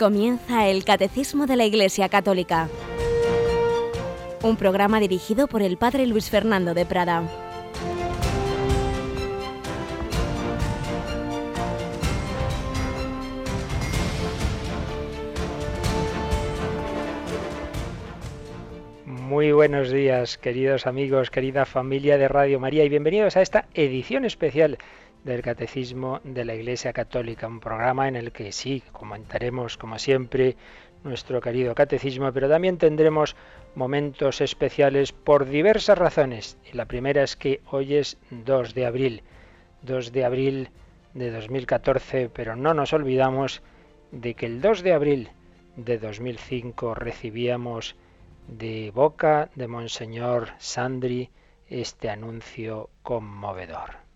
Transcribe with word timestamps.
Comienza 0.00 0.66
el 0.66 0.82
Catecismo 0.82 1.46
de 1.46 1.56
la 1.56 1.66
Iglesia 1.66 2.08
Católica, 2.08 2.70
un 4.42 4.56
programa 4.56 4.98
dirigido 4.98 5.46
por 5.46 5.60
el 5.60 5.76
Padre 5.76 6.06
Luis 6.06 6.30
Fernando 6.30 6.72
de 6.72 6.86
Prada. 6.86 7.22
Muy 19.04 19.52
buenos 19.52 19.90
días, 19.90 20.38
queridos 20.38 20.86
amigos, 20.86 21.30
querida 21.30 21.66
familia 21.66 22.16
de 22.16 22.26
Radio 22.26 22.58
María, 22.58 22.84
y 22.84 22.88
bienvenidos 22.88 23.36
a 23.36 23.42
esta 23.42 23.66
edición 23.74 24.24
especial 24.24 24.78
del 25.24 25.42
Catecismo 25.42 26.20
de 26.24 26.44
la 26.44 26.54
Iglesia 26.54 26.92
Católica, 26.92 27.46
un 27.46 27.60
programa 27.60 28.08
en 28.08 28.16
el 28.16 28.32
que 28.32 28.52
sí 28.52 28.82
comentaremos, 28.92 29.76
como 29.76 29.98
siempre, 29.98 30.56
nuestro 31.04 31.40
querido 31.40 31.74
catecismo, 31.74 32.32
pero 32.32 32.48
también 32.48 32.78
tendremos 32.78 33.36
momentos 33.74 34.40
especiales 34.40 35.12
por 35.12 35.48
diversas 35.48 35.98
razones. 35.98 36.58
Y 36.70 36.76
la 36.76 36.86
primera 36.86 37.22
es 37.22 37.36
que 37.36 37.60
hoy 37.70 37.94
es 37.94 38.18
2 38.30 38.74
de 38.74 38.86
abril, 38.86 39.22
2 39.82 40.12
de 40.12 40.24
abril 40.24 40.70
de 41.14 41.30
2014, 41.30 42.30
pero 42.30 42.56
no 42.56 42.74
nos 42.74 42.92
olvidamos 42.92 43.62
de 44.12 44.34
que 44.34 44.46
el 44.46 44.60
2 44.60 44.82
de 44.82 44.92
abril 44.92 45.30
de 45.76 45.98
2005 45.98 46.94
recibíamos 46.94 47.96
de 48.48 48.90
boca 48.94 49.50
de 49.54 49.68
Monseñor 49.68 50.50
Sandri 50.58 51.30
este 51.68 52.10
anuncio 52.10 52.90
conmovedor. 53.02 54.09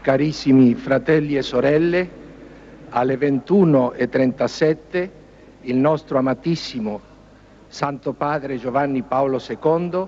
Carissimi 0.00 0.74
fratelli 0.74 1.36
e 1.36 1.42
sorelle, 1.42 2.10
alle 2.90 3.18
21.37 3.18 5.10
il 5.62 5.76
nostro 5.76 6.18
amatissimo 6.18 7.00
Santo 7.66 8.14
Padre 8.14 8.56
Giovanni 8.56 9.02
Paolo 9.02 9.42
II 9.46 10.06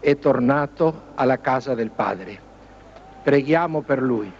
è 0.00 0.18
tornato 0.18 1.02
alla 1.14 1.38
casa 1.40 1.74
del 1.74 1.90
Padre. 1.90 2.38
Preghiamo 3.22 3.80
per 3.80 4.02
lui. 4.02 4.30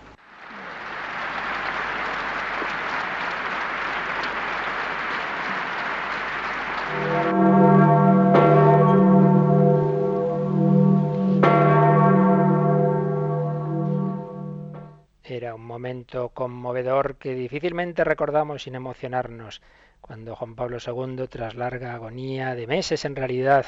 Momento 15.79 16.31
conmovedor 16.31 17.19
que 17.19 17.37
difícilmente 17.37 18.03
recordamos 18.03 18.65
sin 18.65 18.75
emocionarnos, 18.75 19.63
cuando 20.01 20.35
Juan 20.35 20.57
Pablo 20.57 20.79
II, 20.85 21.29
tras 21.29 21.55
larga 21.55 21.95
agonía, 21.95 22.57
de 22.57 22.67
meses 22.67 23.05
en 23.05 23.15
realidad, 23.15 23.65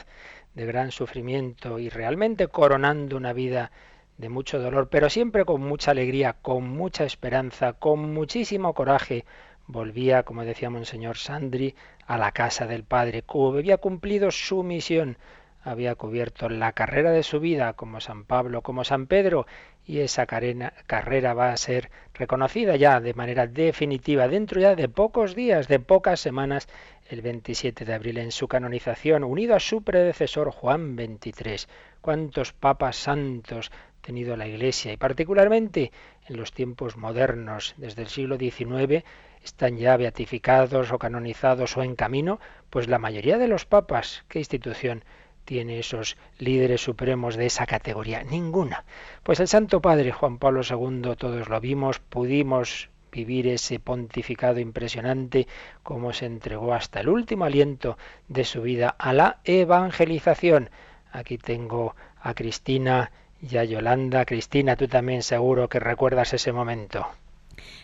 de 0.56 0.66
gran 0.66 0.90
sufrimiento 0.90 1.78
y 1.78 1.88
realmente 1.88 2.48
coronando 2.48 3.16
una 3.16 3.32
vida 3.32 3.70
de 4.18 4.28
mucho 4.28 4.58
dolor, 4.58 4.88
pero 4.88 5.08
siempre 5.08 5.44
con 5.44 5.60
mucha 5.60 5.92
alegría, 5.92 6.34
con 6.42 6.68
mucha 6.68 7.04
esperanza, 7.04 7.74
con 7.74 8.12
muchísimo 8.12 8.74
coraje, 8.74 9.24
volvía, 9.68 10.24
como 10.24 10.44
decía 10.44 10.68
Monseñor 10.68 11.16
Sandri, 11.16 11.76
a 12.08 12.18
la 12.18 12.32
casa 12.32 12.66
del 12.66 12.82
Padre, 12.82 13.22
había 13.56 13.76
cumplido 13.76 14.32
su 14.32 14.64
misión, 14.64 15.16
había 15.62 15.94
cubierto 15.94 16.48
la 16.48 16.72
carrera 16.72 17.12
de 17.12 17.22
su 17.22 17.38
vida 17.38 17.74
como 17.74 18.00
San 18.00 18.24
Pablo, 18.24 18.62
como 18.62 18.82
San 18.82 19.06
Pedro, 19.06 19.46
y 19.86 20.00
esa 20.00 20.26
carrera 20.26 21.34
va 21.34 21.52
a 21.52 21.56
ser 21.56 21.90
reconocida 22.14 22.76
ya 22.76 23.00
de 23.00 23.14
manera 23.14 23.46
definitiva 23.46 24.28
dentro 24.28 24.60
ya 24.60 24.76
de 24.76 24.88
pocos 24.88 25.34
días, 25.34 25.68
de 25.68 25.80
pocas 25.80 26.20
semanas, 26.20 26.68
el 27.08 27.22
27 27.22 27.84
de 27.84 27.94
abril 27.94 28.18
en 28.18 28.30
su 28.30 28.46
canonización, 28.46 29.24
unido 29.24 29.56
a 29.56 29.60
su 29.60 29.82
predecesor 29.82 30.50
Juan 30.50 30.96
XXIII. 30.96 31.66
¿Cuántos 32.00 32.52
papas 32.52 32.96
santos 32.96 33.72
ha 33.72 34.06
tenido 34.06 34.36
la 34.36 34.46
Iglesia? 34.46 34.92
Y 34.92 34.96
particularmente 34.96 35.90
en 36.28 36.36
los 36.36 36.52
tiempos 36.52 36.96
modernos, 36.96 37.74
desde 37.76 38.02
el 38.02 38.08
siglo 38.08 38.36
XIX, 38.38 39.04
están 39.42 39.76
ya 39.76 39.96
beatificados 39.96 40.92
o 40.92 40.98
canonizados 40.98 41.76
o 41.76 41.82
en 41.82 41.96
camino, 41.96 42.38
pues 42.68 42.86
la 42.86 42.98
mayoría 42.98 43.38
de 43.38 43.48
los 43.48 43.66
papas, 43.66 44.24
¿qué 44.28 44.38
institución? 44.38 45.02
Tiene 45.44 45.78
esos 45.78 46.16
líderes 46.38 46.80
supremos 46.80 47.36
de 47.36 47.46
esa 47.46 47.66
categoría? 47.66 48.22
Ninguna. 48.22 48.84
Pues 49.22 49.40
el 49.40 49.48
Santo 49.48 49.80
Padre 49.80 50.12
Juan 50.12 50.38
Pablo 50.38 50.62
II, 50.68 51.16
todos 51.16 51.48
lo 51.48 51.60
vimos, 51.60 51.98
pudimos 51.98 52.88
vivir 53.10 53.48
ese 53.48 53.80
pontificado 53.80 54.60
impresionante, 54.60 55.46
como 55.82 56.12
se 56.12 56.26
entregó 56.26 56.74
hasta 56.74 57.00
el 57.00 57.08
último 57.08 57.44
aliento 57.44 57.98
de 58.28 58.44
su 58.44 58.62
vida 58.62 58.94
a 58.98 59.12
la 59.12 59.40
evangelización. 59.44 60.70
Aquí 61.12 61.38
tengo 61.38 61.96
a 62.20 62.34
Cristina 62.34 63.10
y 63.42 63.56
a 63.56 63.64
Yolanda. 63.64 64.24
Cristina, 64.24 64.76
tú 64.76 64.86
también 64.86 65.22
seguro 65.22 65.68
que 65.68 65.80
recuerdas 65.80 66.32
ese 66.32 66.52
momento. 66.52 67.06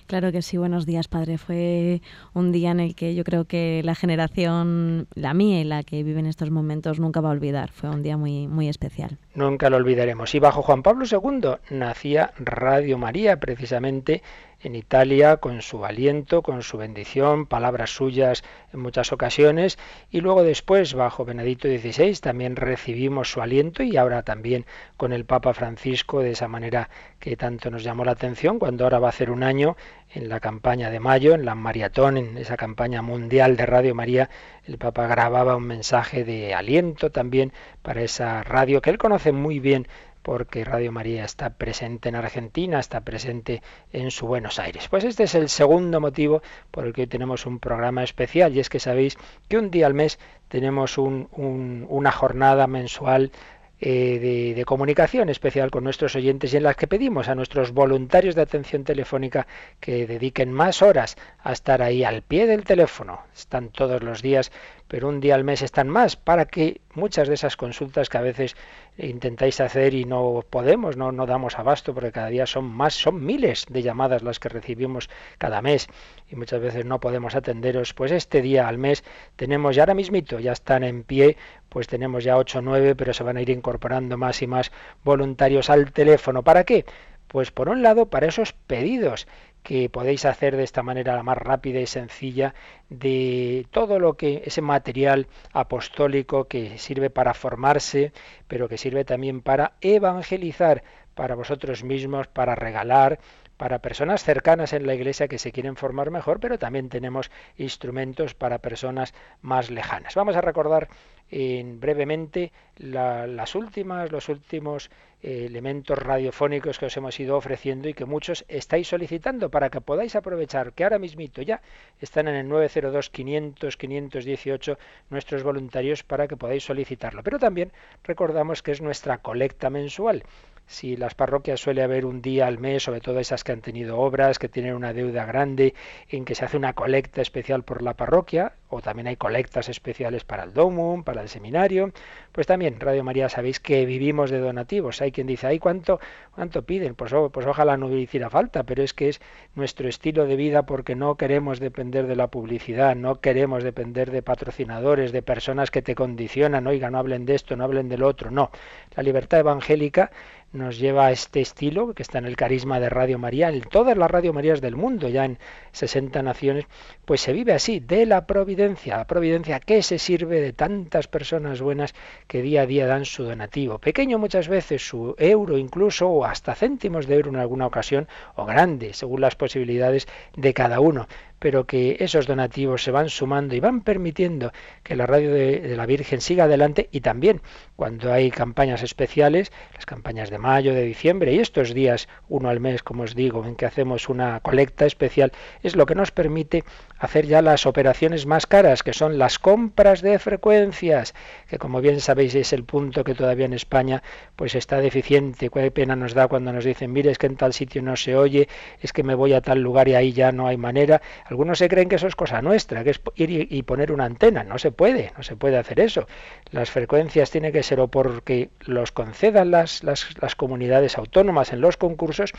Claro 0.06 0.30
que 0.30 0.40
sí, 0.40 0.56
buenos 0.56 0.86
días, 0.86 1.08
padre. 1.08 1.36
Fue 1.36 2.00
un 2.32 2.52
día 2.52 2.70
en 2.70 2.78
el 2.78 2.94
que 2.94 3.16
yo 3.16 3.24
creo 3.24 3.44
que 3.44 3.82
la 3.84 3.96
generación, 3.96 5.08
la 5.14 5.34
mía 5.34 5.60
y 5.60 5.64
la 5.64 5.82
que 5.82 6.04
vive 6.04 6.20
en 6.20 6.26
estos 6.26 6.50
momentos, 6.50 7.00
nunca 7.00 7.20
va 7.20 7.30
a 7.30 7.32
olvidar. 7.32 7.72
Fue 7.72 7.90
un 7.90 8.04
día 8.04 8.16
muy, 8.16 8.46
muy 8.46 8.68
especial. 8.68 9.18
Nunca 9.34 9.68
lo 9.68 9.76
olvidaremos. 9.78 10.32
Y 10.36 10.38
bajo 10.38 10.62
Juan 10.62 10.84
Pablo 10.84 11.06
II 11.10 11.56
nacía 11.70 12.32
Radio 12.38 12.98
María, 12.98 13.40
precisamente 13.40 14.22
en 14.60 14.74
Italia 14.74 15.36
con 15.36 15.62
su 15.62 15.84
aliento, 15.84 16.42
con 16.42 16.62
su 16.62 16.78
bendición, 16.78 17.46
palabras 17.46 17.90
suyas 17.90 18.42
en 18.72 18.80
muchas 18.80 19.12
ocasiones. 19.12 19.78
Y 20.10 20.20
luego 20.20 20.42
después 20.42 20.94
bajo 20.94 21.24
Benedicto 21.24 21.68
XVI 21.68 22.14
también 22.20 22.56
recibimos 22.56 23.30
su 23.30 23.42
aliento 23.42 23.82
y 23.82 23.96
ahora 23.96 24.22
también 24.22 24.66
con 24.96 25.12
el 25.12 25.24
Papa 25.24 25.54
Francisco 25.54 26.20
de 26.20 26.30
esa 26.30 26.48
manera 26.48 26.88
que 27.20 27.36
tanto 27.36 27.70
nos 27.70 27.84
llamó 27.84 28.04
la 28.04 28.12
atención 28.12 28.58
cuando 28.58 28.84
ahora 28.84 28.98
va 28.98 29.08
a 29.08 29.10
hacer 29.10 29.30
un 29.30 29.42
año 29.42 29.76
en 30.12 30.28
la 30.28 30.40
campaña 30.40 30.90
de 30.90 31.00
mayo, 31.00 31.34
en 31.34 31.44
la 31.44 31.54
maratón, 31.54 32.16
en 32.16 32.38
esa 32.38 32.56
campaña 32.56 33.02
mundial 33.02 33.56
de 33.56 33.66
Radio 33.66 33.94
María, 33.94 34.30
el 34.64 34.78
Papa 34.78 35.06
grababa 35.06 35.56
un 35.56 35.66
mensaje 35.66 36.24
de 36.24 36.54
aliento 36.54 37.10
también 37.10 37.52
para 37.82 38.02
esa 38.02 38.42
radio 38.42 38.80
que 38.80 38.90
él 38.90 38.98
conoce 38.98 39.32
muy 39.32 39.60
bien 39.60 39.86
porque 40.26 40.64
Radio 40.64 40.90
María 40.90 41.24
está 41.24 41.50
presente 41.50 42.08
en 42.08 42.16
Argentina, 42.16 42.80
está 42.80 43.02
presente 43.02 43.62
en 43.92 44.10
su 44.10 44.26
Buenos 44.26 44.58
Aires. 44.58 44.88
Pues 44.88 45.04
este 45.04 45.22
es 45.22 45.36
el 45.36 45.48
segundo 45.48 46.00
motivo 46.00 46.42
por 46.72 46.84
el 46.84 46.92
que 46.92 47.02
hoy 47.02 47.06
tenemos 47.06 47.46
un 47.46 47.60
programa 47.60 48.02
especial 48.02 48.52
y 48.52 48.58
es 48.58 48.68
que 48.68 48.80
sabéis 48.80 49.16
que 49.46 49.56
un 49.56 49.70
día 49.70 49.86
al 49.86 49.94
mes 49.94 50.18
tenemos 50.48 50.98
una 50.98 52.10
jornada 52.10 52.66
mensual 52.66 53.30
eh, 53.78 54.54
de, 54.56 54.64
comunicación 54.64 55.28
especial 55.28 55.70
con 55.70 55.84
nuestros 55.84 56.16
oyentes 56.16 56.52
y 56.52 56.56
en 56.56 56.62
las 56.62 56.76
que 56.76 56.86
pedimos 56.86 57.28
a 57.28 57.34
nuestros 57.34 57.72
voluntarios 57.72 58.34
de 58.34 58.40
atención 58.40 58.84
telefónica 58.84 59.46
que 59.80 60.06
dediquen 60.06 60.50
más 60.50 60.80
horas 60.80 61.16
a 61.38 61.52
estar 61.52 61.82
ahí 61.82 62.02
al 62.02 62.22
pie 62.22 62.46
del 62.46 62.64
teléfono. 62.64 63.20
Están 63.34 63.68
todos 63.68 64.02
los 64.02 64.22
días, 64.22 64.50
pero 64.88 65.08
un 65.08 65.20
día 65.20 65.34
al 65.34 65.44
mes 65.44 65.60
están 65.60 65.88
más 65.88 66.16
para 66.16 66.46
que 66.46 66.80
muchas 66.94 67.28
de 67.28 67.34
esas 67.34 67.56
consultas 67.56 68.08
que 68.08 68.16
a 68.16 68.22
veces 68.22 68.56
intentáis 68.96 69.60
hacer 69.60 69.92
y 69.92 70.04
no 70.04 70.42
podemos, 70.48 70.96
no, 70.96 71.12
no 71.12 71.26
damos 71.26 71.58
abasto 71.58 71.92
porque 71.92 72.12
cada 72.12 72.28
día 72.28 72.46
son 72.46 72.64
más, 72.64 72.94
son 72.94 73.24
miles 73.24 73.66
de 73.68 73.82
llamadas 73.82 74.22
las 74.22 74.40
que 74.40 74.48
recibimos 74.48 75.10
cada 75.38 75.60
mes 75.60 75.88
y 76.30 76.36
muchas 76.36 76.60
veces 76.60 76.86
no 76.86 76.98
podemos 76.98 77.34
atenderos, 77.34 77.92
pues 77.92 78.10
este 78.10 78.40
día 78.40 78.68
al 78.68 78.78
mes 78.78 79.04
tenemos 79.36 79.76
ya 79.76 79.82
ahora 79.82 79.94
mismito, 79.94 80.40
ya 80.40 80.52
están 80.52 80.82
en 80.82 81.04
pie, 81.04 81.36
pues 81.76 81.88
tenemos 81.88 82.24
ya 82.24 82.38
8 82.38 82.60
o 82.60 82.62
9, 82.62 82.94
pero 82.94 83.12
se 83.12 83.22
van 83.22 83.36
a 83.36 83.42
ir 83.42 83.50
incorporando 83.50 84.16
más 84.16 84.40
y 84.40 84.46
más 84.46 84.72
voluntarios 85.04 85.68
al 85.68 85.92
teléfono. 85.92 86.42
¿Para 86.42 86.64
qué? 86.64 86.86
Pues 87.28 87.50
por 87.50 87.68
un 87.68 87.82
lado, 87.82 88.06
para 88.06 88.28
esos 88.28 88.54
pedidos 88.54 89.28
que 89.62 89.90
podéis 89.90 90.24
hacer 90.24 90.56
de 90.56 90.62
esta 90.62 90.82
manera 90.82 91.14
la 91.14 91.22
más 91.22 91.36
rápida 91.36 91.78
y 91.78 91.86
sencilla 91.86 92.54
de 92.88 93.66
todo 93.72 93.98
lo 93.98 94.14
que 94.14 94.42
ese 94.46 94.62
material 94.62 95.26
apostólico 95.52 96.44
que 96.44 96.78
sirve 96.78 97.10
para 97.10 97.34
formarse, 97.34 98.14
pero 98.48 98.70
que 98.70 98.78
sirve 98.78 99.04
también 99.04 99.42
para 99.42 99.74
evangelizar 99.82 100.82
para 101.14 101.34
vosotros 101.34 101.84
mismos, 101.84 102.26
para 102.26 102.54
regalar, 102.54 103.18
para 103.56 103.80
personas 103.80 104.24
cercanas 104.24 104.72
en 104.72 104.86
la 104.86 104.94
iglesia 104.94 105.28
que 105.28 105.38
se 105.38 105.52
quieren 105.52 105.76
formar 105.76 106.10
mejor, 106.10 106.40
pero 106.40 106.58
también 106.58 106.88
tenemos 106.88 107.30
instrumentos 107.56 108.34
para 108.34 108.58
personas 108.58 109.14
más 109.42 109.70
lejanas. 109.70 110.14
Vamos 110.14 110.36
a 110.36 110.40
recordar 110.40 110.88
en 111.30 111.80
brevemente 111.80 112.52
las 112.78 113.54
últimas, 113.54 114.12
los 114.12 114.28
últimos 114.28 114.90
eh, 115.22 115.46
elementos 115.46 115.98
radiofónicos 115.98 116.78
que 116.78 116.86
os 116.86 116.96
hemos 116.96 117.18
ido 117.18 117.36
ofreciendo 117.36 117.88
y 117.88 117.94
que 117.94 118.04
muchos 118.04 118.44
estáis 118.48 118.88
solicitando 118.88 119.50
para 119.50 119.70
que 119.70 119.80
podáis 119.80 120.14
aprovechar 120.14 120.72
que 120.72 120.84
ahora 120.84 120.98
mismito 120.98 121.42
ya 121.42 121.62
están 122.00 122.28
en 122.28 122.36
el 122.36 122.48
902 122.48 123.10
500 123.10 123.76
518 123.76 124.78
nuestros 125.10 125.42
voluntarios 125.42 126.04
para 126.04 126.28
que 126.28 126.36
podáis 126.36 126.64
solicitarlo. 126.64 127.22
Pero 127.22 127.38
también 127.38 127.72
recordamos 128.04 128.62
que 128.62 128.72
es 128.72 128.80
nuestra 128.80 129.18
colecta 129.18 129.70
mensual 129.70 130.22
si 130.66 130.96
las 130.96 131.14
parroquias 131.14 131.60
suele 131.60 131.82
haber 131.82 132.04
un 132.04 132.22
día 132.22 132.46
al 132.46 132.58
mes, 132.58 132.82
sobre 132.82 133.00
todo 133.00 133.20
esas 133.20 133.44
que 133.44 133.52
han 133.52 133.60
tenido 133.60 133.98
obras, 133.98 134.38
que 134.38 134.48
tienen 134.48 134.74
una 134.74 134.92
deuda 134.92 135.24
grande, 135.24 135.74
en 136.08 136.24
que 136.24 136.34
se 136.34 136.44
hace 136.44 136.56
una 136.56 136.72
colecta 136.72 137.22
especial 137.22 137.62
por 137.62 137.82
la 137.82 137.94
parroquia, 137.94 138.54
o 138.68 138.80
también 138.80 139.06
hay 139.06 139.16
colectas 139.16 139.68
especiales 139.68 140.24
para 140.24 140.44
el 140.44 140.52
Domum, 140.52 141.04
para 141.04 141.22
el 141.22 141.28
seminario, 141.28 141.92
pues 142.32 142.46
también 142.46 142.80
Radio 142.80 143.04
María 143.04 143.28
sabéis 143.28 143.60
que 143.60 143.86
vivimos 143.86 144.30
de 144.30 144.38
donativos. 144.38 145.00
Hay 145.00 145.12
quien 145.12 145.26
dice, 145.26 145.46
ay, 145.46 145.58
¿cuánto, 145.58 146.00
cuánto 146.34 146.62
piden? 146.62 146.94
Pues, 146.94 147.12
pues 147.32 147.46
ojalá 147.46 147.76
no 147.76 147.94
hiciera 147.96 148.30
falta, 148.30 148.64
pero 148.64 148.82
es 148.82 148.92
que 148.92 149.08
es 149.08 149.20
nuestro 149.54 149.88
estilo 149.88 150.26
de 150.26 150.36
vida 150.36 150.64
porque 150.66 150.94
no 150.94 151.16
queremos 151.16 151.60
depender 151.60 152.06
de 152.06 152.16
la 152.16 152.28
publicidad, 152.28 152.96
no 152.96 153.20
queremos 153.20 153.62
depender 153.62 154.10
de 154.10 154.22
patrocinadores, 154.22 155.12
de 155.12 155.22
personas 155.22 155.70
que 155.70 155.82
te 155.82 155.94
condicionan, 155.94 156.66
oiga, 156.66 156.90
no 156.90 156.98
hablen 156.98 157.26
de 157.26 157.34
esto, 157.34 157.56
no 157.56 157.64
hablen 157.64 157.88
del 157.88 158.02
otro, 158.02 158.30
no. 158.30 158.50
La 158.94 159.02
libertad 159.02 159.40
evangélica 159.40 160.10
nos 160.52 160.78
lleva 160.78 161.06
a 161.06 161.12
este 161.12 161.40
estilo 161.40 161.92
que 161.94 162.02
está 162.02 162.18
en 162.18 162.24
el 162.24 162.36
carisma 162.36 162.80
de 162.80 162.88
Radio 162.88 163.18
María, 163.18 163.48
en 163.50 163.60
todas 163.60 163.96
las 163.96 164.10
Radio 164.10 164.32
Marías 164.32 164.60
del 164.60 164.76
mundo, 164.76 165.08
ya 165.08 165.24
en 165.24 165.38
60 165.72 166.22
naciones, 166.22 166.66
pues 167.04 167.20
se 167.20 167.32
vive 167.32 167.52
así, 167.52 167.80
de 167.80 168.06
la 168.06 168.26
providencia, 168.26 168.55
la 168.56 169.06
providencia 169.06 169.60
que 169.60 169.82
se 169.82 169.98
sirve 169.98 170.40
de 170.40 170.52
tantas 170.52 171.08
personas 171.08 171.60
buenas 171.60 171.94
que 172.26 172.40
día 172.40 172.62
a 172.62 172.66
día 172.66 172.86
dan 172.86 173.04
su 173.04 173.24
donativo, 173.24 173.78
pequeño 173.78 174.18
muchas 174.18 174.48
veces, 174.48 174.86
su 174.86 175.14
euro 175.18 175.58
incluso, 175.58 176.08
o 176.08 176.24
hasta 176.24 176.54
céntimos 176.54 177.06
de 177.06 177.16
euro 177.16 177.30
en 177.30 177.36
alguna 177.36 177.66
ocasión, 177.66 178.08
o 178.34 178.46
grande, 178.46 178.94
según 178.94 179.20
las 179.20 179.36
posibilidades 179.36 180.08
de 180.36 180.54
cada 180.54 180.80
uno 180.80 181.06
pero 181.46 181.64
que 181.64 181.98
esos 182.00 182.26
donativos 182.26 182.82
se 182.82 182.90
van 182.90 183.08
sumando 183.08 183.54
y 183.54 183.60
van 183.60 183.82
permitiendo 183.82 184.50
que 184.82 184.96
la 184.96 185.06
radio 185.06 185.32
de, 185.32 185.76
la 185.76 185.86
Virgen 185.86 186.20
siga 186.20 186.42
adelante 186.42 186.88
y 186.90 187.02
también 187.02 187.40
cuando 187.76 188.12
hay 188.12 188.32
campañas 188.32 188.82
especiales, 188.82 189.52
las 189.72 189.86
campañas 189.86 190.28
de 190.28 190.38
mayo, 190.38 190.74
de 190.74 190.82
diciembre 190.82 191.32
y 191.32 191.38
estos 191.38 191.72
días, 191.72 192.08
uno 192.28 192.48
al 192.48 192.58
mes, 192.58 192.82
como 192.82 193.04
os 193.04 193.14
digo, 193.14 193.44
en 193.44 193.54
que 193.54 193.64
hacemos 193.64 194.08
una 194.08 194.40
colecta 194.40 194.86
especial, 194.86 195.30
es 195.62 195.76
lo 195.76 195.86
que 195.86 195.94
nos 195.94 196.10
permite 196.10 196.64
hacer 196.98 197.26
ya 197.26 197.42
las 197.42 197.66
operaciones 197.66 198.26
más 198.26 198.46
caras, 198.46 198.82
que 198.82 198.92
son 198.92 199.18
las 199.18 199.38
compras 199.38 200.00
de 200.02 200.18
frecuencias, 200.18 201.14
que 201.48 201.58
como 201.58 201.80
bien 201.80 202.00
sabéis 202.00 202.34
es 202.34 202.52
el 202.52 202.64
punto 202.64 203.04
que 203.04 203.14
todavía 203.14 203.46
en 203.46 203.52
España 203.52 204.02
pues 204.34 204.54
está 204.54 204.78
deficiente. 204.78 205.50
Qué 205.50 205.70
pena 205.70 205.94
nos 205.94 206.14
da 206.14 206.26
cuando 206.26 206.52
nos 206.52 206.64
dicen, 206.64 206.92
mire, 206.92 207.10
es 207.10 207.18
que 207.18 207.26
en 207.26 207.36
tal 207.36 207.52
sitio 207.52 207.82
no 207.82 207.96
se 207.96 208.16
oye, 208.16 208.48
es 208.80 208.92
que 208.92 209.02
me 209.02 209.14
voy 209.14 209.32
a 209.34 209.42
tal 209.42 209.60
lugar 209.60 209.88
y 209.88 209.94
ahí 209.94 210.12
ya 210.12 210.32
no 210.32 210.46
hay 210.46 210.56
manera. 210.56 211.02
Algunos 211.36 211.58
se 211.58 211.68
creen 211.68 211.90
que 211.90 211.96
eso 211.96 212.06
es 212.06 212.16
cosa 212.16 212.40
nuestra, 212.40 212.82
que 212.82 212.88
es 212.88 213.00
ir 213.14 213.52
y 213.52 213.62
poner 213.64 213.92
una 213.92 214.06
antena. 214.06 214.42
No 214.42 214.56
se 214.56 214.70
puede, 214.72 215.12
no 215.18 215.22
se 215.22 215.36
puede 215.36 215.58
hacer 215.58 215.80
eso. 215.80 216.06
Las 216.50 216.70
frecuencias 216.70 217.30
tienen 217.30 217.52
que 217.52 217.62
ser 217.62 217.78
o 217.78 217.88
porque 217.88 218.48
los 218.60 218.90
concedan 218.90 219.50
las, 219.50 219.84
las, 219.84 220.06
las 220.22 220.34
comunidades 220.34 220.96
autónomas 220.96 221.52
en 221.52 221.60
los 221.60 221.76
concursos 221.76 222.32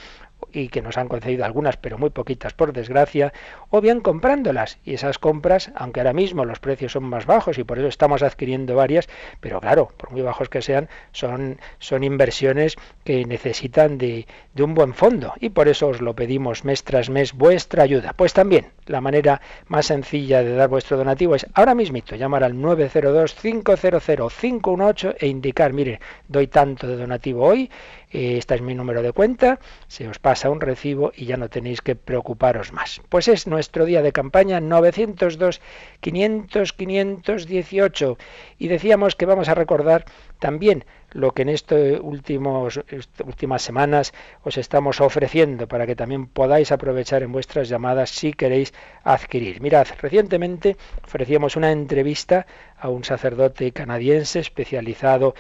y 0.51 0.69
que 0.69 0.81
nos 0.81 0.97
han 0.97 1.09
concedido 1.09 1.45
algunas, 1.45 1.77
pero 1.77 1.99
muy 1.99 2.09
poquitas 2.09 2.53
por 2.53 2.73
desgracia, 2.73 3.33
o 3.69 3.81
bien 3.81 4.01
comprándolas. 4.01 4.79
Y 4.83 4.95
esas 4.95 5.19
compras, 5.19 5.71
aunque 5.75 5.99
ahora 5.99 6.13
mismo 6.13 6.43
los 6.43 6.59
precios 6.59 6.93
son 6.93 7.03
más 7.03 7.27
bajos 7.27 7.59
y 7.59 7.63
por 7.63 7.77
eso 7.77 7.89
estamos 7.89 8.23
adquiriendo 8.23 8.75
varias, 8.75 9.07
pero 9.41 9.61
claro, 9.61 9.89
por 9.95 10.11
muy 10.11 10.23
bajos 10.23 10.49
que 10.49 10.63
sean, 10.63 10.89
son, 11.11 11.59
son 11.77 12.03
inversiones 12.03 12.77
que 13.03 13.25
necesitan 13.25 13.99
de, 13.99 14.25
de 14.55 14.63
un 14.63 14.73
buen 14.73 14.95
fondo. 14.95 15.33
Y 15.39 15.49
por 15.49 15.67
eso 15.67 15.89
os 15.89 16.01
lo 16.01 16.15
pedimos 16.15 16.65
mes 16.65 16.83
tras 16.83 17.11
mes 17.11 17.33
vuestra 17.33 17.83
ayuda. 17.83 18.13
Pues 18.13 18.33
también 18.33 18.71
la 18.87 19.01
manera 19.01 19.39
más 19.67 19.85
sencilla 19.85 20.41
de 20.43 20.55
dar 20.55 20.69
vuestro 20.69 20.97
donativo 20.97 21.35
es 21.35 21.45
ahora 21.53 21.75
mismito 21.75 22.15
llamar 22.15 22.43
al 22.43 22.55
902-500-518 22.55 25.15
e 25.19 25.27
indicar, 25.27 25.73
mire, 25.73 25.99
doy 26.27 26.47
tanto 26.47 26.87
de 26.87 26.97
donativo 26.97 27.45
hoy 27.45 27.69
este 28.09 28.55
es 28.55 28.61
mi 28.61 28.73
número 28.73 29.01
de 29.01 29.11
cuenta, 29.11 29.59
se 29.87 30.07
os 30.07 30.19
pasa 30.19 30.49
un 30.49 30.61
recibo 30.61 31.11
y 31.15 31.25
ya 31.25 31.37
no 31.37 31.49
tenéis 31.49 31.81
que 31.81 31.95
preocuparos 31.95 32.71
más. 32.71 33.01
Pues 33.09 33.27
es 33.27 33.47
nuestro 33.47 33.85
día 33.85 34.01
de 34.01 34.11
campaña 34.11 34.59
902 34.59 35.61
500 35.99 36.73
518 36.73 38.17
y 38.57 38.67
decíamos 38.67 39.15
que 39.15 39.25
vamos 39.25 39.49
a 39.49 39.55
recordar 39.55 40.05
también 40.39 40.85
lo 41.11 41.31
que 41.31 41.41
en 41.43 41.49
estas 41.49 41.99
últimas 42.01 43.61
semanas 43.61 44.13
os 44.43 44.57
estamos 44.57 44.99
ofreciendo 45.01 45.67
para 45.67 45.85
que 45.87 45.95
también 45.95 46.27
podáis 46.27 46.71
aprovechar 46.71 47.23
en 47.23 47.31
vuestras 47.31 47.69
llamadas 47.69 48.09
si 48.09 48.33
queréis 48.33 48.73
adquirir. 49.03 49.61
Mirad, 49.61 49.87
recientemente 50.01 50.75
ofrecíamos 51.03 51.55
una 51.55 51.71
entrevista 51.71 52.45
a 52.79 52.89
un 52.89 53.03
sacerdote 53.03 53.71
canadiense 53.71 54.39
especializado, 54.39 55.33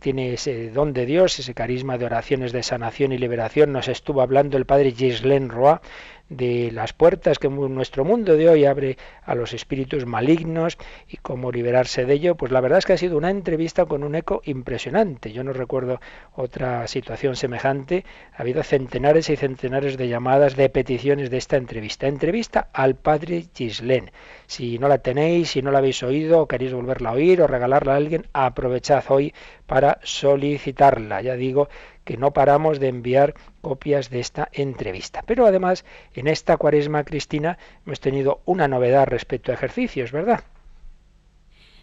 tiene 0.00 0.32
ese 0.32 0.70
don 0.70 0.92
de 0.92 1.06
Dios, 1.06 1.38
ese 1.38 1.54
carisma 1.54 1.98
de 1.98 2.06
oraciones 2.06 2.52
de 2.52 2.62
sanación 2.62 3.12
y 3.12 3.18
liberación. 3.18 3.72
Nos 3.72 3.88
estuvo 3.88 4.22
hablando 4.22 4.56
el 4.56 4.64
padre 4.64 4.92
Ghislaine 4.92 5.48
Roy 5.48 5.78
de 6.28 6.70
las 6.72 6.92
puertas 6.92 7.38
que 7.38 7.48
nuestro 7.48 8.04
mundo 8.04 8.36
de 8.36 8.48
hoy 8.48 8.64
abre 8.64 8.98
a 9.24 9.34
los 9.34 9.54
espíritus 9.54 10.06
malignos 10.06 10.76
y 11.08 11.16
cómo 11.16 11.50
liberarse 11.50 12.04
de 12.04 12.14
ello, 12.14 12.34
pues 12.34 12.52
la 12.52 12.60
verdad 12.60 12.78
es 12.78 12.86
que 12.86 12.92
ha 12.92 12.98
sido 12.98 13.16
una 13.16 13.30
entrevista 13.30 13.86
con 13.86 14.04
un 14.04 14.14
eco 14.14 14.42
impresionante. 14.44 15.32
Yo 15.32 15.44
no 15.44 15.52
recuerdo 15.52 16.00
otra 16.34 16.86
situación 16.86 17.36
semejante. 17.36 18.04
Ha 18.36 18.42
habido 18.42 18.62
centenares 18.62 19.30
y 19.30 19.36
centenares 19.36 19.96
de 19.96 20.08
llamadas, 20.08 20.56
de 20.56 20.68
peticiones 20.68 21.30
de 21.30 21.38
esta 21.38 21.56
entrevista. 21.56 22.06
Entrevista 22.06 22.68
al 22.72 22.94
padre 22.94 23.46
Gislen. 23.54 24.10
Si 24.46 24.78
no 24.78 24.88
la 24.88 24.98
tenéis, 24.98 25.50
si 25.50 25.62
no 25.62 25.70
la 25.70 25.78
habéis 25.78 26.02
oído, 26.02 26.42
o 26.42 26.48
queréis 26.48 26.72
volverla 26.72 27.10
a 27.10 27.12
oír 27.12 27.42
o 27.42 27.46
regalarla 27.46 27.94
a 27.94 27.96
alguien, 27.96 28.26
aprovechad 28.32 29.04
hoy 29.08 29.32
para 29.66 29.98
solicitarla. 30.02 31.22
Ya 31.22 31.34
digo 31.34 31.68
que 32.08 32.16
no 32.16 32.32
paramos 32.32 32.80
de 32.80 32.88
enviar 32.88 33.34
copias 33.60 34.08
de 34.08 34.20
esta 34.20 34.48
entrevista. 34.54 35.22
Pero 35.26 35.44
además, 35.44 35.84
en 36.14 36.26
esta 36.26 36.56
cuaresma, 36.56 37.04
Cristina, 37.04 37.58
hemos 37.84 38.00
tenido 38.00 38.40
una 38.46 38.66
novedad 38.66 39.06
respecto 39.06 39.52
a 39.52 39.54
ejercicios, 39.54 40.10
¿verdad? 40.10 40.40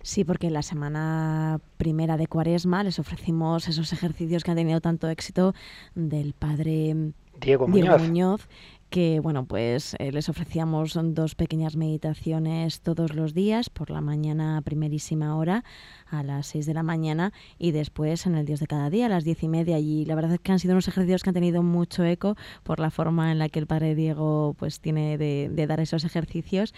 Sí, 0.01 0.23
porque 0.23 0.49
la 0.49 0.63
semana 0.63 1.59
primera 1.77 2.17
de 2.17 2.25
cuaresma 2.25 2.83
les 2.83 2.97
ofrecimos 2.97 3.67
esos 3.67 3.93
ejercicios 3.93 4.43
que 4.43 4.49
han 4.49 4.57
tenido 4.57 4.81
tanto 4.81 5.07
éxito 5.09 5.53
del 5.93 6.33
padre 6.33 6.95
Diego 7.39 7.67
Muñoz, 7.67 7.83
Diego 7.83 7.99
Muñoz 7.99 8.47
que 8.89 9.19
bueno, 9.19 9.45
pues 9.45 9.95
eh, 9.99 10.11
les 10.11 10.29
ofrecíamos 10.29 10.97
dos 11.13 11.35
pequeñas 11.35 11.75
meditaciones 11.75 12.81
todos 12.81 13.13
los 13.13 13.33
días, 13.33 13.69
por 13.69 13.89
la 13.89 14.01
mañana 14.01 14.61
primerísima 14.63 15.35
hora, 15.35 15.63
a 16.05 16.23
las 16.23 16.47
6 16.47 16.65
de 16.65 16.73
la 16.73 16.83
mañana, 16.83 17.33
y 17.57 17.71
después 17.71 18.25
en 18.25 18.35
el 18.35 18.45
Dios 18.45 18.59
de 18.59 18.67
cada 18.67 18.89
día, 18.89 19.07
a 19.07 19.09
las 19.09 19.23
diez 19.23 19.43
y 19.43 19.47
media. 19.47 19.79
Y 19.79 20.05
la 20.05 20.15
verdad 20.15 20.33
es 20.33 20.39
que 20.39 20.51
han 20.51 20.59
sido 20.59 20.73
unos 20.73 20.87
ejercicios 20.87 21.23
que 21.23 21.29
han 21.29 21.33
tenido 21.33 21.63
mucho 21.63 22.03
eco 22.03 22.35
por 22.63 22.79
la 22.79 22.91
forma 22.91 23.31
en 23.31 23.39
la 23.39 23.49
que 23.49 23.59
el 23.59 23.67
Padre 23.67 23.95
Diego 23.95 24.55
pues 24.57 24.79
tiene 24.79 25.17
de, 25.17 25.49
de 25.51 25.67
dar 25.67 25.79
esos 25.79 26.03
ejercicios 26.05 26.73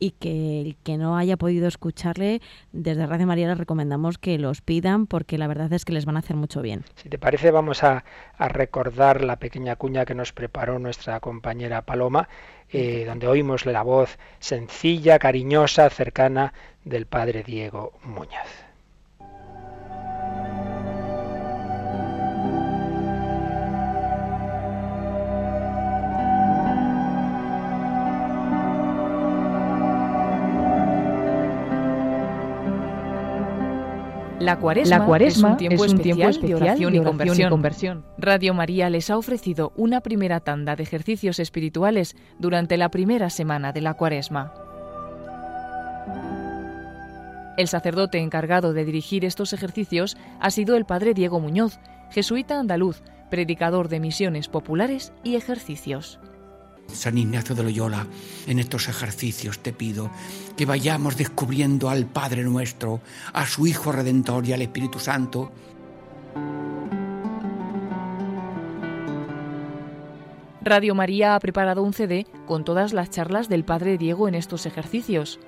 y 0.00 0.12
que 0.12 0.62
el 0.62 0.76
que 0.82 0.96
no 0.96 1.16
haya 1.16 1.36
podido 1.36 1.68
escucharle, 1.68 2.40
desde 2.72 3.06
Radio 3.06 3.26
María 3.26 3.46
les 3.46 3.58
recomendamos 3.58 4.18
que 4.18 4.38
los 4.38 4.62
pidan 4.62 5.06
porque 5.06 5.38
la 5.38 5.46
verdad 5.46 5.72
es 5.72 5.84
que 5.84 5.92
les 5.92 6.06
van 6.06 6.16
a 6.16 6.20
hacer 6.20 6.34
mucho 6.34 6.62
bien. 6.62 6.84
Si 6.96 7.08
te 7.08 7.18
parece, 7.18 7.50
vamos 7.52 7.84
a, 7.84 8.04
recordar 8.38 9.22
la 9.22 9.36
pequeña 9.36 9.76
cuña 9.76 10.06
que 10.06 10.14
nos 10.14 10.32
preparó 10.32 10.78
nuestra 10.78 11.20
compañera 11.20 11.82
Paloma, 11.82 12.28
eh, 12.72 13.04
donde 13.06 13.28
oímos 13.28 13.66
la 13.66 13.82
voz 13.82 14.18
sencilla, 14.38 15.18
cariñosa, 15.18 15.90
cercana 15.90 16.54
del 16.84 17.04
padre 17.04 17.42
Diego 17.42 17.92
Muñoz. 18.02 18.69
La 34.40 34.58
cuaresma, 34.58 35.06
es 35.20 35.36
un 35.42 35.56
tiempo, 35.58 35.84
especial, 35.84 36.40
de 36.40 36.54
oración, 36.54 36.94
y, 36.94 37.48
conversión. 37.48 38.06
Radio 38.16 38.54
María 38.54 38.88
les 38.88 39.10
ha 39.10 39.18
ofrecido 39.18 39.72
una 39.76 40.00
primera 40.00 40.40
tanda 40.40 40.76
de 40.76 40.82
ejercicios 40.82 41.38
espirituales 41.38 42.16
durante 42.38 42.78
la 42.78 42.90
primera 42.90 43.28
semana 43.28 43.72
de 43.72 43.82
la 43.82 43.94
cuaresma. 43.94 44.54
El 47.58 47.68
sacerdote 47.68 48.18
encargado 48.18 48.72
de 48.72 48.86
dirigir 48.86 49.26
estos 49.26 49.52
ejercicios 49.52 50.16
ha 50.40 50.50
sido 50.50 50.76
el 50.76 50.86
padre 50.86 51.12
Diego 51.12 51.38
Muñoz, 51.38 51.78
jesuita 52.10 52.58
andaluz, 52.58 53.02
predicador 53.28 53.88
de 53.88 54.00
misiones 54.00 54.48
populares 54.48 55.12
y 55.22 55.36
ejercicios. 55.36 56.18
San 56.94 57.18
Ignacio 57.18 57.54
de 57.54 57.62
Loyola, 57.62 58.06
en 58.46 58.58
estos 58.58 58.88
ejercicios 58.88 59.58
te 59.60 59.72
pido 59.72 60.10
que 60.56 60.66
vayamos 60.66 61.16
descubriendo 61.16 61.88
al 61.90 62.06
Padre 62.06 62.42
nuestro, 62.44 63.00
a 63.32 63.46
su 63.46 63.66
Hijo 63.66 63.92
Redentor 63.92 64.46
y 64.46 64.52
al 64.52 64.62
Espíritu 64.62 64.98
Santo. 64.98 65.50
Radio 70.62 70.94
María 70.94 71.34
ha 71.34 71.40
preparado 71.40 71.82
un 71.82 71.94
CD 71.94 72.26
con 72.46 72.64
todas 72.64 72.92
las 72.92 73.10
charlas 73.10 73.48
del 73.48 73.64
Padre 73.64 73.96
Diego 73.96 74.28
en 74.28 74.34
estos 74.34 74.66
ejercicios. 74.66 75.40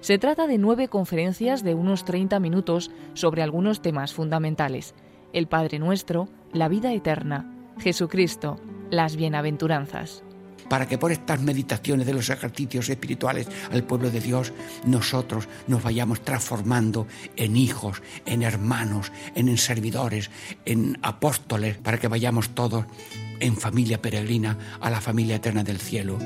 Se 0.00 0.18
trata 0.18 0.46
de 0.46 0.58
nueve 0.58 0.88
conferencias 0.88 1.64
de 1.64 1.74
unos 1.74 2.04
30 2.04 2.38
minutos 2.38 2.90
sobre 3.14 3.42
algunos 3.42 3.80
temas 3.82 4.12
fundamentales. 4.12 4.94
El 5.32 5.48
Padre 5.48 5.78
Nuestro, 5.78 6.28
la 6.52 6.68
vida 6.68 6.92
eterna, 6.92 7.52
Jesucristo, 7.78 8.60
las 8.90 9.16
bienaventuranzas 9.16 10.22
para 10.68 10.86
que 10.86 10.98
por 10.98 11.12
estas 11.12 11.40
meditaciones 11.40 12.06
de 12.06 12.14
los 12.14 12.30
ejercicios 12.30 12.88
espirituales 12.88 13.48
al 13.72 13.84
pueblo 13.84 14.10
de 14.10 14.20
Dios 14.20 14.52
nosotros 14.84 15.48
nos 15.66 15.82
vayamos 15.82 16.22
transformando 16.22 17.06
en 17.36 17.56
hijos, 17.56 18.02
en 18.26 18.42
hermanos, 18.42 19.12
en 19.34 19.56
servidores, 19.58 20.30
en 20.64 20.98
apóstoles, 21.02 21.76
para 21.78 21.98
que 21.98 22.08
vayamos 22.08 22.50
todos 22.50 22.84
en 23.40 23.56
familia 23.56 24.00
peregrina 24.02 24.58
a 24.80 24.90
la 24.90 25.00
familia 25.00 25.36
eterna 25.36 25.62
del 25.62 25.78
cielo. 25.78 26.18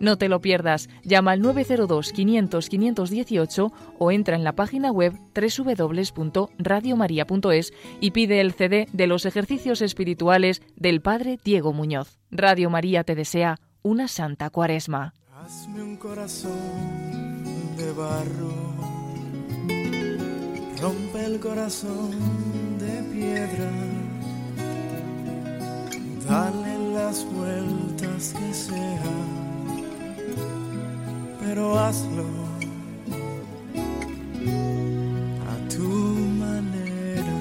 No 0.00 0.18
te 0.18 0.28
lo 0.28 0.40
pierdas, 0.40 0.88
llama 1.02 1.30
al 1.32 1.42
902-500-518 1.42 3.72
o 3.98 4.10
entra 4.10 4.36
en 4.36 4.44
la 4.44 4.54
página 4.54 4.90
web 4.90 5.14
www.radiomaria.es 5.34 7.72
y 8.00 8.10
pide 8.10 8.40
el 8.40 8.52
CD 8.52 8.88
de 8.92 9.06
los 9.06 9.24
ejercicios 9.24 9.80
espirituales 9.82 10.62
del 10.76 11.00
Padre 11.00 11.38
Diego 11.44 11.72
Muñoz. 11.72 12.18
Radio 12.30 12.70
María 12.70 13.04
te 13.04 13.14
desea 13.14 13.60
una 13.82 14.08
santa 14.08 14.50
cuaresma. 14.50 15.14
Hazme 15.32 15.80
un 15.82 15.96
corazón 15.96 16.50
de 17.76 17.92
barro, 17.92 18.52
rompe 20.80 21.24
el 21.24 21.38
corazón 21.38 22.10
de 22.78 23.02
piedra, 23.12 23.70
dale 26.26 26.94
las 26.94 27.24
vueltas 27.30 28.32
que 28.32 28.54
sea 28.54 29.43
pero 31.46 31.78
hazlo 31.78 32.24
a 35.46 35.68
tu 35.68 35.82
manera. 35.82 37.32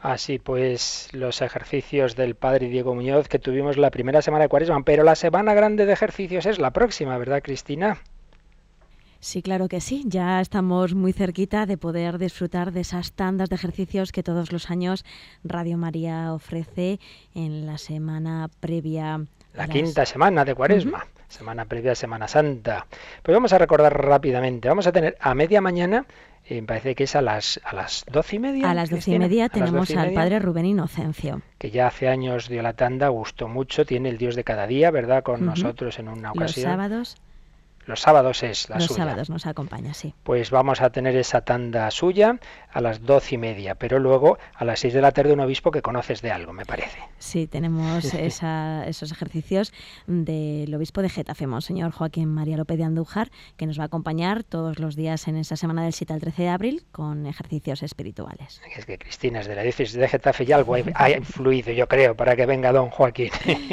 Así 0.00 0.38
pues, 0.38 1.08
los 1.12 1.42
ejercicios 1.42 2.16
del 2.16 2.34
padre 2.34 2.68
Diego 2.68 2.94
Muñoz 2.94 3.28
que 3.28 3.38
tuvimos 3.38 3.76
la 3.76 3.90
primera 3.90 4.22
semana 4.22 4.44
de 4.44 4.48
Cuaresma, 4.48 4.82
pero 4.84 5.04
la 5.04 5.14
semana 5.14 5.54
grande 5.54 5.86
de 5.86 5.92
ejercicios 5.92 6.46
es 6.46 6.58
la 6.58 6.72
próxima, 6.72 7.16
¿verdad, 7.18 7.42
Cristina? 7.42 7.98
Sí, 9.20 9.42
claro 9.42 9.68
que 9.68 9.80
sí. 9.80 10.02
Ya 10.06 10.40
estamos 10.40 10.94
muy 10.94 11.12
cerquita 11.12 11.66
de 11.66 11.76
poder 11.76 12.18
disfrutar 12.18 12.72
de 12.72 12.80
esas 12.80 13.12
tandas 13.12 13.50
de 13.50 13.56
ejercicios 13.56 14.12
que 14.12 14.22
todos 14.22 14.50
los 14.50 14.70
años 14.70 15.04
Radio 15.44 15.76
María 15.76 16.32
ofrece 16.32 16.98
en 17.34 17.66
la 17.66 17.78
semana 17.78 18.48
previa. 18.60 19.20
La 19.52 19.68
quinta 19.68 20.06
semana 20.06 20.44
de 20.44 20.54
Cuaresma, 20.54 21.06
semana 21.28 21.66
previa 21.66 21.92
a 21.92 21.94
Semana 21.96 22.28
Santa. 22.28 22.86
Pues 23.22 23.34
vamos 23.34 23.52
a 23.52 23.58
recordar 23.58 23.92
rápidamente. 24.06 24.68
Vamos 24.68 24.86
a 24.86 24.92
tener 24.92 25.16
a 25.20 25.34
media 25.34 25.60
mañana 25.60 26.06
eh, 26.46 26.60
me 26.62 26.66
parece 26.66 26.94
que 26.94 27.04
es 27.04 27.14
a 27.14 27.22
las 27.22 27.60
a 27.64 27.74
las 27.74 28.04
doce 28.10 28.36
y 28.36 28.38
media. 28.38 28.70
A 28.70 28.74
las 28.74 28.90
doce 28.90 29.12
y 29.12 29.18
media 29.18 29.48
tenemos 29.48 29.90
al 29.92 30.12
padre 30.12 30.38
Rubén 30.38 30.66
Inocencio. 30.66 31.42
Que 31.58 31.70
ya 31.70 31.86
hace 31.86 32.08
años 32.08 32.48
dio 32.48 32.62
la 32.62 32.72
tanda, 32.72 33.08
gustó 33.08 33.46
mucho, 33.46 33.84
tiene 33.84 34.08
el 34.08 34.18
Dios 34.18 34.34
de 34.34 34.44
cada 34.44 34.66
día, 34.66 34.90
¿verdad? 34.90 35.22
Con 35.22 35.44
nosotros 35.44 35.98
en 35.98 36.08
una 36.08 36.32
ocasión. 36.32 36.64
Los 36.64 36.72
sábados. 36.72 37.16
Los 37.86 38.00
sábados 38.00 38.42
es 38.42 38.68
la 38.68 38.76
Los 38.76 38.86
suya. 38.86 39.04
sábados 39.04 39.30
nos 39.30 39.46
acompaña, 39.46 39.94
sí. 39.94 40.14
Pues 40.22 40.50
vamos 40.50 40.80
a 40.80 40.90
tener 40.90 41.16
esa 41.16 41.40
tanda 41.40 41.90
suya 41.90 42.38
a 42.72 42.80
las 42.80 43.02
doce 43.02 43.34
y 43.34 43.38
media, 43.38 43.74
pero 43.74 43.98
luego 43.98 44.38
a 44.54 44.64
las 44.64 44.80
seis 44.80 44.94
de 44.94 45.00
la 45.00 45.12
tarde 45.12 45.32
un 45.32 45.40
obispo 45.40 45.70
que 45.70 45.82
conoces 45.82 46.20
de 46.22 46.30
algo, 46.30 46.52
me 46.52 46.64
parece. 46.66 46.98
Sí, 47.18 47.46
tenemos 47.46 48.04
esos 48.14 49.12
ejercicios 49.12 49.72
del 50.06 50.72
obispo 50.74 51.02
de 51.02 51.08
Getafe, 51.08 51.46
Monseñor 51.46 51.90
Joaquín 51.92 52.28
María 52.28 52.56
López 52.56 52.78
de 52.78 52.84
Andújar, 52.84 53.30
que 53.56 53.66
nos 53.66 53.78
va 53.78 53.84
a 53.84 53.86
acompañar 53.86 54.44
todos 54.44 54.78
los 54.78 54.94
días 54.94 55.26
en 55.26 55.36
esa 55.36 55.56
semana 55.56 55.82
del 55.82 55.92
7 55.92 56.12
al 56.12 56.20
13 56.20 56.42
de 56.42 56.48
abril 56.48 56.84
con 56.92 57.26
ejercicios 57.26 57.82
espirituales. 57.82 58.60
Es 58.76 58.84
que 58.84 58.98
Cristina 58.98 59.40
es 59.40 59.46
de 59.48 59.54
la 59.56 59.62
diócesis 59.62 59.94
de 59.94 60.06
Getafe 60.06 60.44
y 60.44 60.52
algo 60.52 60.76
ha 60.94 61.10
influido, 61.10 61.72
yo 61.72 61.88
creo, 61.88 62.14
para 62.14 62.36
que 62.36 62.46
venga 62.46 62.72
don 62.72 62.90
Joaquín. 62.90 63.30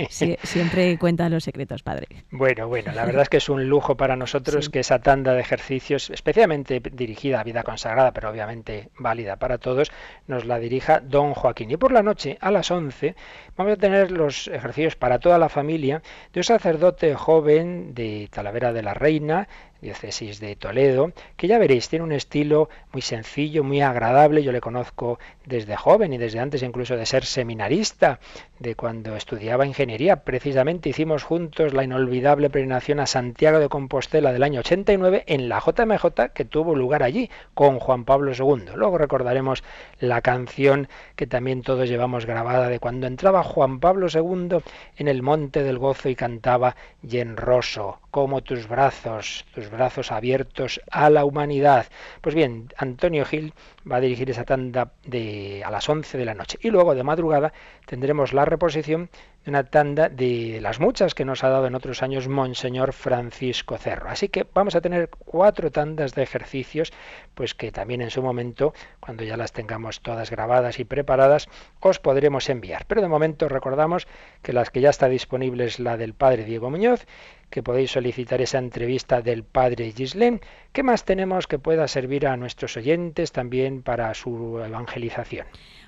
Sí, 0.10 0.38
siempre 0.44 0.98
cuenta 0.98 1.30
los 1.30 1.44
secretos, 1.44 1.84
padre. 1.84 2.08
Bueno, 2.32 2.68
bueno, 2.68 2.92
la 2.94 3.06
verdad 3.06 3.24
es 3.24 3.30
que 3.30 3.38
es 3.38 3.50
un 3.50 3.68
lujo 3.68 3.97
para 3.98 4.16
nosotros 4.16 4.70
que 4.70 4.80
esa 4.80 5.00
tanda 5.00 5.34
de 5.34 5.42
ejercicios, 5.42 6.10
especialmente 6.10 6.80
dirigida 6.80 7.40
a 7.40 7.44
vida 7.44 7.64
consagrada, 7.64 8.14
pero 8.14 8.30
obviamente 8.30 8.90
válida 8.98 9.38
para 9.38 9.58
todos, 9.58 9.92
nos 10.28 10.46
la 10.46 10.60
dirija 10.60 11.00
don 11.02 11.34
Joaquín. 11.34 11.72
Y 11.72 11.78
por 11.78 11.92
la 11.92 12.04
noche, 12.04 12.38
a 12.40 12.52
las 12.52 12.72
11, 12.72 13.16
vamos 13.56 13.74
a 13.74 13.78
tener 13.78 14.12
los 14.12 14.48
ejercicios 14.48 14.96
para 14.96 15.20
toda 15.20 15.38
la 15.38 15.50
familia 15.50 16.02
de 16.34 16.40
un 16.40 16.44
sacerdote 16.44 17.16
joven 17.16 17.94
de 17.94 18.30
Talavera 18.32 18.72
de 18.72 18.84
la 18.84 18.94
Reina, 18.94 19.48
diócesis 19.82 20.40
de 20.40 20.56
Toledo, 20.56 21.12
que 21.36 21.48
ya 21.48 21.58
veréis, 21.58 21.90
tiene 21.90 22.04
un 22.04 22.12
estilo 22.12 22.70
muy 22.92 23.02
sencillo, 23.02 23.64
muy 23.64 23.82
agradable. 23.82 24.44
Yo 24.44 24.52
le 24.52 24.62
conozco 24.62 25.20
desde 25.46 25.76
joven 25.76 26.14
y 26.14 26.18
desde 26.18 26.40
antes 26.40 26.64
incluso 26.64 26.96
de 26.96 27.06
ser 27.06 27.26
seminarista, 27.26 28.20
de 28.60 28.76
cuando 28.76 29.16
estudiaba 29.16 29.66
ingeniería. 29.66 30.24
Precisamente 30.24 30.90
hicimos 30.90 31.24
juntos 31.24 31.74
la 31.74 31.84
inolvidable 31.84 32.50
peregrinación 32.50 33.00
a 33.00 33.06
Santiago 33.06 33.60
de 33.60 33.70
Compostela 33.70 34.34
del 34.34 34.44
año 34.44 34.62
89 34.62 35.24
en 35.28 35.50
la 35.50 35.60
JMJ 35.60 36.34
que 36.34 36.46
tuvo 36.46 36.76
lugar 36.76 37.04
allí 37.04 37.30
con 37.54 37.80
Juan 37.80 38.06
Pablo 38.06 38.32
II. 38.34 38.72
Luego 38.76 38.98
recordaremos 38.98 39.64
la 40.00 40.22
canción 40.22 40.88
que 41.16 41.28
también 41.28 41.62
todos 41.62 41.88
llevamos 41.88 42.26
grabada 42.26 42.70
de 42.70 42.80
cuando 42.80 43.08
entraba 43.08 43.44
Juan 43.44 43.80
Pablo 43.80 44.08
II 44.14 44.60
en 44.98 45.08
el 45.08 45.22
Monte 45.22 45.64
del 45.64 45.78
Gozo 45.78 46.10
y 46.10 46.16
cantaba 46.16 46.76
Yenroso, 47.02 48.00
como 48.18 48.42
tus 48.42 48.68
brazos, 48.68 49.46
tus 49.54 49.70
brazos 49.70 50.12
abiertos 50.12 50.82
a 50.90 51.12
la 51.12 51.24
humanidad. 51.24 51.86
Pues 52.22 52.34
bien, 52.34 52.74
Antonio 52.76 53.24
Gil 53.26 53.54
va 53.90 53.98
a 53.98 54.02
dirigir 54.02 54.28
esa 54.32 54.44
tanda 54.44 54.92
de 55.06 55.62
a 55.64 55.70
las 55.70 55.88
11 55.88 56.18
de 56.18 56.26
la 56.26 56.34
noche 56.34 56.58
y 56.64 56.72
luego 56.72 56.96
de 56.96 57.04
madrugada 57.04 57.54
tendremos 57.86 58.34
la 58.34 58.44
reposición 58.44 59.12
de 59.46 59.52
una 59.52 59.66
tanda 59.66 60.10
de 60.10 60.60
las 60.62 60.80
muchas 60.80 61.14
que 61.14 61.26
nos 61.26 61.44
ha 61.44 61.50
dado 61.50 61.68
en 61.68 61.76
otros 61.76 62.02
años 62.02 62.28
Monseñor 62.28 62.92
Francisco 62.92 63.78
Cerro. 63.78 64.10
Así 64.10 64.30
que 64.30 64.48
vamos 64.52 64.76
a 64.76 64.82
tener 64.82 65.10
cuatro 65.10 65.72
tandas 65.72 66.16
de 66.16 66.24
ejercicios, 66.24 66.92
pues 67.36 67.54
que 67.54 67.72
también 67.72 68.02
en 68.02 68.10
su 68.10 68.24
momento, 68.24 68.74
cuando 69.00 69.24
ya 69.24 69.38
las 69.38 69.54
tengamos 69.54 70.02
todas 70.02 70.32
grabadas 70.32 70.80
y 70.80 70.86
preparadas, 70.86 71.48
os 71.80 72.00
podremos 72.00 72.50
enviar. 72.50 72.86
Pero 72.88 73.02
de 73.02 73.08
momento 73.08 73.48
recordamos 73.48 74.08
que 74.42 74.54
las 74.54 74.72
que 74.72 74.82
ya 74.82 74.90
está 74.90 75.08
disponible 75.08 75.66
es 75.66 75.80
la 75.80 75.98
del 75.98 76.16
Padre 76.16 76.44
Diego 76.44 76.72
Muñoz, 76.72 77.06
que 77.50 77.64
podéis 77.64 77.92
solicitar 77.92 78.42
esa 78.42 78.58
entrevista 78.60 79.22
del 79.22 79.44
Padre 79.44 79.92
Gislén. 79.92 80.42
¿Qué 80.74 80.84
más 80.84 81.06
tenemos 81.06 81.48
que 81.48 81.60
pueda 81.60 81.88
servir 81.88 82.28
a 82.28 82.38
nuestros 82.38 82.78
oyentes 82.78 83.32
también 83.32 83.84
para 83.84 84.14
su 84.14 84.60
evangelización? 84.60 85.48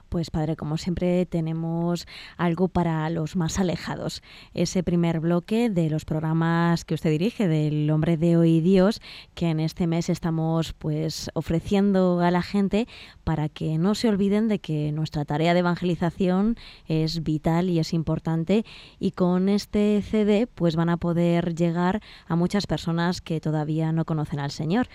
Pues 0.09 0.31
padre, 0.31 0.55
como 0.55 0.79
siempre 0.79 1.27
tenemos 1.27 2.07
algo 2.35 2.67
para 2.67 3.07
los 3.11 3.35
más 3.35 3.59
alejados. 3.59 4.23
Ese 4.55 4.81
primer 4.81 5.19
bloque 5.19 5.69
de 5.69 5.87
los 5.91 6.03
programas 6.03 6.83
que 6.83 6.95
usted 6.95 7.11
dirige 7.11 7.47
del 7.47 7.87
Hombre 7.91 8.17
de 8.17 8.35
Hoy 8.35 8.59
Dios, 8.59 9.01
que 9.35 9.49
en 9.49 9.59
este 9.59 9.85
mes 9.85 10.09
estamos 10.09 10.73
pues 10.73 11.29
ofreciendo 11.35 12.21
a 12.21 12.31
la 12.31 12.41
gente 12.41 12.87
para 13.23 13.49
que 13.49 13.77
no 13.77 13.93
se 13.93 14.09
olviden 14.09 14.47
de 14.47 14.57
que 14.57 14.91
nuestra 14.91 15.25
tarea 15.25 15.53
de 15.53 15.59
evangelización 15.59 16.57
es 16.87 17.21
vital 17.21 17.69
y 17.69 17.77
es 17.77 17.93
importante 17.93 18.65
y 18.99 19.11
con 19.11 19.47
este 19.47 20.01
CD 20.01 20.47
pues 20.47 20.75
van 20.75 20.89
a 20.89 20.97
poder 20.97 21.53
llegar 21.53 22.01
a 22.27 22.35
muchas 22.35 22.65
personas 22.65 23.21
que 23.21 23.39
todavía 23.39 23.91
no 23.91 24.05
conocen 24.05 24.39
al 24.39 24.49
Señor. 24.49 24.87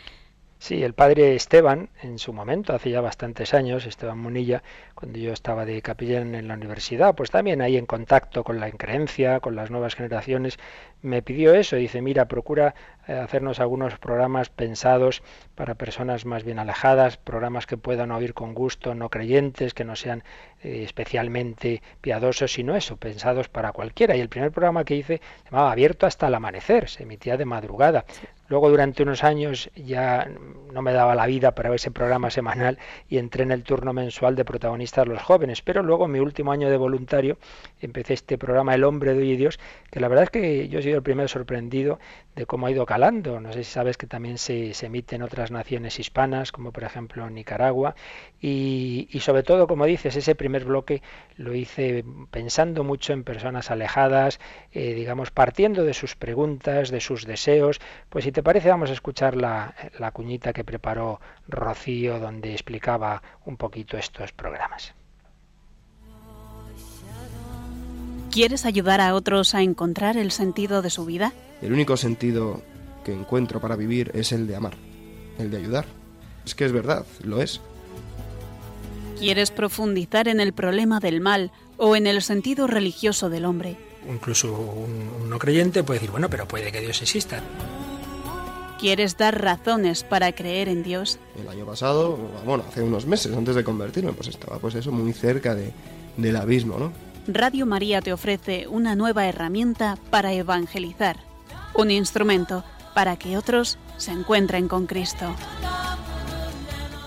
Sí, 0.65 0.83
el 0.83 0.95
padre 0.95 1.35
Esteban, 1.35 1.91
en 2.01 2.19
su 2.19 2.33
momento, 2.33 2.73
hace 2.73 2.89
ya 2.89 3.03
bastantes 3.03 3.53
años, 3.53 3.85
Esteban 3.85 4.19
Munilla, 4.19 4.63
cuando 4.95 5.19
yo 5.19 5.31
estaba 5.31 5.67
de 5.67 5.83
capellán 5.83 6.35
en 6.35 6.49
la 6.49 6.55
universidad, 6.55 7.15
pues 7.15 7.31
también 7.31 7.61
ahí 7.61 7.77
en 7.77 7.85
contacto 7.85 8.45
con 8.45 8.59
la 8.61 8.71
increencia, 8.71 9.41
con 9.41 9.57
las 9.57 9.71
nuevas 9.71 9.95
generaciones, 9.95 10.59
me 11.05 11.23
pidió 11.23 11.55
eso. 11.55 11.77
Dice, 11.77 12.01
mira, 12.03 12.27
procura 12.27 12.75
eh, 13.07 13.13
hacernos 13.13 13.61
algunos 13.61 13.99
programas 13.99 14.49
pensados 14.49 15.23
para 15.55 15.75
personas 15.75 16.25
más 16.25 16.45
bien 16.45 16.59
alejadas, 16.59 17.19
programas 17.19 17.67
que 17.67 17.77
puedan 17.77 18.11
oír 18.11 18.33
con 18.33 18.55
gusto, 18.55 18.95
no 18.95 19.11
creyentes, 19.11 19.75
que 19.75 19.85
no 19.85 19.95
sean 19.95 20.25
eh, 20.63 20.83
especialmente 20.83 21.83
piadosos, 22.01 22.53
sino 22.53 22.75
eso, 22.75 22.97
pensados 22.97 23.49
para 23.49 23.73
cualquiera. 23.73 24.17
Y 24.17 24.21
el 24.21 24.31
primer 24.31 24.51
programa 24.51 24.85
que 24.85 24.97
hice 24.97 25.21
se 25.45 25.51
llamaba 25.51 25.73
Abierto 25.73 26.07
hasta 26.07 26.29
el 26.29 26.35
amanecer, 26.35 26.89
se 26.89 27.03
emitía 27.03 27.37
de 27.37 27.45
madrugada. 27.45 28.07
Luego 28.49 28.69
durante 28.69 29.03
unos 29.03 29.25
años 29.25 29.71
ya 29.75 30.29
no 30.73 30.83
me 30.83 30.93
daba 30.93 31.15
la 31.15 31.27
vida 31.27 31.55
para 31.55 31.75
ese 31.75 31.91
programa 31.91 32.31
semanal 32.31 32.79
y 33.09 33.17
entré 33.17 33.43
en 33.43 33.53
el 33.53 33.63
turno 33.63 33.93
mensual 33.95 34.37
de 34.37 34.45
protagonistas 34.45 35.09
los 35.09 35.23
jóvenes. 35.23 35.63
Pero 35.63 35.83
luego, 35.83 36.05
en 36.05 36.13
mi 36.13 36.19
último 36.19 36.53
año 36.53 36.69
de 36.69 36.77
voluntario, 36.77 37.39
empecé 37.81 38.15
este 38.15 38.37
programa 38.37 38.75
El 38.75 38.85
hombre 38.85 39.15
de 39.15 39.21
hoy 39.21 39.33
y 39.33 39.37
Dios, 39.37 39.59
que 39.91 40.01
la 40.01 40.09
verdad 40.09 40.25
es 40.25 40.31
que 40.31 40.69
yo 40.69 40.79
he 40.79 40.83
sido 40.83 40.94
el 40.97 41.03
primero 41.03 41.29
sorprendido 41.29 41.99
de 42.35 42.47
cómo 42.47 42.67
ha 42.67 42.71
ido 42.71 42.87
calando. 42.87 43.41
No 43.41 43.53
sé 43.53 43.65
si 43.65 43.71
sabes 43.71 43.97
que 43.97 44.07
también 44.07 44.39
se, 44.39 44.75
se 44.75 44.87
emite 44.87 45.17
en 45.17 45.23
otras 45.23 45.51
naciones 45.51 45.99
hispanas, 45.99 46.53
como 46.53 46.73
por 46.73 46.85
ejemplo 46.85 47.29
Nicaragua. 47.31 47.95
Y, 48.41 49.09
sobre 49.21 49.43
todo, 49.43 49.67
como 49.67 49.87
dices, 49.87 50.17
ese 50.17 50.35
primer 50.35 50.65
bloque 50.65 51.03
lo 51.37 51.55
hice 51.55 52.05
pensando 52.31 52.85
mucho 52.85 53.13
en 53.13 53.25
personas 53.25 53.71
alejadas, 53.71 54.41
eh, 54.73 54.95
digamos, 54.95 55.31
partiendo 55.31 55.85
de 55.85 55.95
sus 55.95 56.17
preguntas, 56.17 56.91
de 56.91 57.01
sus 57.01 57.25
deseos, 57.27 57.81
pues 58.11 58.31
te 58.31 58.43
parece, 58.43 58.69
vamos 58.69 58.91
a 58.91 58.95
escuchar 58.95 59.37
la 59.37 60.11
cuñita 60.13 60.53
que 60.53 60.65
preparó 60.65 61.21
Rocío, 61.49 62.19
donde 62.19 62.53
explicaba 62.53 63.23
un 63.45 63.57
poquito 63.57 63.97
estos 63.97 64.33
programas. 64.33 64.95
¿Quieres 68.35 68.65
ayudar 68.65 69.01
a 69.01 69.15
otros 69.15 69.55
a 69.55 69.63
encontrar 69.63 70.17
el 70.17 70.33
sentido 70.33 70.83
de 70.83 70.91
su 70.91 71.05
vida? 71.05 71.33
El 71.63 71.73
único 71.73 71.97
sentido 71.97 72.63
que 73.05 73.13
encuentro 73.13 73.61
para 73.61 73.77
vivir 73.77 74.11
es 74.13 74.33
el 74.33 74.49
de 74.49 74.57
amar, 74.57 74.75
el 75.39 75.53
de 75.53 75.59
ayudar. 75.59 75.85
Es 76.45 76.57
que 76.57 76.65
es 76.65 76.73
verdad, 76.73 77.07
lo 77.23 77.41
es. 77.41 77.61
¿Quieres 79.21 79.53
profundizar 79.53 80.27
en 80.27 80.41
el 80.41 80.53
problema 80.53 80.99
del 80.99 81.21
mal 81.21 81.53
o 81.77 81.95
en 81.95 82.09
el 82.09 82.23
sentido 82.23 82.67
religioso 82.67 83.31
del 83.31 83.45
hombre? 83.45 83.77
Incluso 84.13 84.53
un, 84.53 85.31
no 85.31 85.39
creyente 85.39 85.85
puede 85.85 86.01
decir, 86.01 86.11
bueno, 86.11 86.29
pero 86.29 86.49
puede 86.49 86.73
que 86.73 86.81
Dios 86.81 87.01
exista. 87.03 87.41
¿Quieres 88.81 89.17
dar 89.17 89.41
razones 89.41 90.03
para 90.03 90.33
creer 90.33 90.69
en 90.69 90.83
Dios? 90.83 91.21
El 91.41 91.49
año 91.49 91.65
pasado, 91.67 92.17
bueno, 92.45 92.65
hace 92.69 92.83
unos 92.83 93.07
meses 93.07 93.33
antes 93.33 93.55
de 93.55 93.63
convertirme, 93.63 94.13
pues 94.13 94.27
estaba 94.27 94.59
pues 94.59 94.75
eso 94.75 94.91
muy 94.91 95.13
cerca 95.13 95.55
de, 95.55 95.71
del 96.17 96.35
abismo, 96.35 96.79
¿no? 96.81 97.14
Radio 97.27 97.65
María 97.65 98.03
te 98.03 98.13
ofrece 98.13 98.69
una 98.69 98.95
nueva 98.95 99.27
herramienta 99.27 99.97
para 100.11 100.35
evangelizar, 100.35 101.17
un 101.75 101.91
instrumento 101.91 102.65
para 102.95 103.17
que 103.17 103.39
otros 103.39 103.79
se 103.97 104.13
encuentren 104.13 104.69
con 104.69 104.87
Cristo. 104.87 105.35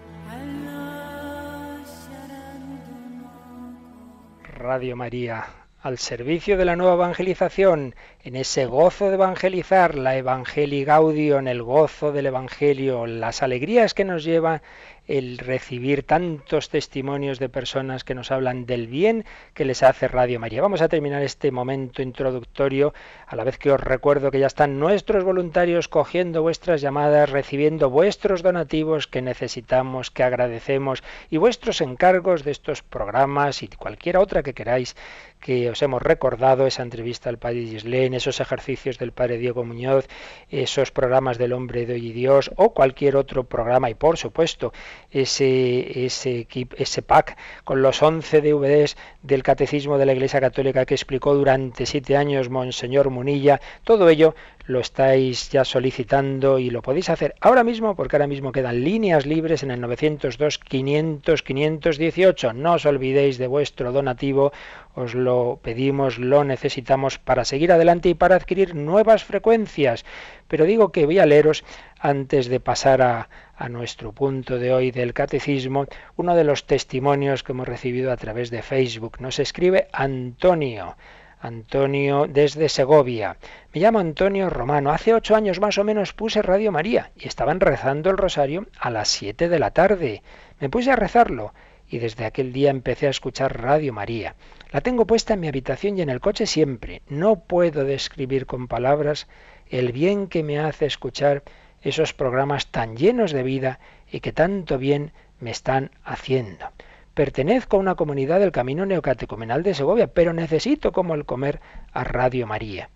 Radio 4.42 4.96
María, 4.96 5.46
al 5.84 5.98
servicio 5.98 6.56
de 6.56 6.64
la 6.64 6.76
nueva 6.76 6.94
evangelización, 6.94 7.94
en 8.22 8.36
ese 8.36 8.64
gozo 8.64 9.08
de 9.08 9.16
evangelizar, 9.16 9.96
la 9.96 10.16
Evangelii 10.16 10.82
Gaudio, 10.82 11.38
en 11.38 11.46
el 11.46 11.62
gozo 11.62 12.10
del 12.10 12.24
Evangelio, 12.24 13.06
las 13.06 13.42
alegrías 13.42 13.92
que 13.92 14.06
nos 14.06 14.24
lleva 14.24 14.62
el 15.06 15.36
recibir 15.36 16.02
tantos 16.02 16.70
testimonios 16.70 17.38
de 17.38 17.50
personas 17.50 18.04
que 18.04 18.14
nos 18.14 18.30
hablan 18.30 18.64
del 18.64 18.86
bien 18.86 19.26
que 19.52 19.66
les 19.66 19.82
hace 19.82 20.08
Radio 20.08 20.40
María. 20.40 20.62
Vamos 20.62 20.80
a 20.80 20.88
terminar 20.88 21.22
este 21.22 21.50
momento 21.50 22.00
introductorio, 22.00 22.94
a 23.26 23.36
la 23.36 23.44
vez 23.44 23.58
que 23.58 23.70
os 23.70 23.80
recuerdo 23.80 24.30
que 24.30 24.38
ya 24.38 24.46
están 24.46 24.78
nuestros 24.78 25.22
voluntarios 25.22 25.88
cogiendo 25.88 26.40
vuestras 26.40 26.80
llamadas, 26.80 27.28
recibiendo 27.28 27.90
vuestros 27.90 28.42
donativos 28.42 29.06
que 29.06 29.20
necesitamos, 29.20 30.10
que 30.10 30.22
agradecemos, 30.22 31.02
y 31.28 31.36
vuestros 31.36 31.82
encargos 31.82 32.42
de 32.42 32.52
estos 32.52 32.82
programas 32.82 33.62
y 33.62 33.68
cualquier 33.68 34.16
otra 34.16 34.42
que 34.42 34.54
queráis 34.54 34.96
que 35.44 35.68
os 35.68 35.82
hemos 35.82 36.00
recordado, 36.00 36.66
esa 36.66 36.82
entrevista 36.82 37.28
al 37.28 37.36
Padre 37.36 37.66
Gislén, 37.66 38.14
esos 38.14 38.40
ejercicios 38.40 38.96
del 38.96 39.12
Padre 39.12 39.36
Diego 39.36 39.62
Muñoz, 39.62 40.08
esos 40.48 40.90
programas 40.90 41.36
del 41.36 41.52
Hombre 41.52 41.84
de 41.84 41.92
Hoy 41.92 42.08
y 42.08 42.12
Dios, 42.12 42.50
o 42.56 42.72
cualquier 42.72 43.14
otro 43.14 43.44
programa, 43.44 43.90
y 43.90 43.94
por 43.94 44.16
supuesto, 44.16 44.72
ese, 45.10 46.06
ese, 46.06 46.48
ese 46.78 47.02
pack 47.02 47.36
con 47.62 47.82
los 47.82 48.02
11 48.02 48.40
DVDs 48.40 48.96
del 49.22 49.42
Catecismo 49.42 49.98
de 49.98 50.06
la 50.06 50.14
Iglesia 50.14 50.40
Católica 50.40 50.86
que 50.86 50.94
explicó 50.94 51.34
durante 51.34 51.84
siete 51.84 52.16
años 52.16 52.48
Monseñor 52.48 53.10
Munilla, 53.10 53.60
todo 53.84 54.08
ello 54.08 54.34
lo 54.66 54.80
estáis 54.80 55.50
ya 55.50 55.64
solicitando 55.64 56.58
y 56.58 56.70
lo 56.70 56.80
podéis 56.80 57.10
hacer 57.10 57.34
ahora 57.40 57.64
mismo 57.64 57.94
porque 57.94 58.16
ahora 58.16 58.26
mismo 58.26 58.50
quedan 58.52 58.82
líneas 58.82 59.26
libres 59.26 59.62
en 59.62 59.70
el 59.70 59.80
902 59.80 60.58
500 60.58 61.42
518. 61.42 62.52
No 62.54 62.74
os 62.74 62.86
olvidéis 62.86 63.36
de 63.36 63.46
vuestro 63.46 63.92
donativo, 63.92 64.52
os 64.94 65.14
lo 65.14 65.60
pedimos, 65.62 66.18
lo 66.18 66.44
necesitamos 66.44 67.18
para 67.18 67.44
seguir 67.44 67.72
adelante 67.72 68.08
y 68.08 68.14
para 68.14 68.36
adquirir 68.36 68.74
nuevas 68.74 69.24
frecuencias. 69.24 70.04
Pero 70.48 70.64
digo 70.64 70.92
que 70.92 71.04
voy 71.04 71.18
a 71.18 71.26
leeros 71.26 71.64
antes 71.98 72.48
de 72.48 72.60
pasar 72.60 73.02
a, 73.02 73.28
a 73.56 73.68
nuestro 73.68 74.12
punto 74.12 74.58
de 74.58 74.72
hoy 74.72 74.90
del 74.90 75.12
catecismo, 75.12 75.86
uno 76.16 76.34
de 76.34 76.44
los 76.44 76.66
testimonios 76.66 77.42
que 77.42 77.52
hemos 77.52 77.68
recibido 77.68 78.12
a 78.12 78.16
través 78.16 78.50
de 78.50 78.62
Facebook. 78.62 79.18
Nos 79.20 79.38
escribe 79.38 79.88
Antonio. 79.92 80.96
Antonio 81.44 82.26
desde 82.26 82.70
Segovia. 82.70 83.36
Me 83.74 83.80
llamo 83.82 83.98
Antonio 83.98 84.48
Romano. 84.48 84.90
Hace 84.90 85.12
ocho 85.12 85.36
años 85.36 85.60
más 85.60 85.76
o 85.76 85.84
menos 85.84 86.14
puse 86.14 86.40
Radio 86.40 86.72
María 86.72 87.10
y 87.16 87.28
estaban 87.28 87.60
rezando 87.60 88.08
el 88.08 88.16
rosario 88.16 88.66
a 88.80 88.88
las 88.88 89.08
siete 89.08 89.50
de 89.50 89.58
la 89.58 89.70
tarde. 89.70 90.22
Me 90.58 90.70
puse 90.70 90.90
a 90.90 90.96
rezarlo 90.96 91.52
y 91.86 91.98
desde 91.98 92.24
aquel 92.24 92.54
día 92.54 92.70
empecé 92.70 93.08
a 93.08 93.10
escuchar 93.10 93.60
Radio 93.60 93.92
María. 93.92 94.36
La 94.72 94.80
tengo 94.80 95.06
puesta 95.06 95.34
en 95.34 95.40
mi 95.40 95.48
habitación 95.48 95.98
y 95.98 96.00
en 96.00 96.08
el 96.08 96.20
coche 96.20 96.46
siempre. 96.46 97.02
No 97.08 97.36
puedo 97.40 97.84
describir 97.84 98.46
con 98.46 98.66
palabras 98.66 99.28
el 99.68 99.92
bien 99.92 100.28
que 100.28 100.42
me 100.42 100.58
hace 100.58 100.86
escuchar 100.86 101.42
esos 101.82 102.14
programas 102.14 102.68
tan 102.68 102.96
llenos 102.96 103.32
de 103.32 103.42
vida 103.42 103.80
y 104.10 104.20
que 104.20 104.32
tanto 104.32 104.78
bien 104.78 105.12
me 105.40 105.50
están 105.50 105.90
haciendo. 106.04 106.73
Pertenezco 107.14 107.76
a 107.76 107.80
una 107.80 107.94
comunidad 107.94 108.40
del 108.40 108.50
Camino 108.50 108.86
Neocatecumenal 108.86 109.62
de 109.62 109.74
Segovia, 109.74 110.08
pero 110.08 110.32
necesito 110.32 110.90
como 110.90 111.14
el 111.14 111.24
comer 111.24 111.60
a 111.92 112.02
Radio 112.02 112.48
María. 112.48 112.90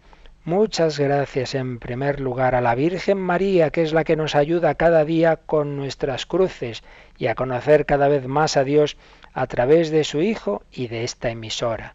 Muchas 0.44 0.98
gracias 0.98 1.54
en 1.54 1.78
primer 1.78 2.18
lugar 2.18 2.57
a 2.57 2.61
la 2.61 2.74
Virgen 2.74 3.18
María, 3.18 3.70
que 3.70 3.83
es 3.83 3.92
la 3.92 4.02
que 4.02 4.16
nos 4.16 4.35
ayuda 4.35 4.74
cada 4.74 5.04
día 5.04 5.37
con 5.37 5.76
nuestras 5.76 6.26
cruces 6.26 6.83
y 7.16 7.28
a 7.28 7.37
conocer 7.37 7.87
cada 7.87 8.09
vez 8.09 8.26
más 8.26 8.57
a 8.57 8.64
Dios 8.64 8.96
a 9.35 9.46
través 9.46 9.90
de 9.90 10.02
su 10.02 10.20
Hijo 10.20 10.62
y 10.72 10.88
de 10.88 11.04
esta 11.04 11.31
emisora. 11.31 11.94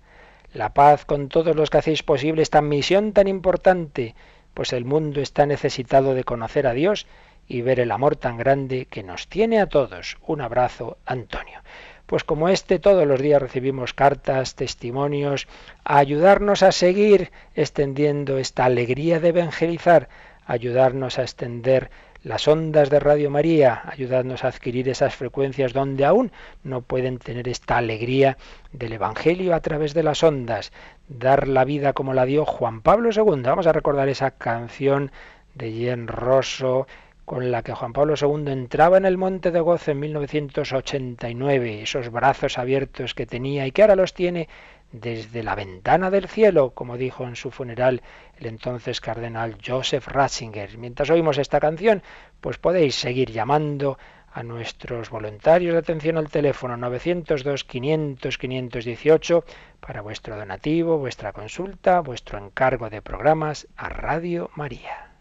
La 0.53 0.73
paz 0.73 1.03
con 1.03 1.27
todos 1.27 1.57
los 1.57 1.69
que 1.69 1.79
hacéis 1.79 2.03
posible 2.03 2.41
esta 2.41 2.61
misión 2.61 3.11
tan 3.11 3.27
importante, 3.27 4.15
pues 4.53 4.71
el 4.71 4.85
mundo 4.85 5.19
está 5.19 5.45
necesitado 5.45 6.13
de 6.13 6.23
conocer 6.23 6.67
a 6.67 6.73
Dios 6.73 7.05
y 7.49 7.63
ver 7.63 7.81
el 7.81 7.91
amor 7.91 8.15
tan 8.15 8.37
grande 8.37 8.85
que 8.85 9.03
nos 9.03 9.27
tiene 9.27 9.59
a 9.59 9.67
todos. 9.67 10.17
Un 10.25 10.39
abrazo, 10.39 10.97
Antonio 11.05 11.59
pues 12.05 12.23
como 12.23 12.49
este 12.49 12.79
todos 12.79 13.07
los 13.07 13.21
días 13.21 13.41
recibimos 13.41 13.93
cartas, 13.93 14.55
testimonios, 14.55 15.47
ayudarnos 15.83 16.63
a 16.63 16.71
seguir 16.71 17.31
extendiendo 17.55 18.37
esta 18.37 18.65
alegría 18.65 19.19
de 19.19 19.29
evangelizar, 19.29 20.09
ayudarnos 20.45 21.19
a 21.19 21.23
extender 21.23 21.89
las 22.23 22.47
ondas 22.47 22.89
de 22.89 23.01
Radio 23.01 23.29
María, 23.29 23.81
ayudarnos 23.85 24.43
a 24.43 24.47
adquirir 24.47 24.87
esas 24.87 25.13
frecuencias 25.13 25.73
donde 25.73 26.05
aún 26.05 26.31
no 26.63 26.81
pueden 26.81 27.19
tener 27.19 27.49
esta 27.49 27.77
alegría 27.77 28.37
del 28.71 28.93
Evangelio 28.93 29.53
a 29.53 29.59
través 29.59 29.93
de 29.93 30.03
las 30.03 30.23
ondas, 30.23 30.71
dar 31.09 31.49
la 31.49 31.65
vida 31.65 31.91
como 31.91 32.13
la 32.13 32.25
dio 32.25 32.45
Juan 32.45 32.81
Pablo 32.81 33.09
II. 33.11 33.41
Vamos 33.41 33.67
a 33.67 33.73
recordar 33.73 34.07
esa 34.07 34.31
canción 34.31 35.11
de 35.53 35.71
Jen 35.73 36.07
Rosso, 36.07 36.87
con 37.25 37.51
la 37.51 37.63
que 37.63 37.73
Juan 37.73 37.93
Pablo 37.93 38.15
II 38.19 38.51
entraba 38.51 38.97
en 38.97 39.05
el 39.05 39.17
Monte 39.17 39.51
de 39.51 39.59
Gozo 39.59 39.91
en 39.91 39.99
1989, 39.99 41.81
esos 41.83 42.09
brazos 42.09 42.57
abiertos 42.57 43.13
que 43.13 43.25
tenía 43.25 43.65
y 43.65 43.71
que 43.71 43.81
ahora 43.81 43.95
los 43.95 44.13
tiene 44.13 44.49
desde 44.91 45.41
la 45.41 45.55
ventana 45.55 46.11
del 46.11 46.27
cielo, 46.27 46.71
como 46.71 46.97
dijo 46.97 47.23
en 47.25 47.35
su 47.35 47.49
funeral 47.49 48.01
el 48.37 48.45
entonces 48.45 49.01
cardenal 49.01 49.57
Joseph 49.65 50.07
Ratzinger. 50.07 50.77
Mientras 50.77 51.09
oímos 51.09 51.37
esta 51.37 51.59
canción, 51.59 52.03
pues 52.41 52.57
podéis 52.57 52.95
seguir 52.95 53.31
llamando 53.31 53.97
a 54.31 54.43
nuestros 54.43 55.09
voluntarios 55.09 55.73
de 55.73 55.79
atención 55.79 56.17
al 56.17 56.29
teléfono 56.29 56.75
902 56.77 57.63
500 57.63 58.37
518 58.37 59.45
para 59.79 60.01
vuestro 60.01 60.35
donativo, 60.35 60.97
vuestra 60.97 61.33
consulta, 61.33 62.01
vuestro 62.01 62.37
encargo 62.37 62.89
de 62.89 63.01
programas 63.01 63.67
a 63.77 63.89
Radio 63.89 64.49
María. 64.55 65.12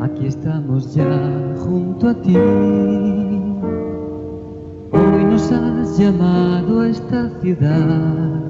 Aquí 0.00 0.26
estamos 0.28 0.94
ya 0.94 1.54
junto 1.58 2.08
a 2.08 2.14
ti. 2.14 2.36
Nos 5.36 5.52
has 5.52 5.98
llamado 5.98 6.80
a 6.80 6.88
esta 6.88 7.28
ciudad. 7.40 8.40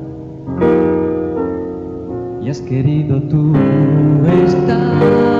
Y 2.40 2.48
has 2.48 2.60
querido 2.60 3.20
tú 3.22 3.52
estar 4.44 5.35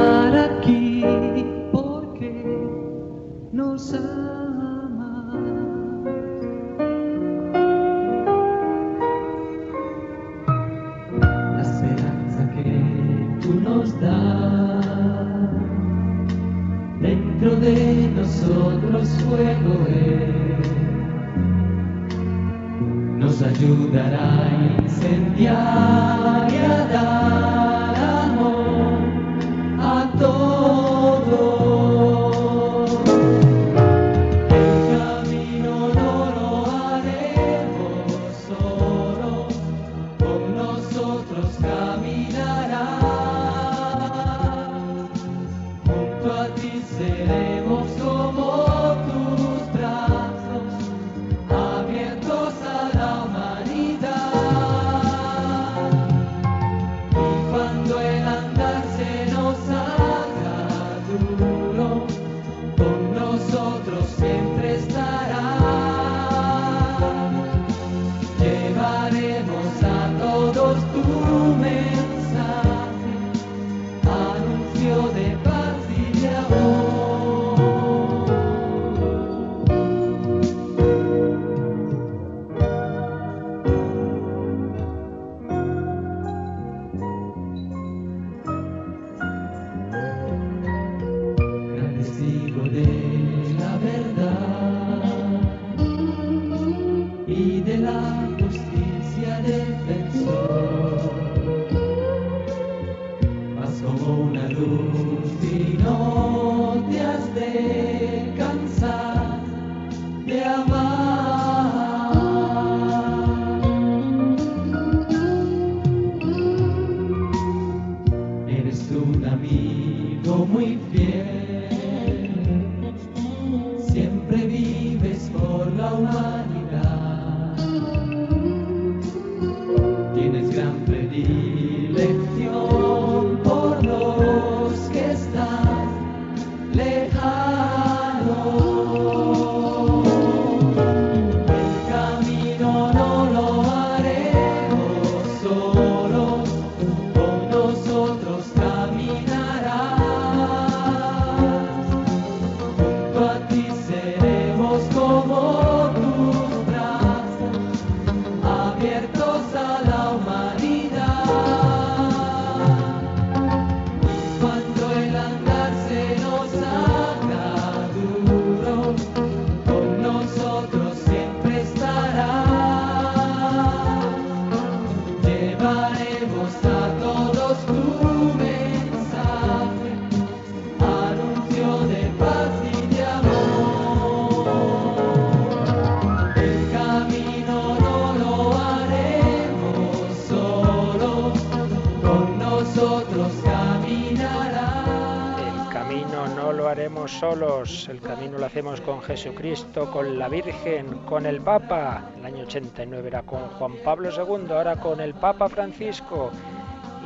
con 198.87 199.03
Jesucristo, 199.03 199.91
con 199.91 200.17
la 200.17 200.29
Virgen, 200.29 200.99
con 201.07 201.27
el 201.27 201.41
Papa. 201.41 202.05
El 202.17 202.25
año 202.25 202.45
89 202.45 203.09
era 203.09 203.23
con 203.23 203.41
Juan 203.59 203.73
Pablo 203.83 204.11
II, 204.11 204.47
ahora 204.53 204.77
con 204.77 205.01
el 205.01 205.13
Papa 205.13 205.49
Francisco. 205.49 206.31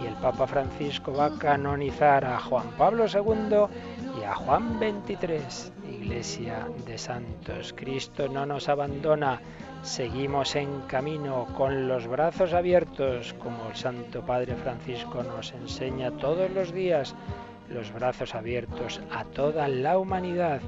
Y 0.02 0.06
el 0.06 0.14
Papa 0.16 0.46
Francisco 0.46 1.14
va 1.14 1.26
a 1.26 1.38
canonizar 1.38 2.22
a 2.26 2.38
Juan 2.38 2.66
Pablo 2.76 3.06
II 3.06 4.20
y 4.20 4.24
a 4.24 4.34
Juan 4.34 4.78
XXIII. 4.78 5.72
Iglesia 5.90 6.68
de 6.86 6.98
Santos, 6.98 7.72
Cristo 7.74 8.28
no 8.28 8.44
nos 8.44 8.68
abandona. 8.68 9.40
Seguimos 9.82 10.56
en 10.56 10.82
camino 10.82 11.46
con 11.56 11.88
los 11.88 12.06
brazos 12.06 12.52
abiertos, 12.52 13.34
como 13.38 13.70
el 13.70 13.76
Santo 13.76 14.20
Padre 14.20 14.54
Francisco 14.56 15.22
nos 15.22 15.52
enseña 15.52 16.10
todos 16.10 16.50
los 16.50 16.74
días 16.74 17.14
los 17.70 17.90
brazos 17.92 18.34
abiertos 18.34 19.00
a 19.10 19.24
toda 19.24 19.68
la 19.68 19.96
humanidad 19.96 20.60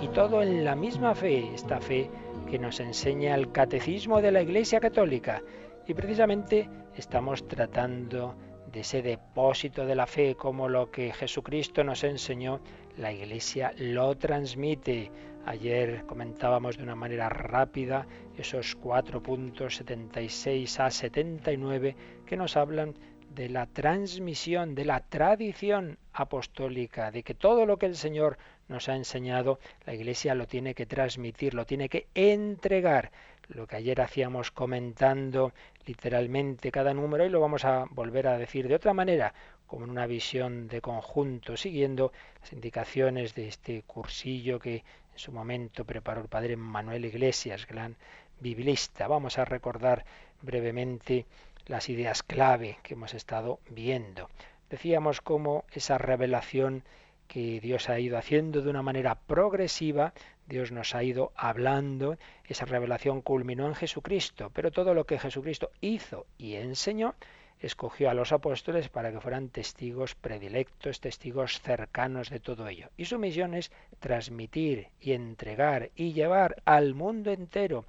y 0.00 0.08
todo 0.08 0.42
en 0.42 0.64
la 0.64 0.76
misma 0.76 1.14
fe, 1.14 1.52
esta 1.54 1.80
fe 1.80 2.10
que 2.50 2.58
nos 2.58 2.80
enseña 2.80 3.34
el 3.34 3.52
catecismo 3.52 4.20
de 4.20 4.32
la 4.32 4.42
Iglesia 4.42 4.80
Católica. 4.80 5.42
Y 5.86 5.94
precisamente 5.94 6.68
estamos 6.96 7.46
tratando 7.48 8.34
de 8.70 8.80
ese 8.80 9.02
depósito 9.02 9.84
de 9.84 9.94
la 9.94 10.06
fe, 10.06 10.34
como 10.34 10.68
lo 10.68 10.90
que 10.90 11.12
Jesucristo 11.12 11.84
nos 11.84 12.04
enseñó, 12.04 12.60
la 12.96 13.12
Iglesia 13.12 13.72
lo 13.78 14.16
transmite. 14.16 15.10
Ayer 15.44 16.04
comentábamos 16.06 16.76
de 16.76 16.84
una 16.84 16.94
manera 16.94 17.28
rápida 17.28 18.06
esos 18.36 18.76
cuatro 18.76 19.22
puntos 19.22 19.76
76 19.76 20.80
a 20.80 20.90
79 20.90 21.96
que 22.24 22.36
nos 22.36 22.56
hablan 22.56 22.94
de 23.34 23.48
la 23.48 23.66
transmisión, 23.66 24.74
de 24.74 24.84
la 24.84 25.00
tradición 25.00 25.98
apostólica, 26.12 27.10
de 27.10 27.22
que 27.22 27.34
todo 27.34 27.66
lo 27.66 27.78
que 27.78 27.86
el 27.86 27.96
Señor 27.96 28.38
nos 28.68 28.88
ha 28.88 28.96
enseñado, 28.96 29.58
la 29.86 29.94
Iglesia 29.94 30.34
lo 30.34 30.46
tiene 30.46 30.74
que 30.74 30.86
transmitir, 30.86 31.54
lo 31.54 31.66
tiene 31.66 31.88
que 31.88 32.06
entregar. 32.14 33.10
lo 33.48 33.66
que 33.66 33.76
ayer 33.76 34.00
hacíamos 34.00 34.50
comentando 34.50 35.52
literalmente 35.86 36.70
cada 36.70 36.94
número 36.94 37.26
y 37.26 37.28
lo 37.28 37.40
vamos 37.40 37.64
a 37.64 37.84
volver 37.90 38.26
a 38.28 38.38
decir 38.38 38.66
de 38.66 38.76
otra 38.76 38.94
manera, 38.94 39.34
como 39.66 39.84
en 39.84 39.90
una 39.90 40.06
visión 40.06 40.68
de 40.68 40.80
conjunto, 40.80 41.56
siguiendo 41.56 42.12
las 42.40 42.52
indicaciones 42.52 43.34
de 43.34 43.48
este 43.48 43.82
cursillo 43.82 44.58
que 44.58 44.76
en 44.76 45.18
su 45.18 45.32
momento 45.32 45.84
preparó 45.84 46.22
el 46.22 46.28
padre 46.28 46.56
Manuel 46.56 47.04
Iglesias, 47.04 47.66
gran 47.66 47.96
biblista. 48.40 49.06
Vamos 49.06 49.38
a 49.38 49.44
recordar 49.44 50.04
brevemente 50.40 51.26
las 51.66 51.88
ideas 51.88 52.22
clave 52.22 52.78
que 52.82 52.94
hemos 52.94 53.14
estado 53.14 53.60
viendo. 53.70 54.28
Decíamos 54.70 55.20
cómo 55.20 55.64
esa 55.72 55.98
revelación 55.98 56.82
que 57.32 57.60
Dios 57.60 57.88
ha 57.88 57.98
ido 57.98 58.18
haciendo 58.18 58.60
de 58.60 58.68
una 58.68 58.82
manera 58.82 59.14
progresiva, 59.14 60.12
Dios 60.46 60.70
nos 60.70 60.94
ha 60.94 61.02
ido 61.02 61.32
hablando, 61.34 62.18
esa 62.44 62.66
revelación 62.66 63.22
culminó 63.22 63.66
en 63.68 63.74
Jesucristo, 63.74 64.50
pero 64.52 64.70
todo 64.70 64.92
lo 64.92 65.06
que 65.06 65.18
Jesucristo 65.18 65.70
hizo 65.80 66.26
y 66.36 66.56
enseñó, 66.56 67.14
escogió 67.58 68.10
a 68.10 68.14
los 68.14 68.32
apóstoles 68.32 68.90
para 68.90 69.10
que 69.10 69.20
fueran 69.22 69.48
testigos 69.48 70.14
predilectos, 70.14 71.00
testigos 71.00 71.62
cercanos 71.62 72.28
de 72.28 72.38
todo 72.38 72.68
ello. 72.68 72.90
Y 72.98 73.06
su 73.06 73.18
misión 73.18 73.54
es 73.54 73.72
transmitir 73.98 74.88
y 75.00 75.12
entregar 75.12 75.88
y 75.96 76.12
llevar 76.12 76.56
al 76.66 76.92
mundo 76.92 77.30
entero 77.30 77.86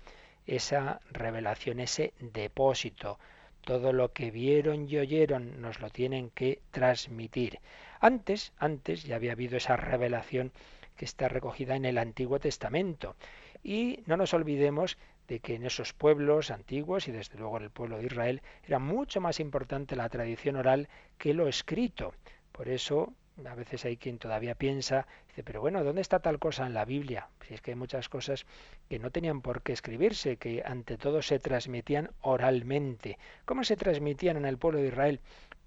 esa 0.48 1.02
revelación, 1.12 1.82
ese 1.82 2.14
depósito. 2.22 3.20
Todo 3.60 3.92
lo 3.92 4.14
que 4.14 4.32
vieron 4.32 4.90
y 4.90 5.00
oyeron 5.00 5.60
nos 5.60 5.82
lo 5.82 5.90
tienen 5.90 6.30
que 6.30 6.62
transmitir. 6.72 7.60
Antes, 8.04 8.52
antes 8.58 9.04
ya 9.04 9.16
había 9.16 9.32
habido 9.32 9.56
esa 9.56 9.78
revelación 9.78 10.52
que 10.98 11.06
está 11.06 11.30
recogida 11.30 11.78
en 11.78 11.86
el 11.86 11.98
Antiguo 11.98 12.38
Testamento. 12.38 13.16
Y 13.64 14.04
no 14.08 14.18
nos 14.18 14.34
olvidemos 14.34 14.98
de 15.30 15.40
que 15.40 15.56
en 15.56 15.66
esos 15.66 15.94
pueblos 15.94 16.52
antiguos 16.52 17.08
y 17.08 17.14
desde 17.14 17.38
luego 17.38 17.56
en 17.56 17.64
el 17.64 17.70
pueblo 17.70 17.98
de 17.98 18.08
Israel 18.08 18.42
era 18.68 18.78
mucho 18.78 19.22
más 19.22 19.40
importante 19.40 19.96
la 19.96 20.10
tradición 20.10 20.58
oral 20.58 20.90
que 21.18 21.34
lo 21.34 21.48
escrito. 21.48 22.14
Por 22.52 22.68
eso 22.68 23.14
a 23.46 23.56
veces 23.56 23.86
hay 23.86 23.96
quien 23.96 24.18
todavía 24.18 24.56
piensa, 24.56 25.08
dice, 25.28 25.42
pero 25.46 25.62
bueno, 25.62 25.82
¿dónde 25.86 26.02
está 26.02 26.20
tal 26.20 26.40
cosa 26.40 26.68
en 26.68 26.74
la 26.74 26.84
Biblia? 26.84 27.30
Si 27.48 27.54
es 27.54 27.62
que 27.62 27.72
hay 27.72 27.78
muchas 27.78 28.10
cosas 28.10 28.46
que 28.90 29.00
no 29.00 29.12
tenían 29.12 29.42
por 29.42 29.62
qué 29.62 29.72
escribirse, 29.72 30.36
que 30.36 30.62
ante 30.66 30.98
todo 30.98 31.22
se 31.22 31.40
transmitían 31.40 32.12
oralmente. 32.20 33.18
¿Cómo 33.46 33.64
se 33.64 33.78
transmitían 33.78 34.36
en 34.36 34.46
el 34.46 34.58
pueblo 34.58 34.82
de 34.82 34.90
Israel? 34.90 35.22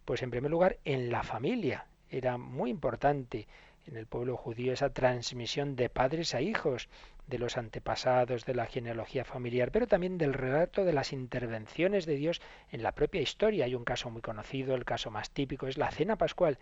Pues 0.05 0.23
en 0.23 0.31
primer 0.31 0.51
lugar 0.51 0.77
en 0.85 1.11
la 1.11 1.23
familia. 1.23 1.87
Era 2.11 2.39
muy 2.39 2.71
importante 2.71 3.47
en 3.87 3.97
el 3.97 4.07
pueblo 4.07 4.37
judío 4.37 4.73
esa 4.73 4.91
transmisión 4.91 5.77
de 5.77 5.89
padres 5.89 6.35
a 6.35 6.41
hijos, 6.41 6.89
de 7.27 7.39
los 7.39 7.57
antepasados, 7.57 8.45
de 8.45 8.55
la 8.55 8.67
genealogía 8.67 9.25
familiar, 9.25 9.71
pero 9.73 9.87
también 9.87 10.19
del 10.19 10.33
relato 10.33 10.85
de 10.85 10.93
las 10.93 11.13
intervenciones 11.13 12.07
de 12.07 12.17
Dios 12.17 12.41
en 12.71 12.83
la 12.83 12.93
propia 12.93 13.21
historia. 13.21 13.65
Hay 13.65 13.75
un 13.75 13.85
caso 13.85 14.11
muy 14.11 14.23
conocido, 14.23 14.75
el 14.75 14.85
caso 14.85 15.11
más 15.11 15.31
típico 15.31 15.67
es 15.67 15.77
la 15.77 15.91
cena 15.91 16.17
pascual 16.17 16.59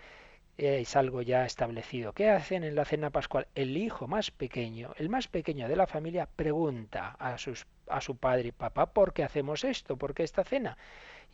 es 0.56 0.94
algo 0.94 1.22
ya 1.22 1.44
establecido. 1.44 2.12
¿Qué 2.12 2.30
hacen 2.30 2.64
en 2.64 2.74
la 2.74 2.84
cena 2.84 3.10
pascual? 3.10 3.48
El 3.54 3.76
hijo 3.76 4.06
más 4.06 4.30
pequeño, 4.30 4.92
el 4.98 5.08
más 5.08 5.28
pequeño 5.28 5.68
de 5.68 5.76
la 5.76 5.86
familia, 5.86 6.26
pregunta 6.26 7.16
a, 7.18 7.38
sus, 7.38 7.66
a 7.88 8.00
su 8.00 8.16
padre 8.16 8.48
y 8.48 8.52
papá, 8.52 8.86
¿por 8.86 9.12
qué 9.12 9.24
hacemos 9.24 9.64
esto? 9.64 9.96
¿Por 9.96 10.14
qué 10.14 10.22
esta 10.22 10.44
cena? 10.44 10.76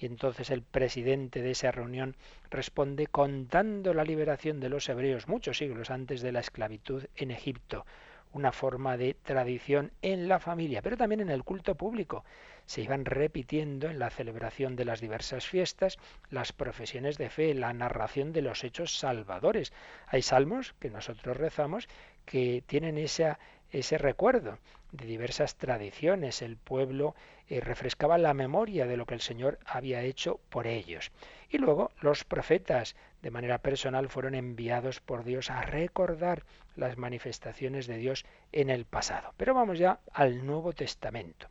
Y 0.01 0.07
entonces 0.07 0.51
el 0.51 0.63
presidente 0.63 1.43
de 1.43 1.51
esa 1.51 1.71
reunión 1.71 2.17
responde 2.51 3.07
contando 3.07 3.93
la 3.93 4.03
liberación 4.03 4.59
de 4.59 4.71
los 4.71 4.89
hebreos 4.89 5.29
muchos 5.29 5.59
siglos 5.59 5.91
antes 5.91 6.23
de 6.23 6.33
la 6.33 6.41
esclavitud 6.41 7.05
en 7.17 7.31
Egipto 7.31 7.85
una 8.33 8.53
forma 8.53 8.97
de 8.97 9.15
tradición 9.15 9.93
en 10.03 10.29
la 10.29 10.39
familia, 10.39 10.83
pero 10.83 10.97
también 10.97 11.21
en 11.21 11.31
el 11.31 11.45
culto 11.45 11.75
público. 11.75 12.25
Se 12.67 12.83
iban 12.83 13.05
repitiendo 13.05 13.89
en 13.89 13.99
la 13.99 14.11
celebración 14.11 14.77
de 14.77 14.85
las 14.85 15.01
diversas 15.01 15.47
fiestas 15.47 15.99
las 16.31 16.53
profesiones 16.53 17.19
de 17.19 17.29
fe, 17.29 17.55
la 17.55 17.73
narración 17.73 18.33
de 18.33 18.43
los 18.43 18.63
hechos 18.63 18.97
salvadores. 18.97 19.73
Hay 20.07 20.23
salmos 20.23 20.75
que 20.79 20.91
nosotros 20.91 21.37
rezamos 21.37 21.89
que 22.25 22.63
tienen 22.67 22.99
esa, 22.99 23.41
ese 23.73 23.99
recuerdo 23.99 24.59
de 24.92 25.07
diversas 25.07 25.57
tradiciones. 25.57 26.42
El 26.42 26.57
pueblo 26.57 27.14
eh, 27.48 27.61
refrescaba 27.61 28.18
la 28.18 28.35
memoria 28.35 28.87
de 28.87 28.96
lo 28.96 29.07
que 29.07 29.14
el 29.14 29.20
Señor 29.20 29.59
había 29.64 30.03
hecho 30.03 30.40
por 30.50 30.66
ellos. 30.66 31.11
Y 31.48 31.59
luego 31.59 31.90
los 32.00 32.24
profetas, 32.24 32.96
de 33.22 33.31
manera 33.31 33.59
personal, 33.59 34.09
fueron 34.09 34.35
enviados 34.35 35.00
por 35.00 35.24
Dios 35.24 35.50
a 35.50 35.62
recordar 35.62 36.44
las 36.76 36.96
manifestaciones 36.96 37.87
de 37.87 37.98
Dios 37.98 38.24
en 38.53 38.70
el 38.70 38.85
pasado. 38.85 39.35
Pero 39.37 39.55
vamos 39.55 39.79
ya 39.79 40.00
al 40.12 40.46
Nuevo 40.46 40.72
Testamento. 40.72 41.48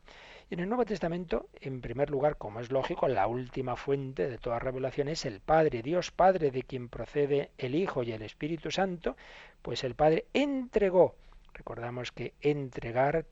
Y 0.50 0.54
en 0.54 0.60
el 0.60 0.68
Nuevo 0.68 0.84
Testamento, 0.84 1.48
en 1.60 1.80
primer 1.80 2.10
lugar, 2.10 2.36
como 2.36 2.58
es 2.58 2.72
lógico, 2.72 3.06
la 3.06 3.28
última 3.28 3.76
fuente 3.76 4.28
de 4.28 4.36
toda 4.36 4.58
revelación 4.58 5.06
es 5.06 5.24
el 5.24 5.38
Padre, 5.38 5.80
Dios 5.80 6.10
Padre, 6.10 6.50
de 6.50 6.64
quien 6.64 6.88
procede 6.88 7.50
el 7.56 7.76
Hijo 7.76 8.02
y 8.02 8.10
el 8.10 8.22
Espíritu 8.22 8.72
Santo, 8.72 9.16
pues 9.62 9.84
el 9.84 9.94
Padre 9.94 10.26
entregó 10.34 11.14
Recordamos 11.60 12.10
que 12.10 12.32
entregar, 12.40 13.26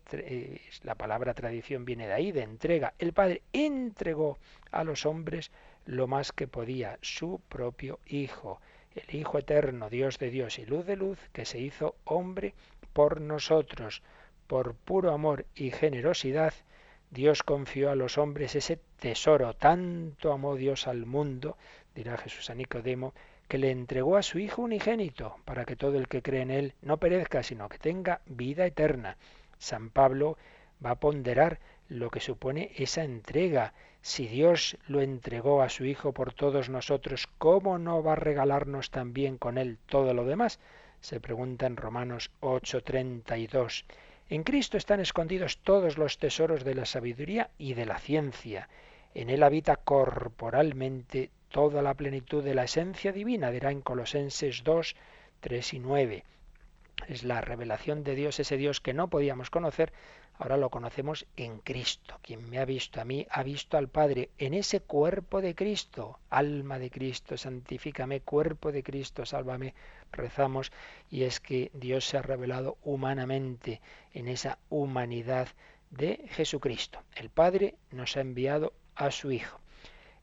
la 0.83 0.95
palabra 0.97 1.33
tradición 1.33 1.87
viene 1.87 2.07
de 2.07 2.13
ahí, 2.13 2.31
de 2.31 2.43
entrega. 2.43 2.93
El 2.99 3.15
Padre 3.15 3.41
entregó 3.55 4.37
a 4.71 4.85
los 4.85 5.07
hombres 5.07 5.51
lo 5.87 6.07
más 6.09 6.33
que 6.33 6.47
podía, 6.47 6.99
su 7.01 7.41
propio 7.49 8.01
Hijo, 8.05 8.61
el 8.95 9.15
Hijo 9.15 9.39
eterno, 9.39 9.89
Dios 9.89 10.19
de 10.19 10.29
Dios 10.29 10.59
y 10.59 10.67
luz 10.67 10.85
de 10.85 10.97
luz, 10.97 11.19
que 11.33 11.47
se 11.47 11.59
hizo 11.59 11.95
hombre 12.05 12.53
por 12.93 13.23
nosotros. 13.23 14.03
Por 14.47 14.75
puro 14.75 15.13
amor 15.13 15.47
y 15.55 15.71
generosidad, 15.71 16.53
Dios 17.11 17.43
confió 17.43 17.91
a 17.91 17.97
los 17.97 18.19
hombres 18.19 18.55
ese 18.55 18.79
tesoro. 19.01 19.55
Tanto 19.55 20.35
amó 20.35 20.55
Dios 20.57 20.87
al 20.87 21.07
mundo, 21.07 21.57
dirá 21.95 22.19
Jesús 22.19 22.51
a 22.51 22.55
Nicodemo, 22.55 23.15
que 23.49 23.59
le 23.59 23.71
entregó 23.71 24.17
a 24.17 24.23
su 24.23 24.39
Hijo 24.39 24.63
unigénito, 24.63 25.37
para 25.45 25.65
que 25.65 25.75
todo 25.75 25.97
el 25.97 26.07
que 26.07 26.23
cree 26.23 26.43
en 26.43 26.51
Él 26.51 26.75
no 26.83 26.99
perezca, 26.99 27.43
sino 27.43 27.69
que 27.69 27.79
tenga 27.79 28.21
vida 28.27 28.67
eterna. 28.67 29.17
San 29.59 29.91
Pablo 29.91 30.37
va 30.85 30.91
a 30.91 31.01
ponderar 31.01 31.59
lo 31.89 32.11
que 32.11 32.21
supone 32.21 32.73
esa 32.77 33.03
entrega. 33.05 33.73
Si 34.03 34.29
Dios 34.29 34.77
lo 34.87 35.01
entregó 35.01 35.63
a 35.63 35.71
su 35.71 35.85
Hijo 35.85 36.13
por 36.13 36.35
todos 36.35 36.69
nosotros, 36.69 37.27
¿cómo 37.39 37.79
no 37.79 38.03
va 38.03 38.13
a 38.13 38.17
regalarnos 38.17 38.91
también 38.91 39.39
con 39.39 39.59
Él 39.59 39.79
todo 39.87 40.13
lo 40.13 40.25
demás? 40.25 40.61
Se 41.01 41.19
pregunta 41.21 41.67
en 41.67 41.77
Romanos 41.77 42.31
8:32. 42.41 43.85
En 44.29 44.43
Cristo 44.43 44.77
están 44.77 45.01
escondidos 45.01 45.59
todos 45.59 45.97
los 45.97 46.19
tesoros 46.19 46.65
de 46.65 46.75
la 46.75 46.85
sabiduría 46.85 47.49
y 47.57 47.73
de 47.73 47.87
la 47.87 47.99
ciencia. 47.99 48.69
En 49.15 49.31
Él 49.31 49.43
habita 49.43 49.77
corporalmente 49.77 51.31
toda 51.51 51.83
la 51.83 51.95
plenitud 51.95 52.43
de 52.45 52.55
la 52.55 52.65
esencia 52.65 53.13
divina, 53.13 53.51
dirá 53.51 53.71
en 53.71 53.81
Colosenses 53.81 54.63
2, 54.65 54.97
3 55.41 55.75
y 55.75 55.79
9. 55.79 56.25
Es 57.07 57.23
la 57.25 57.41
revelación 57.41 58.03
de 58.03 58.15
Dios, 58.15 58.41
ese 58.41 58.57
Dios 58.57 58.81
que 58.81 58.93
no 58.93 59.09
podíamos 59.09 59.51
conocer, 59.51 59.93
ahora 60.39 60.57
lo 60.57 60.71
conocemos 60.71 61.27
en 61.37 61.59
Cristo. 61.59 62.19
Quien 62.23 62.49
me 62.51 62.59
ha 62.59 62.65
visto 62.65 63.01
a 63.01 63.05
mí 63.05 63.27
ha 63.31 63.43
visto 63.43 63.77
al 63.77 63.89
Padre 63.89 64.31
en 64.39 64.55
ese 64.55 64.81
cuerpo 64.81 65.41
de 65.41 65.55
Cristo, 65.55 66.19
alma 66.29 66.79
de 66.79 66.91
Cristo, 66.91 67.37
santifícame, 67.37 68.21
cuerpo 68.21 68.73
de 68.73 68.83
Cristo, 68.83 69.25
sálvame, 69.25 69.75
rezamos, 70.13 70.73
y 71.11 71.23
es 71.23 71.41
que 71.41 71.71
Dios 71.73 72.05
se 72.05 72.19
ha 72.19 72.23
revelado 72.23 72.79
humanamente 72.83 73.81
en 74.13 74.29
esa 74.29 74.59
humanidad 74.71 75.49
de 75.91 76.25
Jesucristo. 76.31 77.01
El 77.15 77.31
Padre 77.31 77.77
nos 77.91 78.17
ha 78.17 78.21
enviado 78.21 78.73
a 78.95 79.11
su 79.11 79.31
Hijo. 79.31 79.61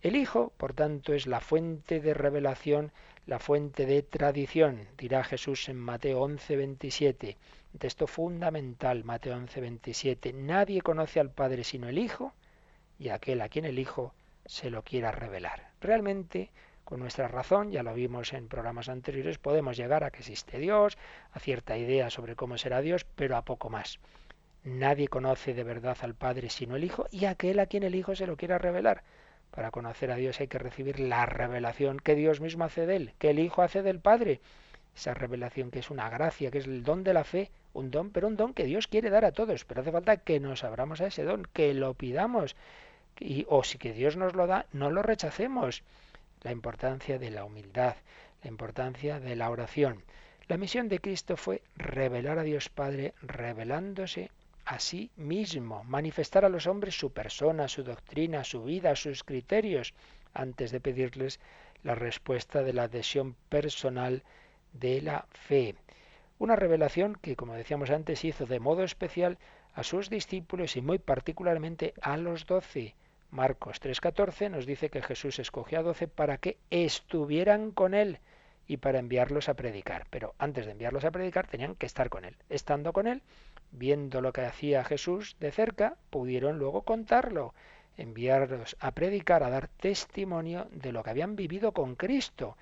El 0.06 0.16
Hijo, 0.16 0.54
por 0.58 0.74
tanto, 0.76 1.16
es 1.16 1.26
la 1.26 1.40
fuente 1.40 2.00
de 2.00 2.14
revelación, 2.14 2.92
la 3.26 3.40
fuente 3.40 3.88
de 3.88 4.04
tradición, 4.04 4.88
dirá 5.00 5.24
Jesús 5.24 5.68
en 5.68 5.78
Mateo 5.78 6.22
11, 6.22 6.58
27. 6.58 7.38
Texto 7.80 8.06
fundamental, 8.06 9.04
Mateo 9.04 9.36
11, 9.36 9.62
27. 9.62 10.32
Nadie 10.32 10.84
conoce 10.84 11.20
al 11.20 11.32
Padre 11.32 11.64
sino 11.64 11.90
el 11.90 11.98
Hijo 11.98 12.36
y 13.00 13.10
aquel 13.10 13.42
a 13.42 13.50
quien 13.50 13.66
el 13.66 13.80
Hijo 13.80 14.14
se 14.46 14.70
lo 14.70 14.84
quiera 14.84 15.12
revelar. 15.12 15.72
Realmente, 15.82 16.52
con 16.84 17.00
nuestra 17.00 17.28
razón, 17.28 17.72
ya 17.72 17.82
lo 17.82 17.96
vimos 17.96 18.32
en 18.34 18.48
programas 18.48 18.90
anteriores, 18.90 19.40
podemos 19.40 19.76
llegar 19.76 20.04
a 20.04 20.12
que 20.12 20.20
existe 20.20 20.60
Dios, 20.60 21.00
a 21.32 21.40
cierta 21.40 21.80
idea 21.80 22.12
sobre 22.12 22.36
cómo 22.36 22.60
será 22.60 22.82
Dios, 22.82 23.08
pero 23.16 23.38
a 23.38 23.42
poco 23.42 23.72
más. 23.72 23.98
Nadie 24.64 25.08
conoce 25.08 25.56
de 25.56 25.64
verdad 25.64 25.98
al 26.02 26.14
Padre 26.14 26.52
sino 26.52 26.76
el 26.76 26.84
Hijo 26.84 27.08
y 27.10 27.26
aquel 27.26 27.60
a 27.60 27.66
quien 27.66 27.82
el 27.82 27.96
Hijo 27.96 28.16
se 28.16 28.28
lo 28.28 28.38
quiera 28.38 28.60
revelar. 28.60 29.02
Para 29.56 29.72
conocer 29.72 30.12
a 30.12 30.18
Dios 30.18 30.42
hay 30.42 30.48
que 30.48 30.60
recibir 30.60 31.00
la 31.00 31.26
revelación 31.26 31.98
que 32.00 32.14
Dios 32.14 32.42
mismo 32.42 32.66
hace 32.66 32.86
de 32.86 32.98
él, 32.98 33.14
que 33.18 33.30
el 33.30 33.40
Hijo 33.40 33.62
hace 33.62 33.82
del 33.82 34.00
Padre. 34.00 34.42
Esa 34.94 35.14
revelación 35.14 35.72
que 35.72 35.80
es 35.80 35.90
una 35.90 36.10
gracia, 36.10 36.52
que 36.52 36.58
es 36.58 36.66
el 36.66 36.84
don 36.84 37.06
de 37.06 37.14
la 37.14 37.24
fe, 37.24 37.50
un 37.74 37.90
don, 37.90 38.10
pero 38.10 38.28
un 38.28 38.36
don 38.36 38.54
que 38.54 38.66
Dios 38.66 38.88
quiere 38.88 39.10
dar 39.10 39.24
a 39.24 39.32
todos. 39.32 39.64
Pero 39.64 39.82
hace 39.82 39.94
falta 39.94 40.18
que 40.18 40.42
nos 40.42 40.66
abramos 40.66 41.00
a 41.00 41.08
ese 41.08 41.24
don, 41.24 41.48
que 41.54 41.74
lo 41.74 41.94
pidamos. 41.94 42.56
Y, 43.20 43.46
o 43.48 43.64
si 43.64 43.78
que 43.78 43.94
Dios 43.94 44.18
nos 44.18 44.36
lo 44.36 44.46
da, 44.46 44.66
no 44.74 44.92
lo 44.92 45.02
rechacemos. 45.02 45.84
La 46.44 46.52
importancia 46.52 47.18
de 47.18 47.32
la 47.32 47.46
humildad, 47.46 47.96
la 48.44 48.50
importancia 48.50 49.22
de 49.22 49.38
la 49.38 49.50
oración. 49.50 50.04
La 50.48 50.58
misión 50.58 50.90
de 50.90 51.00
Cristo 51.00 51.38
fue 51.38 51.62
revelar 51.78 52.40
a 52.40 52.44
Dios 52.44 52.68
Padre, 52.70 53.14
revelándose 53.22 54.32
a 54.66 54.80
sí 54.80 55.12
mismo, 55.16 55.84
manifestar 55.84 56.44
a 56.44 56.50
los 56.50 56.68
hombres 56.68 56.98
su 56.98 57.12
persona, 57.12 57.68
su 57.68 57.84
doctrina, 57.84 58.44
su 58.44 58.64
vida, 58.64 58.96
sus 58.96 59.24
criterios, 59.24 59.94
antes 60.34 60.72
de 60.72 60.80
pedirles 60.80 61.40
la 61.84 61.96
respuesta 61.96 62.64
de 62.64 62.74
la 62.74 62.84
adhesión 62.84 63.36
personal 63.50 64.24
de 64.74 65.02
la 65.02 65.26
fe. 65.32 65.76
Una 66.40 66.56
revelación 66.56 67.16
que, 67.16 67.36
como 67.36 67.54
decíamos 67.54 67.90
antes, 67.92 68.26
hizo 68.26 68.46
de 68.46 68.60
modo 68.60 68.84
especial 68.84 69.38
a 69.74 69.84
sus 69.84 70.10
discípulos 70.10 70.76
y 70.76 70.82
muy 70.82 71.00
particularmente 71.00 71.94
a 72.02 72.18
los 72.18 72.46
doce. 72.46 72.96
Marcos 73.32 73.80
3:14 73.80 74.50
nos 74.50 74.66
dice 74.66 74.90
que 74.90 75.02
Jesús 75.02 75.40
escogió 75.40 75.80
a 75.80 75.84
doce 75.84 76.08
para 76.08 76.38
que 76.38 76.58
estuvieran 76.70 77.72
con 77.72 77.94
él 77.94 78.20
y 78.68 78.78
para 78.78 79.00
enviarlos 79.00 79.48
a 79.48 79.54
predicar. 79.54 80.08
Pero 80.10 80.34
antes 80.38 80.66
de 80.66 80.72
enviarlos 80.72 81.06
a 81.06 81.12
predicar 81.12 81.48
tenían 81.48 81.76
que 81.76 81.86
estar 81.86 82.10
con 82.10 82.26
él. 82.26 82.36
Estando 82.50 82.94
con 82.94 83.08
él, 83.08 83.22
viendo 83.78 84.22
lo 84.22 84.34
que 84.34 84.42
hacía 84.42 84.84
Jesús 84.84 85.36
de 85.40 85.52
cerca, 85.52 85.98
pudieron 86.10 86.58
luego 86.58 86.84
contarlo, 86.84 87.54
enviarlos 87.98 88.76
a 88.80 88.92
predicar, 88.92 89.44
a 89.44 89.50
dar 89.50 89.68
testimonio 89.68 90.68
de 90.72 90.92
lo 90.92 91.04
que 91.04 91.10
habían 91.10 91.36
vivido 91.36 91.72
con 91.72 91.96
Cristo. 91.96 92.58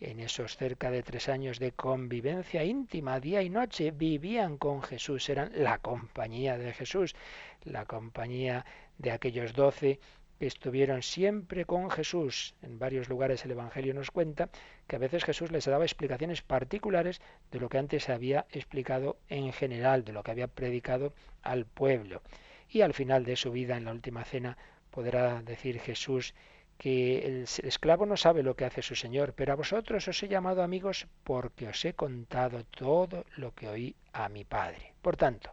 En 0.00 0.20
esos 0.20 0.56
cerca 0.56 0.92
de 0.92 1.02
tres 1.02 1.28
años 1.28 1.58
de 1.58 1.72
convivencia 1.72 2.62
íntima, 2.62 3.18
día 3.18 3.42
y 3.42 3.50
noche, 3.50 3.90
vivían 3.90 4.56
con 4.56 4.82
Jesús, 4.82 5.28
eran 5.28 5.50
la 5.54 5.78
compañía 5.78 6.56
de 6.56 6.72
Jesús, 6.72 7.16
la 7.64 7.84
compañía 7.84 8.64
de 8.98 9.10
aquellos 9.10 9.54
doce 9.54 9.98
que 10.38 10.46
estuvieron 10.46 11.02
siempre 11.02 11.64
con 11.64 11.90
Jesús. 11.90 12.54
En 12.62 12.78
varios 12.78 13.08
lugares 13.08 13.44
el 13.44 13.50
Evangelio 13.50 13.94
nos 13.94 14.10
cuenta 14.10 14.48
que 14.86 14.96
a 14.96 14.98
veces 14.98 15.24
Jesús 15.24 15.50
les 15.50 15.64
daba 15.64 15.84
explicaciones 15.84 16.42
particulares 16.42 17.20
de 17.50 17.60
lo 17.60 17.68
que 17.68 17.78
antes 17.78 18.04
se 18.04 18.12
había 18.12 18.46
explicado 18.50 19.18
en 19.28 19.52
general, 19.52 20.04
de 20.04 20.12
lo 20.12 20.22
que 20.22 20.30
había 20.30 20.48
predicado 20.48 21.12
al 21.42 21.66
pueblo. 21.66 22.22
Y 22.68 22.82
al 22.82 22.94
final 22.94 23.24
de 23.24 23.36
su 23.36 23.50
vida, 23.50 23.76
en 23.76 23.86
la 23.86 23.92
última 23.92 24.24
cena, 24.24 24.56
podrá 24.90 25.42
decir 25.42 25.80
Jesús 25.80 26.34
que 26.76 27.26
el 27.26 27.42
esclavo 27.64 28.06
no 28.06 28.16
sabe 28.16 28.44
lo 28.44 28.54
que 28.54 28.64
hace 28.64 28.82
su 28.82 28.94
Señor, 28.94 29.34
pero 29.34 29.52
a 29.52 29.56
vosotros 29.56 30.06
os 30.06 30.22
he 30.22 30.28
llamado 30.28 30.62
amigos 30.62 31.08
porque 31.24 31.66
os 31.66 31.84
he 31.84 31.94
contado 31.94 32.64
todo 32.64 33.24
lo 33.36 33.52
que 33.52 33.68
oí 33.68 33.96
a 34.12 34.28
mi 34.28 34.44
Padre. 34.44 34.94
Por 35.02 35.16
tanto, 35.16 35.50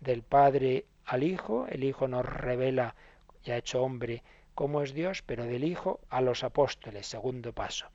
del 0.00 0.22
Padre 0.22 0.86
al 1.04 1.22
Hijo, 1.22 1.66
el 1.68 1.84
Hijo 1.84 2.08
nos 2.08 2.26
revela 2.26 2.96
ya 3.44 3.56
hecho 3.56 3.82
hombre 3.82 4.22
como 4.54 4.82
es 4.82 4.94
Dios, 4.94 5.22
pero 5.22 5.44
del 5.44 5.64
Hijo 5.64 6.00
a 6.10 6.20
los 6.20 6.44
apóstoles, 6.44 7.06
segundo 7.06 7.52
paso, 7.52 7.86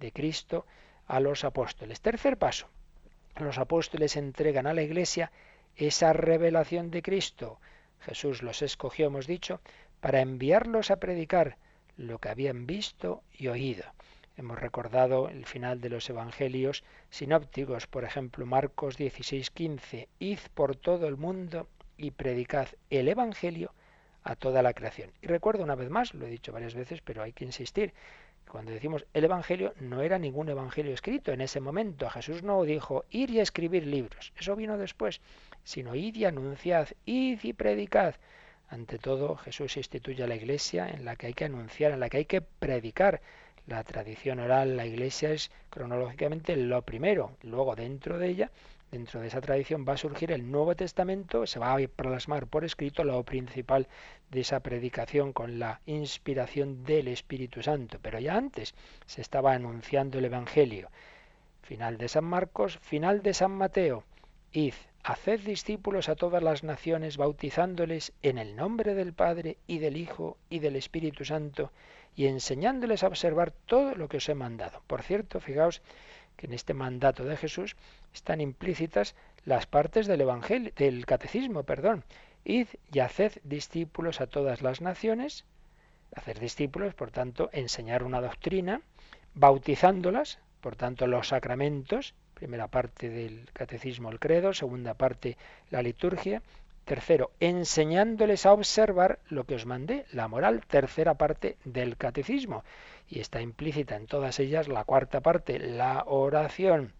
de 0.00 0.12
Cristo 0.12 0.66
a 1.06 1.20
los 1.20 1.44
apóstoles. 1.44 2.00
Tercer 2.00 2.36
paso, 2.38 2.68
los 3.36 3.58
apóstoles 3.58 4.16
entregan 4.16 4.66
a 4.66 4.74
la 4.74 4.82
Iglesia 4.82 5.30
esa 5.76 6.12
revelación 6.12 6.90
de 6.90 7.02
Cristo. 7.02 7.60
Jesús 8.00 8.42
los 8.42 8.62
escogió, 8.62 9.06
hemos 9.06 9.26
dicho, 9.26 9.60
para 10.00 10.20
enviarlos 10.20 10.90
a 10.90 10.96
predicar 10.96 11.58
lo 11.96 12.18
que 12.18 12.28
habían 12.28 12.66
visto 12.66 13.22
y 13.32 13.48
oído. 13.48 13.84
Hemos 14.36 14.58
recordado 14.58 15.28
el 15.28 15.46
final 15.46 15.80
de 15.80 15.88
los 15.88 16.08
evangelios 16.10 16.84
sinópticos, 17.10 17.86
por 17.86 18.04
ejemplo, 18.04 18.44
Marcos 18.44 18.98
16:15, 18.98 20.08
id 20.18 20.38
por 20.54 20.76
todo 20.76 21.08
el 21.08 21.16
mundo 21.16 21.68
y 21.96 22.10
predicad 22.10 22.68
el 22.90 23.08
evangelio 23.08 23.72
a 24.26 24.34
toda 24.34 24.62
la 24.62 24.74
creación. 24.74 25.10
Y 25.22 25.28
recuerdo 25.28 25.62
una 25.62 25.76
vez 25.76 25.88
más, 25.88 26.12
lo 26.12 26.26
he 26.26 26.30
dicho 26.30 26.52
varias 26.52 26.74
veces, 26.74 27.00
pero 27.00 27.22
hay 27.22 27.32
que 27.32 27.44
insistir, 27.44 27.94
cuando 28.50 28.72
decimos 28.72 29.06
el 29.12 29.24
Evangelio 29.24 29.72
no 29.80 30.02
era 30.02 30.18
ningún 30.18 30.48
Evangelio 30.48 30.92
escrito 30.92 31.32
en 31.32 31.40
ese 31.40 31.60
momento. 31.60 32.08
Jesús 32.10 32.42
no 32.42 32.62
dijo 32.64 33.04
ir 33.10 33.30
y 33.30 33.40
escribir 33.40 33.86
libros, 33.86 34.32
eso 34.36 34.56
vino 34.56 34.78
después, 34.78 35.20
sino 35.64 35.94
id 35.94 36.14
y 36.16 36.24
anunciad, 36.24 36.88
id 37.04 37.40
y 37.42 37.52
predicad. 37.52 38.14
Ante 38.68 38.98
todo, 38.98 39.36
Jesús 39.36 39.76
instituye 39.76 40.24
a 40.24 40.26
la 40.26 40.34
iglesia 40.34 40.88
en 40.88 41.04
la 41.04 41.14
que 41.14 41.28
hay 41.28 41.34
que 41.34 41.44
anunciar, 41.44 41.92
en 41.92 42.00
la 42.00 42.08
que 42.08 42.18
hay 42.18 42.24
que 42.24 42.40
predicar. 42.40 43.20
La 43.68 43.82
tradición 43.84 44.38
oral, 44.40 44.76
la 44.76 44.86
iglesia 44.86 45.30
es 45.32 45.50
cronológicamente 45.70 46.56
lo 46.56 46.82
primero. 46.82 47.36
Luego, 47.42 47.74
dentro 47.74 48.18
de 48.18 48.28
ella, 48.28 48.50
Dentro 48.96 49.20
de 49.20 49.26
esa 49.26 49.42
tradición 49.42 49.84
va 49.86 49.92
a 49.92 49.98
surgir 49.98 50.32
el 50.32 50.50
Nuevo 50.50 50.74
Testamento, 50.74 51.46
se 51.46 51.58
va 51.58 51.74
a 51.74 51.86
plasmar 51.86 52.46
por 52.46 52.64
escrito 52.64 53.04
lo 53.04 53.22
principal 53.24 53.88
de 54.30 54.40
esa 54.40 54.60
predicación 54.60 55.34
con 55.34 55.58
la 55.58 55.82
inspiración 55.84 56.82
del 56.82 57.08
Espíritu 57.08 57.62
Santo. 57.62 57.98
Pero 58.00 58.18
ya 58.20 58.38
antes 58.38 58.74
se 59.04 59.20
estaba 59.20 59.52
anunciando 59.52 60.18
el 60.18 60.24
Evangelio. 60.24 60.88
Final 61.60 61.98
de 61.98 62.08
San 62.08 62.24
Marcos, 62.24 62.78
final 62.78 63.22
de 63.22 63.34
San 63.34 63.50
Mateo. 63.50 64.02
Id, 64.52 64.72
haced 65.02 65.40
discípulos 65.40 66.08
a 66.08 66.16
todas 66.16 66.42
las 66.42 66.64
naciones, 66.64 67.18
bautizándoles 67.18 68.14
en 68.22 68.38
el 68.38 68.56
nombre 68.56 68.94
del 68.94 69.12
Padre 69.12 69.58
y 69.66 69.76
del 69.78 69.98
Hijo 69.98 70.38
y 70.48 70.60
del 70.60 70.74
Espíritu 70.74 71.26
Santo, 71.26 71.70
y 72.14 72.28
enseñándoles 72.28 73.04
a 73.04 73.08
observar 73.08 73.52
todo 73.66 73.94
lo 73.94 74.08
que 74.08 74.16
os 74.16 74.28
he 74.30 74.34
mandado. 74.34 74.80
Por 74.86 75.02
cierto, 75.02 75.38
fijaos 75.38 75.82
que 76.36 76.46
en 76.46 76.52
este 76.52 76.74
mandato 76.74 77.24
de 77.24 77.36
Jesús 77.36 77.76
están 78.14 78.40
implícitas 78.40 79.14
las 79.44 79.66
partes 79.66 80.06
del 80.06 80.20
Evangelio, 80.20 80.72
del 80.76 81.06
catecismo, 81.06 81.62
perdón. 81.62 82.04
Id 82.44 82.68
y 82.92 83.00
haced 83.00 83.32
discípulos 83.42 84.20
a 84.20 84.26
todas 84.26 84.62
las 84.62 84.80
naciones, 84.80 85.44
hacer 86.14 86.38
discípulos, 86.38 86.94
por 86.94 87.10
tanto, 87.10 87.50
enseñar 87.52 88.04
una 88.04 88.20
doctrina, 88.20 88.80
bautizándolas, 89.34 90.38
por 90.60 90.76
tanto, 90.76 91.06
los 91.06 91.28
sacramentos, 91.28 92.14
primera 92.34 92.68
parte 92.68 93.08
del 93.08 93.48
catecismo 93.52 94.10
el 94.10 94.20
credo, 94.20 94.52
segunda 94.52 94.94
parte 94.94 95.36
la 95.70 95.82
liturgia, 95.82 96.42
Tercero, 96.86 97.32
enseñándoles 97.40 98.46
a 98.46 98.52
observar 98.52 99.18
lo 99.28 99.42
que 99.42 99.56
os 99.56 99.66
mandé, 99.66 100.06
la 100.12 100.28
moral, 100.28 100.64
tercera 100.68 101.14
parte 101.14 101.56
del 101.64 101.96
catecismo. 101.96 102.62
Y 103.08 103.18
está 103.18 103.40
implícita 103.40 103.96
en 103.96 104.06
todas 104.06 104.38
ellas 104.38 104.68
la 104.68 104.84
cuarta 104.84 105.20
parte, 105.20 105.58
la 105.58 106.04
oración. 106.06 106.92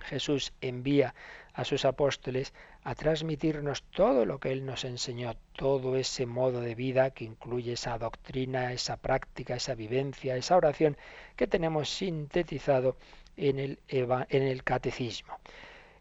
Jesús 0.00 0.54
envía 0.62 1.14
a 1.52 1.66
sus 1.66 1.84
apóstoles 1.84 2.54
a 2.84 2.94
transmitirnos 2.94 3.82
todo 3.82 4.24
lo 4.24 4.38
que 4.40 4.50
Él 4.50 4.64
nos 4.64 4.86
enseñó, 4.86 5.34
todo 5.52 5.96
ese 5.96 6.24
modo 6.24 6.62
de 6.62 6.74
vida 6.74 7.10
que 7.10 7.24
incluye 7.24 7.74
esa 7.74 7.98
doctrina, 7.98 8.72
esa 8.72 8.96
práctica, 8.96 9.56
esa 9.56 9.74
vivencia, 9.74 10.36
esa 10.36 10.56
oración 10.56 10.96
que 11.36 11.46
tenemos 11.46 11.90
sintetizado 11.90 12.96
en 13.36 13.58
el, 13.58 13.78
en 13.88 14.42
el 14.42 14.64
catecismo. 14.64 15.38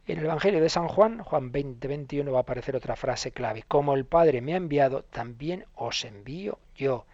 En 0.08 0.20
el 0.20 0.26
Evangelio 0.26 0.62
de 0.62 0.70
San 0.70 0.88
Juan, 0.88 1.22
Juan 1.22 1.52
20, 1.52 1.86
21, 1.86 2.32
va 2.32 2.38
a 2.38 2.42
aparecer 2.42 2.78
otra 2.78 2.96
frase 2.96 3.32
clave. 3.32 3.66
Como 3.68 3.94
el 3.94 4.06
Padre 4.06 4.40
me 4.40 4.54
ha 4.54 4.58
enviado, 4.58 5.04
también 5.04 5.66
os 5.76 6.06
envío 6.06 6.60
yo 6.76 7.06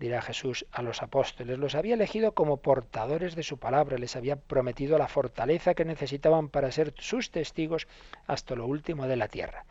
dirá 0.00 0.22
Jesús 0.22 0.66
a 0.72 0.82
los 0.82 1.02
apóstoles, 1.02 1.58
los 1.58 1.74
había 1.74 1.94
elegido 1.94 2.32
como 2.32 2.56
portadores 2.56 3.36
de 3.36 3.42
su 3.42 3.58
palabra, 3.58 3.98
les 3.98 4.16
había 4.16 4.36
prometido 4.36 4.96
la 4.98 5.08
fortaleza 5.08 5.74
que 5.74 5.84
necesitaban 5.84 6.48
para 6.48 6.72
ser 6.72 6.94
sus 6.96 7.30
testigos 7.30 7.86
hasta 8.26 8.56
lo 8.56 8.66
último 8.66 9.06
de 9.06 9.16
la 9.16 9.28
tierra. 9.28 9.66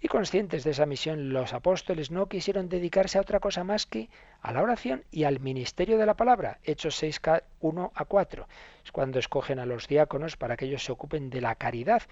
Y 0.00 0.08
conscientes 0.08 0.64
de 0.64 0.70
esa 0.70 0.86
misión, 0.86 1.32
los 1.32 1.52
apóstoles 1.52 2.10
no 2.10 2.28
quisieron 2.28 2.68
dedicarse 2.68 3.18
a 3.18 3.20
otra 3.20 3.40
cosa 3.40 3.64
más 3.64 3.86
que 3.86 4.08
a 4.40 4.52
la 4.52 4.62
oración 4.62 5.04
y 5.10 5.24
al 5.24 5.40
ministerio 5.40 5.98
de 5.98 6.06
la 6.06 6.14
palabra. 6.14 6.58
Hechos 6.64 6.96
6, 6.96 7.20
1 7.60 7.92
a 7.94 8.04
4. 8.04 8.48
Es 8.84 8.92
cuando 8.92 9.18
escogen 9.18 9.58
a 9.58 9.66
los 9.66 9.88
diáconos 9.88 10.36
para 10.36 10.56
que 10.56 10.64
ellos 10.64 10.84
se 10.84 10.92
ocupen 10.92 11.28
de 11.30 11.40
la 11.40 11.56
caridad, 11.56 12.02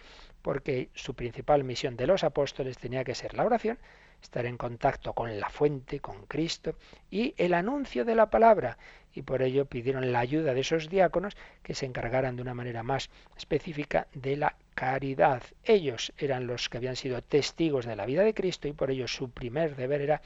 porque 0.43 0.89
su 0.95 1.15
principal 1.15 1.65
misión 1.65 1.97
de 1.97 2.07
los 2.07 2.23
apóstoles 2.25 2.79
tenía 2.79 3.05
que 3.05 3.15
ser 3.15 3.35
la 3.35 3.45
oración 3.45 3.79
estar 4.23 4.47
en 4.47 4.57
contacto 4.57 5.13
con 5.13 5.39
la 5.39 5.49
fuente, 5.49 6.01
con 6.01 6.27
Cristo, 6.27 6.75
y 7.11 7.35
el 7.37 7.55
anuncio 7.55 8.05
de 8.05 8.15
la 8.15 8.31
palabra. 8.31 8.79
Y 9.13 9.23
por 9.23 9.43
ello 9.43 9.65
pidieron 9.65 10.13
la 10.13 10.21
ayuda 10.21 10.55
de 10.55 10.61
esos 10.61 10.89
diáconos 10.89 11.37
que 11.63 11.75
se 11.75 11.87
encargaran 11.87 12.37
de 12.37 12.43
una 12.43 12.55
manera 12.55 12.83
más 12.83 13.11
específica 13.37 14.07
de 14.15 14.37
la 14.37 14.55
caridad. 14.75 15.43
Ellos 15.65 16.13
eran 16.17 16.47
los 16.47 16.69
que 16.69 16.79
habían 16.79 16.97
sido 16.97 17.21
testigos 17.23 17.87
de 17.87 17.97
la 17.97 18.07
vida 18.07 18.23
de 18.23 18.35
Cristo 18.35 18.69
y 18.69 18.73
por 18.73 18.91
ello 18.91 19.09
su 19.09 19.31
primer 19.31 19.77
deber 19.77 20.01
era 20.01 20.23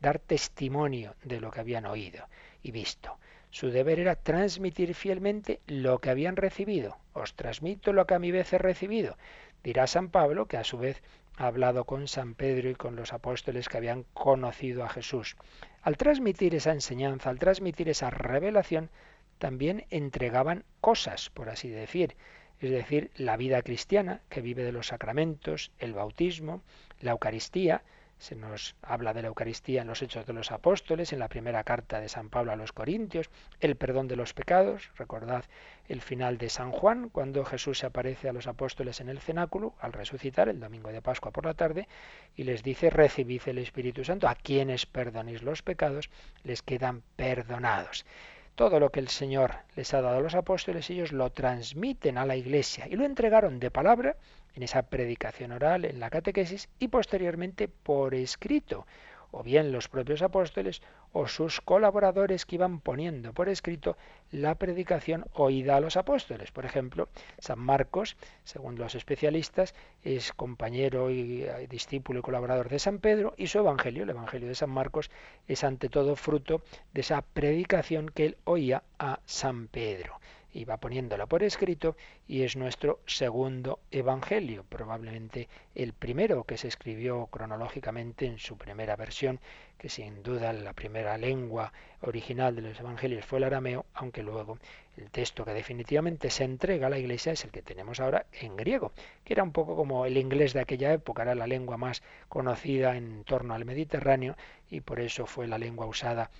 dar 0.00 0.18
testimonio 0.18 1.14
de 1.22 1.40
lo 1.40 1.50
que 1.50 1.60
habían 1.60 1.86
oído 1.86 2.26
y 2.62 2.72
visto. 2.72 3.18
Su 3.50 3.70
deber 3.70 4.00
era 4.00 4.16
transmitir 4.16 4.94
fielmente 4.94 5.60
lo 5.66 5.98
que 5.98 6.08
habían 6.08 6.36
recibido. 6.36 6.96
Os 7.12 7.34
transmito 7.34 7.92
lo 7.92 8.06
que 8.06 8.14
a 8.14 8.18
mi 8.18 8.30
vez 8.30 8.52
he 8.52 8.58
recibido. 8.58 9.18
Dirá 9.62 9.86
San 9.86 10.08
Pablo 10.08 10.46
que 10.46 10.56
a 10.56 10.64
su 10.64 10.78
vez 10.78 11.02
hablado 11.36 11.84
con 11.84 12.08
San 12.08 12.34
Pedro 12.34 12.70
y 12.70 12.74
con 12.74 12.96
los 12.96 13.12
apóstoles 13.12 13.68
que 13.68 13.76
habían 13.76 14.04
conocido 14.14 14.84
a 14.84 14.88
Jesús. 14.88 15.36
Al 15.82 15.96
transmitir 15.96 16.54
esa 16.54 16.72
enseñanza, 16.72 17.30
al 17.30 17.38
transmitir 17.38 17.88
esa 17.88 18.10
revelación, 18.10 18.90
también 19.38 19.86
entregaban 19.90 20.64
cosas, 20.80 21.30
por 21.30 21.48
así 21.48 21.68
decir, 21.68 22.16
es 22.60 22.70
decir, 22.70 23.10
la 23.16 23.36
vida 23.36 23.60
cristiana, 23.62 24.20
que 24.28 24.40
vive 24.40 24.62
de 24.62 24.70
los 24.70 24.88
sacramentos, 24.88 25.72
el 25.78 25.94
bautismo, 25.94 26.62
la 27.00 27.10
Eucaristía, 27.10 27.82
se 28.22 28.36
nos 28.36 28.76
habla 28.82 29.12
de 29.12 29.22
la 29.22 29.28
Eucaristía 29.28 29.82
en 29.82 29.88
los 29.88 30.00
Hechos 30.00 30.26
de 30.26 30.32
los 30.32 30.52
Apóstoles, 30.52 31.12
en 31.12 31.18
la 31.18 31.26
primera 31.26 31.64
carta 31.64 31.98
de 31.98 32.08
San 32.08 32.30
Pablo 32.30 32.52
a 32.52 32.56
los 32.56 32.70
Corintios, 32.70 33.28
el 33.58 33.74
perdón 33.74 34.06
de 34.06 34.14
los 34.14 34.32
pecados, 34.32 34.92
recordad 34.96 35.44
el 35.88 36.00
final 36.00 36.38
de 36.38 36.48
San 36.48 36.70
Juan, 36.70 37.08
cuando 37.08 37.44
Jesús 37.44 37.80
se 37.80 37.86
aparece 37.86 38.28
a 38.28 38.32
los 38.32 38.46
apóstoles 38.46 39.00
en 39.00 39.08
el 39.08 39.18
cenáculo 39.18 39.74
al 39.80 39.92
resucitar 39.92 40.48
el 40.48 40.60
domingo 40.60 40.92
de 40.92 41.02
Pascua 41.02 41.32
por 41.32 41.46
la 41.46 41.54
tarde 41.54 41.88
y 42.36 42.44
les 42.44 42.62
dice, 42.62 42.90
recibid 42.90 43.42
el 43.46 43.58
Espíritu 43.58 44.04
Santo, 44.04 44.28
a 44.28 44.36
quienes 44.36 44.86
perdonéis 44.86 45.42
los 45.42 45.62
pecados, 45.62 46.08
les 46.44 46.62
quedan 46.62 47.02
perdonados. 47.16 48.06
Todo 48.54 48.78
lo 48.78 48.90
que 48.90 49.00
el 49.00 49.08
Señor 49.08 49.54
les 49.74 49.92
ha 49.94 50.00
dado 50.00 50.18
a 50.18 50.20
los 50.20 50.36
apóstoles, 50.36 50.88
ellos 50.90 51.10
lo 51.10 51.30
transmiten 51.30 52.18
a 52.18 52.26
la 52.26 52.36
iglesia 52.36 52.86
y 52.86 52.94
lo 52.94 53.04
entregaron 53.04 53.58
de 53.58 53.72
palabra 53.72 54.16
en 54.54 54.62
esa 54.62 54.82
predicación 54.82 55.52
oral, 55.52 55.84
en 55.84 56.00
la 56.00 56.10
catequesis 56.10 56.68
y 56.78 56.88
posteriormente 56.88 57.68
por 57.68 58.14
escrito, 58.14 58.86
o 59.32 59.42
bien 59.42 59.72
los 59.72 59.88
propios 59.88 60.22
apóstoles 60.22 60.82
o 61.12 61.26
sus 61.26 61.60
colaboradores 61.60 62.46
que 62.46 62.56
iban 62.56 62.80
poniendo 62.80 63.32
por 63.32 63.48
escrito 63.48 63.96
la 64.30 64.54
predicación 64.54 65.26
oída 65.32 65.76
a 65.76 65.80
los 65.80 65.96
apóstoles. 65.96 66.50
Por 66.52 66.64
ejemplo, 66.64 67.08
San 67.38 67.58
Marcos, 67.58 68.16
según 68.44 68.76
los 68.76 68.94
especialistas, 68.94 69.74
es 70.04 70.32
compañero 70.32 71.10
y 71.10 71.42
eh, 71.42 71.66
discípulo 71.68 72.20
y 72.20 72.22
colaborador 72.22 72.68
de 72.68 72.78
San 72.78 72.98
Pedro 72.98 73.34
y 73.36 73.46
su 73.48 73.58
Evangelio, 73.58 74.04
el 74.04 74.10
Evangelio 74.10 74.48
de 74.48 74.54
San 74.54 74.70
Marcos, 74.70 75.10
es 75.48 75.64
ante 75.64 75.88
todo 75.88 76.16
fruto 76.16 76.62
de 76.92 77.00
esa 77.00 77.22
predicación 77.22 78.08
que 78.08 78.26
él 78.26 78.36
oía 78.44 78.82
a 78.98 79.20
San 79.26 79.68
Pedro 79.68 80.20
y 80.52 80.64
va 80.64 80.76
poniéndola 80.76 81.26
por 81.26 81.42
escrito 81.42 81.96
y 82.28 82.42
es 82.42 82.56
nuestro 82.56 83.00
segundo 83.06 83.80
evangelio, 83.90 84.64
probablemente 84.68 85.48
el 85.74 85.92
primero 85.94 86.44
que 86.44 86.58
se 86.58 86.68
escribió 86.68 87.26
cronológicamente 87.26 88.26
en 88.26 88.38
su 88.38 88.58
primera 88.58 88.96
versión, 88.96 89.40
que 89.78 89.88
sin 89.88 90.22
duda 90.22 90.52
la 90.52 90.74
primera 90.74 91.16
lengua 91.18 91.72
original 92.02 92.54
de 92.54 92.62
los 92.62 92.78
evangelios 92.78 93.24
fue 93.24 93.38
el 93.38 93.44
arameo, 93.44 93.86
aunque 93.94 94.22
luego 94.22 94.58
el 94.96 95.10
texto 95.10 95.44
que 95.44 95.54
definitivamente 95.54 96.30
se 96.30 96.44
entrega 96.44 96.86
a 96.86 96.90
la 96.90 96.98
iglesia 96.98 97.32
es 97.32 97.44
el 97.44 97.50
que 97.50 97.62
tenemos 97.62 97.98
ahora 97.98 98.26
en 98.32 98.56
griego, 98.56 98.92
que 99.24 99.32
era 99.32 99.42
un 99.42 99.52
poco 99.52 99.74
como 99.74 100.04
el 100.04 100.16
inglés 100.18 100.52
de 100.52 100.60
aquella 100.60 100.92
época, 100.92 101.22
era 101.22 101.34
la 101.34 101.46
lengua 101.46 101.78
más 101.78 102.02
conocida 102.28 102.96
en 102.96 103.24
torno 103.24 103.54
al 103.54 103.64
Mediterráneo 103.64 104.36
y 104.70 104.80
por 104.80 105.00
eso 105.00 105.26
fue 105.26 105.46
la 105.46 105.58
lengua 105.58 105.86
usada 105.86 106.30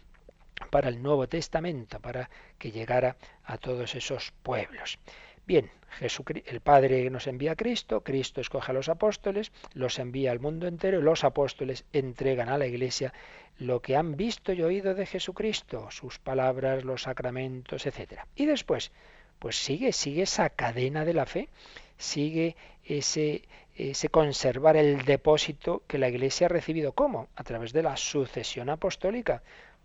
para 0.70 0.88
el 0.88 1.02
Nuevo 1.02 1.28
Testamento, 1.28 2.00
para 2.00 2.28
que 2.58 2.70
llegara 2.70 3.16
a 3.44 3.58
todos 3.58 3.94
esos 3.94 4.32
pueblos. 4.42 4.98
Bien, 5.46 5.70
el 6.00 6.60
Padre 6.60 7.10
nos 7.10 7.26
envía 7.26 7.52
a 7.52 7.56
Cristo, 7.56 8.02
Cristo 8.02 8.40
escoge 8.40 8.70
a 8.70 8.74
los 8.74 8.88
apóstoles, 8.88 9.50
los 9.74 9.98
envía 9.98 10.30
al 10.30 10.40
mundo 10.40 10.66
entero 10.66 11.00
y 11.00 11.02
los 11.02 11.24
apóstoles 11.24 11.84
entregan 11.92 12.48
a 12.48 12.58
la 12.58 12.66
Iglesia 12.66 13.12
lo 13.58 13.82
que 13.82 13.96
han 13.96 14.16
visto 14.16 14.52
y 14.52 14.62
oído 14.62 14.94
de 14.94 15.06
Jesucristo, 15.06 15.90
sus 15.90 16.18
palabras, 16.18 16.84
los 16.84 17.02
sacramentos, 17.02 17.86
etc. 17.86 18.20
Y 18.36 18.46
después, 18.46 18.92
pues 19.38 19.56
sigue, 19.56 19.92
sigue 19.92 20.22
esa 20.22 20.50
cadena 20.50 21.04
de 21.04 21.14
la 21.14 21.26
fe, 21.26 21.48
sigue 21.98 22.56
ese, 22.84 23.42
ese 23.76 24.08
conservar 24.08 24.76
el 24.76 25.04
depósito 25.04 25.82
que 25.86 25.98
la 25.98 26.08
Iglesia 26.08 26.46
ha 26.46 26.50
recibido. 26.50 26.92
¿Cómo? 26.92 27.28
A 27.36 27.44
través 27.44 27.72
de 27.72 27.82
la 27.82 27.96
sucesión 27.96 28.70
apostólica 28.70 29.42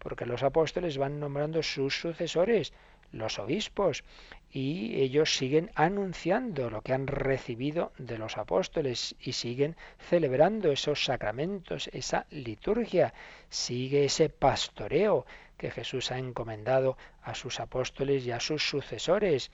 porque 0.07 0.25
los 0.25 0.41
apóstoles 0.41 0.97
van 0.97 1.19
nombrando 1.19 1.61
sus 1.61 1.99
sucesores, 1.99 2.71
los 3.11 3.39
obispos, 3.39 4.05
y 4.49 5.01
ellos 5.01 5.35
siguen 5.35 5.69
anunciando 5.75 6.69
lo 6.69 6.81
que 6.81 6.93
han 6.93 7.07
recibido 7.07 7.91
de 7.97 8.17
los 8.17 8.37
apóstoles 8.37 9.17
y 9.19 9.33
siguen 9.33 9.75
celebrando 9.99 10.71
esos 10.71 11.03
sacramentos, 11.03 11.89
esa 11.91 12.25
liturgia, 12.29 13.13
sigue 13.49 14.05
ese 14.05 14.29
pastoreo 14.29 15.25
que 15.57 15.71
Jesús 15.71 16.09
ha 16.13 16.19
encomendado 16.19 16.95
a 17.21 17.35
sus 17.35 17.59
apóstoles 17.59 18.25
y 18.25 18.31
a 18.31 18.39
sus 18.39 18.63
sucesores. 18.63 19.51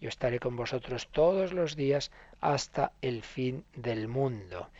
Yo 0.00 0.08
estaré 0.08 0.40
con 0.40 0.56
vosotros 0.56 1.08
todos 1.12 1.52
los 1.52 1.76
días 1.76 2.10
hasta 2.40 2.92
el 3.02 3.22
fin 3.22 3.66
del 3.74 4.08
mundo 4.08 4.70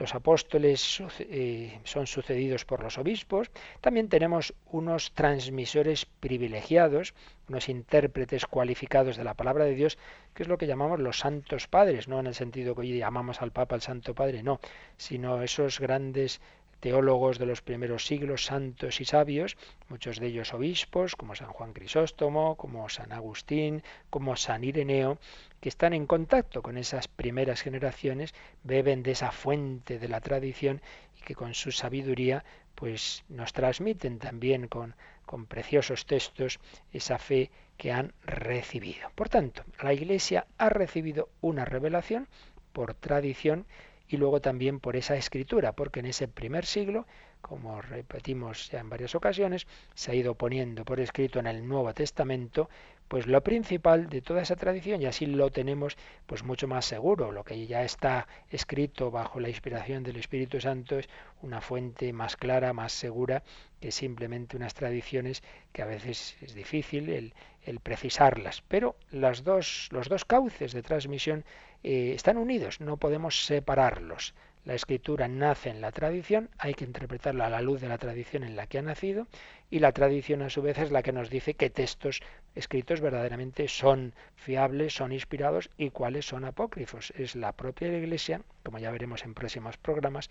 los 0.00 0.14
apóstoles 0.14 1.02
eh, 1.18 1.78
son 1.84 2.06
sucedidos 2.06 2.64
por 2.64 2.82
los 2.82 2.96
obispos, 2.96 3.50
también 3.82 4.08
tenemos 4.08 4.54
unos 4.72 5.12
transmisores 5.12 6.06
privilegiados, 6.06 7.12
unos 7.50 7.68
intérpretes 7.68 8.46
cualificados 8.46 9.18
de 9.18 9.24
la 9.24 9.34
palabra 9.34 9.66
de 9.66 9.74
Dios, 9.74 9.98
que 10.32 10.44
es 10.44 10.48
lo 10.48 10.56
que 10.56 10.66
llamamos 10.66 11.00
los 11.00 11.18
santos 11.18 11.68
padres, 11.68 12.08
no 12.08 12.18
en 12.18 12.28
el 12.28 12.34
sentido 12.34 12.74
que 12.74 12.80
hoy 12.80 12.98
llamamos 12.98 13.42
al 13.42 13.52
Papa 13.52 13.74
el 13.74 13.82
Santo 13.82 14.14
Padre, 14.14 14.42
no, 14.42 14.58
sino 14.96 15.42
esos 15.42 15.78
grandes 15.78 16.40
teólogos 16.80 17.38
de 17.38 17.46
los 17.46 17.62
primeros 17.62 18.06
siglos, 18.06 18.46
santos 18.46 19.00
y 19.00 19.04
sabios, 19.04 19.56
muchos 19.88 20.18
de 20.18 20.26
ellos 20.26 20.52
obispos, 20.54 21.14
como 21.14 21.34
San 21.34 21.52
Juan 21.52 21.72
Crisóstomo, 21.72 22.56
como 22.56 22.88
San 22.88 23.12
Agustín, 23.12 23.82
como 24.08 24.36
San 24.36 24.64
Ireneo, 24.64 25.18
que 25.60 25.68
están 25.68 25.92
en 25.92 26.06
contacto 26.06 26.62
con 26.62 26.78
esas 26.78 27.06
primeras 27.06 27.60
generaciones, 27.60 28.34
beben 28.64 29.02
de 29.02 29.12
esa 29.12 29.30
fuente 29.30 29.98
de 29.98 30.08
la 30.08 30.20
tradición 30.20 30.80
y 31.18 31.22
que 31.22 31.34
con 31.34 31.54
su 31.54 31.70
sabiduría 31.70 32.44
pues 32.74 33.24
nos 33.28 33.52
transmiten 33.52 34.18
también 34.18 34.66
con, 34.66 34.94
con 35.26 35.46
preciosos 35.46 36.06
textos 36.06 36.58
esa 36.92 37.18
fe 37.18 37.50
que 37.76 37.92
han 37.92 38.14
recibido. 38.24 39.10
Por 39.14 39.28
tanto, 39.28 39.64
la 39.82 39.92
Iglesia 39.92 40.46
ha 40.56 40.70
recibido 40.70 41.28
una 41.40 41.64
revelación 41.64 42.26
por 42.72 42.94
tradición 42.94 43.66
y 44.10 44.16
luego 44.16 44.40
también 44.40 44.80
por 44.80 44.96
esa 44.96 45.16
escritura, 45.16 45.72
porque 45.72 46.00
en 46.00 46.06
ese 46.06 46.26
primer 46.26 46.66
siglo, 46.66 47.06
como 47.40 47.80
repetimos 47.80 48.68
ya 48.70 48.80
en 48.80 48.90
varias 48.90 49.14
ocasiones, 49.14 49.68
se 49.94 50.10
ha 50.10 50.14
ido 50.14 50.34
poniendo 50.34 50.84
por 50.84 50.98
escrito 50.98 51.38
en 51.38 51.46
el 51.46 51.66
Nuevo 51.66 51.94
Testamento, 51.94 52.68
pues 53.06 53.28
lo 53.28 53.42
principal 53.42 54.08
de 54.08 54.20
toda 54.20 54.42
esa 54.42 54.56
tradición 54.56 55.00
y 55.00 55.06
así 55.06 55.26
lo 55.26 55.50
tenemos 55.50 55.96
pues 56.26 56.42
mucho 56.42 56.66
más 56.66 56.84
seguro, 56.84 57.30
lo 57.30 57.44
que 57.44 57.66
ya 57.66 57.84
está 57.84 58.26
escrito 58.50 59.12
bajo 59.12 59.38
la 59.38 59.48
inspiración 59.48 60.02
del 60.02 60.16
Espíritu 60.16 60.60
Santo 60.60 60.98
es 60.98 61.08
una 61.42 61.60
fuente 61.60 62.12
más 62.12 62.36
clara, 62.36 62.72
más 62.72 62.92
segura 62.92 63.44
que 63.80 63.92
simplemente 63.92 64.56
unas 64.56 64.74
tradiciones 64.74 65.42
que 65.72 65.82
a 65.82 65.86
veces 65.86 66.36
es 66.40 66.54
difícil 66.54 67.08
el, 67.08 67.80
precisarlas, 67.80 68.62
pero 68.66 68.96
las 69.10 69.44
dos, 69.44 69.88
los 69.92 70.08
dos 70.08 70.24
cauces 70.24 70.72
de 70.72 70.82
transmisión 70.82 71.44
eh, 71.82 72.12
están 72.14 72.36
unidos, 72.36 72.80
no 72.80 72.96
podemos 72.96 73.44
separarlos. 73.46 74.34
La 74.66 74.74
escritura 74.74 75.26
nace 75.26 75.70
en 75.70 75.80
la 75.80 75.90
tradición, 75.90 76.50
hay 76.58 76.74
que 76.74 76.84
interpretarla 76.84 77.46
a 77.46 77.50
la 77.50 77.62
luz 77.62 77.80
de 77.80 77.88
la 77.88 77.96
tradición 77.96 78.44
en 78.44 78.56
la 78.56 78.66
que 78.66 78.78
ha 78.78 78.82
nacido, 78.82 79.26
y 79.70 79.78
la 79.78 79.92
tradición 79.92 80.42
a 80.42 80.50
su 80.50 80.60
vez 80.60 80.76
es 80.76 80.90
la 80.90 81.02
que 81.02 81.12
nos 81.12 81.30
dice 81.30 81.54
qué 81.54 81.70
textos 81.70 82.20
escritos 82.54 83.00
verdaderamente 83.00 83.68
son 83.68 84.12
fiables, 84.36 84.92
son 84.92 85.12
inspirados 85.12 85.70
y 85.78 85.88
cuáles 85.90 86.26
son 86.26 86.44
apócrifos. 86.44 87.12
Es 87.16 87.36
la 87.36 87.52
propia 87.52 87.88
Iglesia, 87.88 88.42
como 88.62 88.78
ya 88.78 88.90
veremos 88.90 89.24
en 89.24 89.32
próximos 89.32 89.78
programas, 89.78 90.28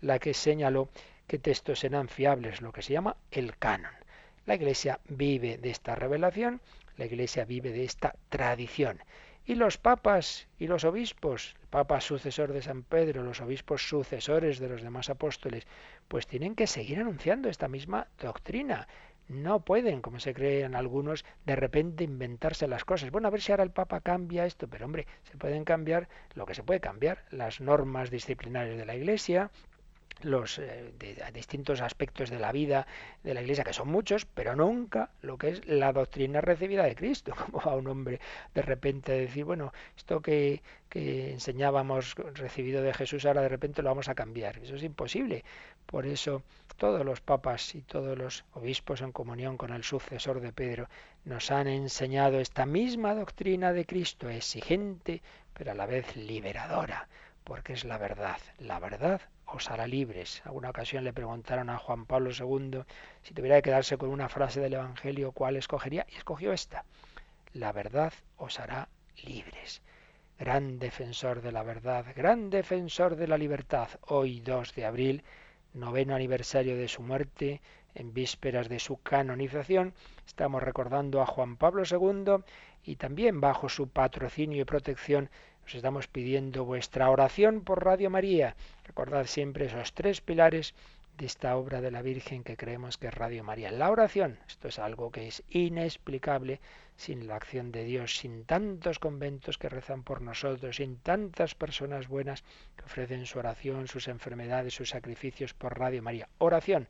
la 0.00 0.20
que 0.20 0.32
señaló 0.32 0.88
qué 1.26 1.38
textos 1.38 1.82
eran 1.82 2.08
fiables, 2.08 2.60
lo 2.60 2.72
que 2.72 2.82
se 2.82 2.92
llama 2.92 3.16
el 3.32 3.56
canon. 3.56 3.94
La 4.46 4.54
Iglesia 4.54 5.00
vive 5.08 5.58
de 5.58 5.70
esta 5.70 5.96
revelación, 5.96 6.60
la 6.96 7.06
Iglesia 7.06 7.44
vive 7.44 7.72
de 7.72 7.84
esta 7.84 8.14
tradición. 8.28 9.00
Y 9.44 9.56
los 9.56 9.76
papas 9.76 10.46
y 10.56 10.68
los 10.68 10.84
obispos, 10.84 11.56
el 11.60 11.68
papa 11.68 12.00
sucesor 12.00 12.52
de 12.52 12.62
San 12.62 12.84
Pedro, 12.84 13.24
los 13.24 13.40
obispos 13.40 13.88
sucesores 13.88 14.60
de 14.60 14.68
los 14.68 14.82
demás 14.82 15.10
apóstoles, 15.10 15.66
pues 16.06 16.28
tienen 16.28 16.54
que 16.54 16.68
seguir 16.68 17.00
anunciando 17.00 17.48
esta 17.48 17.66
misma 17.66 18.06
doctrina. 18.18 18.86
No 19.26 19.64
pueden, 19.64 20.00
como 20.00 20.20
se 20.20 20.32
creen 20.32 20.76
algunos, 20.76 21.24
de 21.44 21.56
repente 21.56 22.04
inventarse 22.04 22.68
las 22.68 22.84
cosas. 22.84 23.10
Bueno, 23.10 23.26
a 23.26 23.30
ver 23.32 23.40
si 23.40 23.50
ahora 23.50 23.64
el 23.64 23.70
Papa 23.72 24.00
cambia 24.00 24.46
esto, 24.46 24.68
pero 24.68 24.84
hombre, 24.84 25.08
se 25.24 25.36
pueden 25.36 25.64
cambiar 25.64 26.08
lo 26.34 26.46
que 26.46 26.54
se 26.54 26.62
puede 26.62 26.80
cambiar, 26.80 27.24
las 27.30 27.60
normas 27.60 28.10
disciplinarias 28.10 28.76
de 28.76 28.86
la 28.86 28.94
Iglesia, 28.94 29.50
los 30.24 30.58
eh, 30.58 30.92
distintos 31.32 31.80
aspectos 31.80 32.30
de 32.30 32.38
la 32.38 32.52
vida 32.52 32.86
de 33.22 33.34
la 33.34 33.42
Iglesia, 33.42 33.64
que 33.64 33.72
son 33.72 33.88
muchos, 33.88 34.24
pero 34.26 34.56
nunca 34.56 35.10
lo 35.22 35.38
que 35.38 35.50
es 35.50 35.66
la 35.66 35.92
doctrina 35.92 36.40
recibida 36.40 36.84
de 36.84 36.94
Cristo. 36.94 37.34
Como 37.46 37.60
va 37.60 37.76
un 37.76 37.86
hombre 37.86 38.20
de 38.54 38.62
repente 38.62 39.12
a 39.12 39.16
decir, 39.16 39.44
bueno, 39.44 39.72
esto 39.96 40.20
que, 40.20 40.62
que 40.88 41.32
enseñábamos 41.32 42.14
recibido 42.34 42.82
de 42.82 42.94
Jesús 42.94 43.24
ahora 43.24 43.42
de 43.42 43.48
repente 43.48 43.82
lo 43.82 43.90
vamos 43.90 44.08
a 44.08 44.14
cambiar. 44.14 44.58
Eso 44.58 44.76
es 44.76 44.82
imposible. 44.82 45.44
Por 45.86 46.06
eso 46.06 46.42
todos 46.76 47.04
los 47.04 47.20
papas 47.20 47.74
y 47.74 47.82
todos 47.82 48.16
los 48.18 48.44
obispos 48.54 49.02
en 49.02 49.12
comunión 49.12 49.56
con 49.56 49.72
el 49.72 49.84
sucesor 49.84 50.40
de 50.40 50.52
Pedro 50.52 50.88
nos 51.24 51.50
han 51.50 51.68
enseñado 51.68 52.40
esta 52.40 52.66
misma 52.66 53.14
doctrina 53.14 53.72
de 53.72 53.86
Cristo, 53.86 54.28
exigente, 54.28 55.22
pero 55.54 55.72
a 55.72 55.74
la 55.74 55.86
vez 55.86 56.16
liberadora, 56.16 57.08
porque 57.44 57.74
es 57.74 57.84
la 57.84 57.98
verdad. 57.98 58.38
La 58.58 58.78
verdad 58.80 59.20
os 59.56 59.70
hará 59.70 59.86
libres. 59.86 60.42
Alguna 60.44 60.70
ocasión 60.70 61.04
le 61.04 61.12
preguntaron 61.12 61.68
a 61.70 61.78
Juan 61.78 62.06
Pablo 62.06 62.30
II 62.30 62.82
si 63.22 63.34
tuviera 63.34 63.56
que 63.56 63.68
quedarse 63.68 63.98
con 63.98 64.08
una 64.10 64.28
frase 64.28 64.60
del 64.60 64.74
Evangelio, 64.74 65.32
¿cuál 65.32 65.56
escogería? 65.56 66.06
Y 66.08 66.16
escogió 66.16 66.52
esta. 66.52 66.84
La 67.52 67.72
verdad 67.72 68.12
os 68.36 68.58
hará 68.60 68.88
libres. 69.22 69.82
Gran 70.38 70.78
defensor 70.78 71.42
de 71.42 71.52
la 71.52 71.62
verdad, 71.62 72.06
gran 72.16 72.50
defensor 72.50 73.16
de 73.16 73.28
la 73.28 73.38
libertad. 73.38 73.88
Hoy 74.06 74.40
2 74.40 74.74
de 74.74 74.84
abril 74.86 75.24
noveno 75.74 76.14
aniversario 76.14 76.76
de 76.76 76.88
su 76.88 77.02
muerte, 77.02 77.60
en 77.94 78.12
vísperas 78.12 78.68
de 78.68 78.78
su 78.78 79.00
canonización, 79.02 79.94
estamos 80.26 80.62
recordando 80.62 81.20
a 81.20 81.26
Juan 81.26 81.56
Pablo 81.56 81.82
II 81.88 82.44
y 82.84 82.96
también 82.96 83.40
bajo 83.40 83.68
su 83.68 83.88
patrocinio 83.88 84.62
y 84.62 84.64
protección 84.64 85.30
os 85.66 85.74
estamos 85.74 86.08
pidiendo 86.08 86.64
vuestra 86.64 87.10
oración 87.10 87.62
por 87.62 87.84
Radio 87.84 88.10
María. 88.10 88.56
Recordad 88.84 89.26
siempre 89.26 89.66
esos 89.66 89.92
tres 89.92 90.20
pilares 90.20 90.74
de 91.18 91.26
esta 91.26 91.56
obra 91.56 91.80
de 91.80 91.90
la 91.90 92.02
Virgen 92.02 92.42
que 92.42 92.56
creemos 92.56 92.98
que 92.98 93.08
es 93.08 93.14
Radio 93.14 93.44
María. 93.44 93.70
La 93.70 93.90
oración, 93.90 94.38
esto 94.48 94.68
es 94.68 94.78
algo 94.78 95.10
que 95.10 95.28
es 95.28 95.42
inexplicable 95.50 96.60
sin 96.96 97.26
la 97.26 97.36
acción 97.36 97.72
de 97.72 97.84
Dios, 97.84 98.16
sin 98.16 98.44
tantos 98.44 98.98
conventos 98.98 99.58
que 99.58 99.68
rezan 99.68 100.02
por 100.02 100.20
nosotros, 100.22 100.76
sin 100.76 100.96
tantas 100.96 101.54
personas 101.54 102.08
buenas 102.08 102.44
que 102.76 102.84
ofrecen 102.84 103.26
su 103.26 103.38
oración, 103.38 103.88
sus 103.88 104.08
enfermedades, 104.08 104.74
sus 104.74 104.90
sacrificios 104.90 105.54
por 105.54 105.78
Radio 105.78 106.02
María. 106.02 106.28
Oración, 106.38 106.88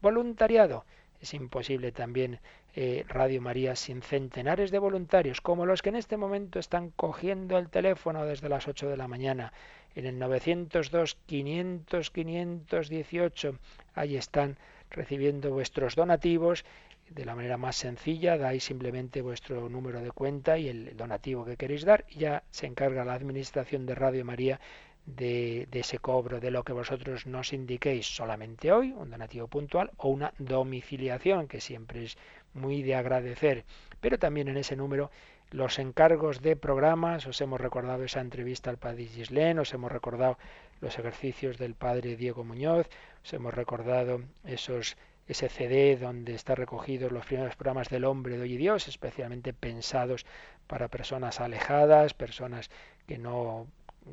voluntariado. 0.00 0.84
Es 1.20 1.34
imposible 1.34 1.92
también 1.92 2.40
eh, 2.76 3.04
Radio 3.08 3.42
María 3.42 3.74
sin 3.74 4.02
centenares 4.02 4.70
de 4.70 4.78
voluntarios, 4.78 5.40
como 5.40 5.66
los 5.66 5.82
que 5.82 5.88
en 5.88 5.96
este 5.96 6.16
momento 6.16 6.58
están 6.58 6.90
cogiendo 6.90 7.58
el 7.58 7.68
teléfono 7.68 8.24
desde 8.24 8.48
las 8.48 8.68
8 8.68 8.88
de 8.88 8.96
la 8.96 9.08
mañana 9.08 9.52
en 9.94 10.06
el 10.06 10.18
902 10.18 11.16
500 11.26 12.10
518. 12.10 13.58
Ahí 13.94 14.16
están 14.16 14.58
recibiendo 14.90 15.50
vuestros 15.50 15.96
donativos 15.96 16.64
de 17.10 17.24
la 17.24 17.34
manera 17.34 17.56
más 17.56 17.76
sencilla, 17.76 18.36
dais 18.36 18.64
simplemente 18.64 19.22
vuestro 19.22 19.68
número 19.68 20.00
de 20.00 20.10
cuenta 20.12 20.58
y 20.58 20.68
el 20.68 20.96
donativo 20.96 21.44
que 21.44 21.56
queréis 21.56 21.84
dar 21.84 22.04
y 22.08 22.20
ya 22.20 22.42
se 22.50 22.66
encarga 22.66 23.04
la 23.04 23.14
administración 23.14 23.86
de 23.86 23.94
Radio 23.94 24.24
María 24.24 24.60
de, 25.16 25.68
ese 25.72 25.98
cobro, 25.98 26.40
de 26.40 26.50
lo 26.50 26.64
que 26.64 26.72
vosotros 26.72 27.26
nos 27.26 27.52
indiquéis 27.52 28.06
solamente 28.06 28.72
hoy, 28.72 28.92
un 28.92 29.10
donativo 29.10 29.46
puntual 29.48 29.90
o 29.96 30.08
una 30.08 30.32
domiciliación, 30.38 31.48
que 31.48 31.60
siempre 31.60 32.04
es 32.04 32.18
muy 32.54 32.82
de 32.82 32.94
agradecer. 32.94 33.64
Pero 34.00 34.18
también 34.18 34.48
en 34.48 34.58
ese 34.58 34.76
número 34.76 35.10
los 35.50 35.78
encargos 35.78 36.42
de 36.42 36.56
programas, 36.56 37.26
os 37.26 37.40
hemos 37.40 37.60
recordado 37.60 38.04
esa 38.04 38.20
entrevista 38.20 38.68
al 38.70 38.76
padre 38.76 39.06
Gislén, 39.06 39.58
os 39.58 39.72
hemos 39.72 39.90
recordado 39.90 40.36
los 40.80 40.98
ejercicios 40.98 41.56
del 41.56 41.74
padre 41.74 42.16
Diego 42.16 42.44
Muñoz, 42.44 42.86
os 43.24 43.32
hemos 43.32 43.54
recordado 43.54 44.20
esos 44.44 44.96
ese 45.26 45.50
CD 45.50 45.96
donde 45.96 46.34
está 46.34 46.54
recogidos 46.54 47.12
los 47.12 47.26
primeros 47.26 47.54
programas 47.54 47.90
del 47.90 48.06
hombre 48.06 48.38
de 48.38 48.44
hoy 48.44 48.54
y 48.54 48.56
Dios, 48.56 48.88
especialmente 48.88 49.52
pensados 49.52 50.24
para 50.66 50.88
personas 50.88 51.38
alejadas, 51.38 52.14
personas 52.14 52.70
que 53.06 53.18
no 53.18 53.66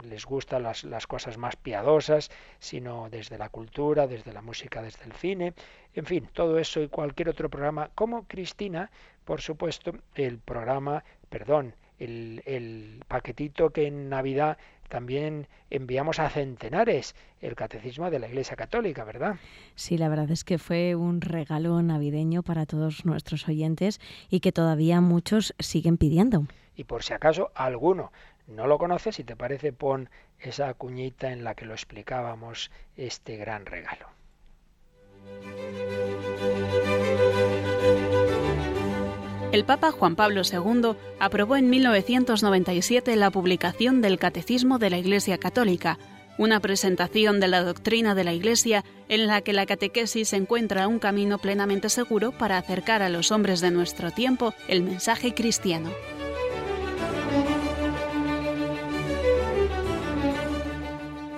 les 0.04 0.26
gustan 0.26 0.64
las, 0.64 0.84
las, 0.84 1.08
cosas 1.08 1.38
más 1.38 1.56
piadosas, 1.56 2.30
sino 2.60 3.10
desde 3.10 3.38
la 3.38 3.50
cultura, 3.50 4.08
desde 4.08 4.34
la 4.34 4.42
música, 4.42 4.82
desde 4.82 5.06
el 5.06 5.14
cine, 5.14 5.54
en 5.94 6.06
fin, 6.06 6.30
todo 6.34 6.58
eso 6.60 6.82
y 6.82 6.90
cualquier 6.90 7.30
otro 7.30 7.50
programa, 7.50 7.90
como 7.96 8.24
Cristina, 8.24 8.92
por 9.24 9.42
supuesto, 9.42 9.94
el 10.16 10.40
programa, 10.40 11.04
perdón, 11.30 11.76
el, 12.00 12.44
el 12.46 13.04
paquetito 13.08 13.70
que 13.70 13.88
en 13.88 14.10
Navidad 14.10 14.58
también 14.90 15.48
enviamos 15.70 16.20
a 16.20 16.30
centenares 16.30 17.16
el 17.42 17.56
catecismo 17.56 18.10
de 18.10 18.20
la 18.20 18.28
Iglesia 18.28 18.56
Católica, 18.56 19.04
¿verdad? 19.04 19.36
Sí, 19.76 19.98
la 19.98 20.10
verdad 20.10 20.30
es 20.32 20.44
que 20.44 20.58
fue 20.58 20.96
un 20.96 21.22
regalo 21.22 21.82
navideño 21.82 22.44
para 22.44 22.66
todos 22.66 23.06
nuestros 23.06 23.48
oyentes 23.48 24.00
y 24.30 24.40
que 24.40 24.52
todavía 24.52 25.02
muchos 25.02 25.54
siguen 25.60 25.98
pidiendo. 25.98 26.46
Y 26.76 26.84
por 26.84 27.04
si 27.04 27.14
acaso 27.14 27.52
alguno 27.56 28.12
no 28.48 28.68
lo 28.68 28.78
conoce, 28.78 29.12
si 29.12 29.24
te 29.24 29.36
parece, 29.36 29.74
pon 29.74 30.10
esa 30.40 30.74
cuñita 30.74 31.32
en 31.32 31.44
la 31.44 31.56
que 31.56 31.66
lo 31.66 31.74
explicábamos 31.74 32.72
este 32.96 33.38
gran 33.38 33.66
regalo. 33.66 34.08
El 39.52 39.64
Papa 39.64 39.92
Juan 39.92 40.16
Pablo 40.16 40.42
II 40.44 40.98
aprobó 41.20 41.56
en 41.56 41.70
1997 41.70 43.16
la 43.16 43.32
publicación 43.32 44.02
del 44.02 44.20
Catecismo 44.20 44.80
de 44.80 44.90
la 44.90 44.98
Iglesia 44.98 45.38
Católica, 45.38 45.98
una 46.38 46.60
presentación 46.60 47.40
de 47.40 47.48
la 47.48 47.64
doctrina 47.64 48.16
de 48.16 48.26
la 48.26 48.34
Iglesia 48.34 48.84
en 49.08 49.28
la 49.28 49.42
que 49.42 49.54
la 49.54 49.66
catequesis 49.66 50.34
encuentra 50.34 50.90
un 50.90 51.00
camino 51.00 51.38
plenamente 51.38 51.88
seguro 51.88 52.34
para 52.34 52.58
acercar 52.58 53.02
a 53.02 53.10
los 53.10 53.32
hombres 53.32 53.62
de 53.62 53.72
nuestro 53.72 54.12
tiempo 54.12 54.54
el 54.68 54.84
mensaje 54.84 55.34
cristiano. 55.34 55.92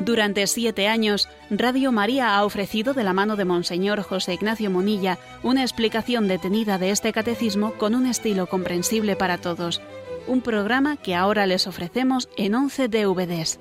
Durante 0.08 0.48
siete 0.48 0.88
años, 0.88 1.28
Radio 1.50 1.92
María 1.92 2.38
ha 2.38 2.46
ofrecido 2.46 2.94
de 2.94 3.04
la 3.04 3.12
mano 3.12 3.36
de 3.36 3.44
Monseñor 3.44 4.02
José 4.04 4.36
Ignacio 4.36 4.72
Monilla 4.72 5.20
una 5.44 5.64
explicación 5.64 6.30
detenida 6.30 6.78
de 6.78 6.92
este 6.92 7.12
catecismo 7.12 7.74
con 7.74 7.94
un 7.94 8.06
estilo 8.08 8.48
comprensible 8.48 9.18
para 9.18 9.38
todos. 9.38 9.82
Un 10.26 10.40
programa 10.40 10.96
que 10.96 11.14
ahora 11.14 11.46
les 11.46 11.68
ofrecemos 11.68 12.30
en 12.38 12.56
11 12.56 12.88
DVDs. 12.88 13.60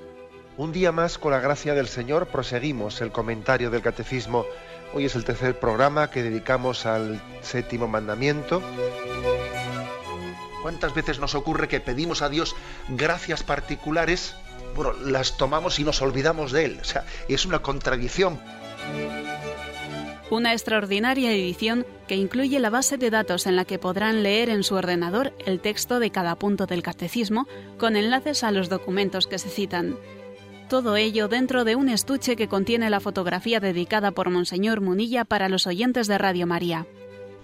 Un 0.57 0.71
día 0.71 0.93
más, 0.93 1.19
con 1.19 1.33
la 1.33 1.41
gracia 1.41 1.75
del 1.75 1.89
Señor, 1.89 2.29
proseguimos 2.29 3.01
el 3.01 3.11
comentario 3.11 3.69
del 3.69 3.83
catecismo. 3.83 4.47
Hoy 4.95 5.07
es 5.07 5.17
el 5.17 5.25
tercer 5.25 5.59
programa 5.59 6.13
que 6.13 6.23
dedicamos 6.23 6.87
al 6.87 7.21
séptimo 7.43 7.89
mandamiento. 7.89 8.63
¿Cuántas 10.63 10.95
veces 10.95 11.19
nos 11.19 11.35
ocurre 11.35 11.67
que 11.67 11.81
pedimos 11.81 12.23
a 12.23 12.29
Dios 12.29 12.55
gracias 12.89 13.43
particulares? 13.43 14.37
Bueno, 14.77 14.93
las 15.05 15.37
tomamos 15.37 15.81
y 15.81 15.85
nos 15.85 16.03
olvidamos 16.03 16.53
de 16.53 16.67
él. 16.67 16.81
Es 17.29 17.47
una 17.47 17.61
contradicción. 17.61 18.41
Una 20.31 20.53
extraordinaria 20.53 21.33
edición 21.33 21.87
que 22.09 22.17
incluye 22.17 22.59
la 22.59 22.71
base 22.71 22.99
de 22.99 23.11
datos 23.11 23.47
en 23.47 23.57
la 23.57 23.65
que 23.65 23.79
podrán 23.79 24.23
leer 24.23 24.51
en 24.51 24.65
su 24.65 24.75
ordenador 24.75 25.33
el 25.47 25.61
texto 25.61 26.01
de 26.01 26.11
cada 26.11 26.35
punto 26.35 26.67
del 26.67 26.83
catecismo 26.83 27.47
con 27.79 27.97
enlaces 27.97 28.43
a 28.45 28.51
los 28.51 28.69
documentos 28.69 29.27
que 29.27 29.39
se 29.39 29.49
citan. 29.49 29.97
Todo 30.69 30.97
ello 30.97 31.29
dentro 31.29 31.65
de 31.65 31.77
un 31.77 31.89
estuche 31.89 32.35
que 32.35 32.49
contiene 32.49 32.91
la 32.91 32.99
fotografía 32.99 33.61
dedicada 33.61 34.11
por 34.11 34.31
Monseñor 34.31 34.81
Munilla 34.81 35.25
para 35.25 35.49
los 35.49 35.69
oyentes 35.69 36.09
de 36.09 36.19
Radio 36.19 36.49
María. 36.49 36.87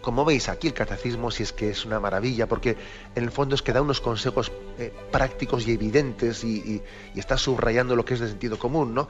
Como 0.02 0.24
veis 0.24 0.48
aquí 0.48 0.66
el 0.66 0.74
catecismo 0.74 1.30
si 1.30 1.44
es 1.44 1.52
que 1.52 1.70
es 1.70 1.86
una 1.86 2.00
maravilla 2.00 2.46
porque 2.46 2.76
en 3.14 3.24
el 3.24 3.30
fondo 3.30 3.54
es 3.54 3.62
que 3.62 3.72
da 3.72 3.80
unos 3.80 4.00
consejos 4.00 4.52
eh, 4.78 4.92
prácticos 5.10 5.66
y 5.66 5.72
evidentes 5.72 6.44
y, 6.44 6.82
y 7.14 7.18
está 7.18 7.38
subrayando 7.38 7.96
lo 7.96 8.04
que 8.04 8.14
es 8.14 8.20
de 8.20 8.28
sentido 8.28 8.58
común, 8.58 8.94
¿no? 8.94 9.08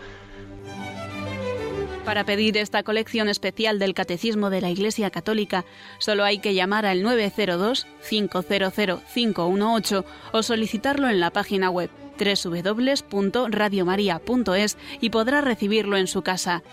Para 2.04 2.24
pedir 2.24 2.56
esta 2.56 2.82
colección 2.82 3.28
especial 3.28 3.78
del 3.78 3.94
Catecismo 3.94 4.50
de 4.50 4.60
la 4.60 4.70
Iglesia 4.70 5.10
Católica, 5.10 5.64
solo 5.98 6.24
hay 6.24 6.40
que 6.40 6.52
llamar 6.52 6.84
al 6.84 7.04
902-500-518 7.04 10.04
o 10.32 10.42
solicitarlo 10.42 11.08
en 11.08 11.20
la 11.20 11.30
página 11.30 11.70
web 11.70 11.90
www.radiomaria.es 12.18 14.76
y 15.00 15.10
podrá 15.10 15.42
recibirlo 15.42 15.96
en 15.96 16.08
su 16.08 16.22
casa. 16.22 16.64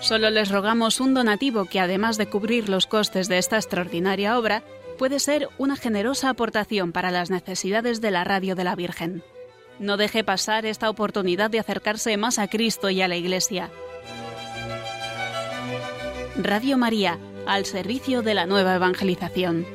Solo 0.00 0.30
les 0.30 0.50
rogamos 0.50 1.00
un 1.00 1.14
donativo 1.14 1.64
que, 1.64 1.80
además 1.80 2.16
de 2.16 2.28
cubrir 2.28 2.68
los 2.68 2.86
costes 2.86 3.28
de 3.28 3.38
esta 3.38 3.56
extraordinaria 3.56 4.38
obra, 4.38 4.62
puede 4.98 5.18
ser 5.18 5.48
una 5.58 5.76
generosa 5.76 6.30
aportación 6.30 6.92
para 6.92 7.10
las 7.10 7.30
necesidades 7.30 8.00
de 8.00 8.10
la 8.10 8.24
Radio 8.24 8.54
de 8.54 8.64
la 8.64 8.76
Virgen. 8.76 9.22
No 9.78 9.96
deje 9.96 10.24
pasar 10.24 10.64
esta 10.64 10.88
oportunidad 10.88 11.50
de 11.50 11.58
acercarse 11.58 12.16
más 12.16 12.38
a 12.38 12.48
Cristo 12.48 12.88
y 12.88 13.02
a 13.02 13.08
la 13.08 13.16
Iglesia. 13.16 13.70
Radio 16.36 16.78
María, 16.78 17.18
al 17.46 17.64
servicio 17.64 18.22
de 18.22 18.34
la 18.34 18.46
nueva 18.46 18.74
evangelización. 18.74 19.66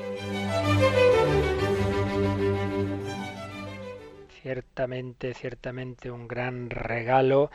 Ciertamente, 4.41 5.33
ciertamente 5.33 6.09
un 6.09 6.27
gran 6.27 6.69
regalo 6.69 7.51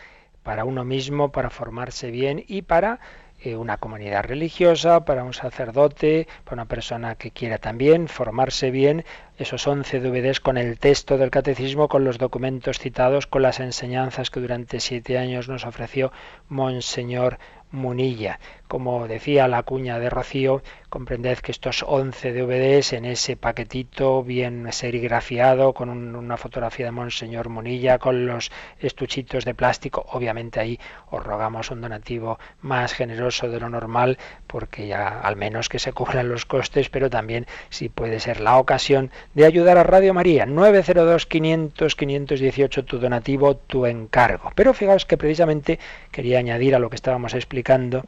para 0.46 0.64
uno 0.64 0.84
mismo, 0.84 1.32
para 1.32 1.50
formarse 1.50 2.12
bien 2.12 2.44
y 2.46 2.62
para 2.62 3.00
eh, 3.42 3.56
una 3.56 3.78
comunidad 3.78 4.22
religiosa, 4.22 5.04
para 5.04 5.24
un 5.24 5.34
sacerdote, 5.34 6.28
para 6.44 6.54
una 6.54 6.66
persona 6.66 7.16
que 7.16 7.32
quiera 7.32 7.58
también 7.58 8.06
formarse 8.06 8.70
bien, 8.70 9.04
esos 9.38 9.66
11 9.66 9.98
DVDs 9.98 10.38
con 10.38 10.56
el 10.56 10.78
texto 10.78 11.18
del 11.18 11.32
catecismo, 11.32 11.88
con 11.88 12.04
los 12.04 12.18
documentos 12.18 12.78
citados, 12.78 13.26
con 13.26 13.42
las 13.42 13.58
enseñanzas 13.58 14.30
que 14.30 14.38
durante 14.38 14.78
siete 14.78 15.18
años 15.18 15.48
nos 15.48 15.66
ofreció 15.66 16.12
Monseñor 16.48 17.38
Munilla. 17.72 18.38
Como 18.68 19.06
decía 19.06 19.46
la 19.46 19.62
cuña 19.62 20.00
de 20.00 20.10
Rocío, 20.10 20.60
comprended 20.88 21.38
que 21.38 21.52
estos 21.52 21.84
11 21.86 22.32
DVDs 22.32 22.94
en 22.94 23.04
ese 23.04 23.36
paquetito 23.36 24.24
bien 24.24 24.66
serigrafiado, 24.72 25.72
con 25.72 25.90
una 25.90 26.36
fotografía 26.36 26.86
de 26.86 26.92
Monseñor 26.92 27.48
Munilla, 27.48 27.98
con 27.98 28.26
los 28.26 28.50
estuchitos 28.80 29.44
de 29.44 29.54
plástico, 29.54 30.04
obviamente 30.10 30.58
ahí 30.58 30.80
os 31.10 31.22
rogamos 31.22 31.70
un 31.70 31.80
donativo 31.80 32.40
más 32.60 32.92
generoso 32.92 33.48
de 33.48 33.60
lo 33.60 33.68
normal, 33.68 34.18
porque 34.46 34.88
ya 34.88 35.20
al 35.20 35.36
menos 35.36 35.68
que 35.68 35.78
se 35.78 35.92
cubran 35.92 36.28
los 36.28 36.44
costes, 36.44 36.88
pero 36.88 37.08
también 37.08 37.46
si 37.68 37.88
puede 37.88 38.18
ser 38.20 38.40
la 38.40 38.58
ocasión 38.58 39.10
de 39.34 39.46
ayudar 39.46 39.78
a 39.78 39.84
Radio 39.84 40.12
María. 40.12 40.44
902-500-518 40.46 42.84
tu 42.84 42.98
donativo, 42.98 43.56
tu 43.56 43.86
encargo. 43.86 44.50
Pero 44.54 44.74
fijaos 44.74 45.06
que 45.06 45.16
precisamente 45.16 45.78
quería 46.10 46.38
añadir 46.38 46.74
a 46.74 46.78
lo 46.78 46.90
que 46.90 46.96
estábamos 46.96 47.32
explicando 47.34 48.04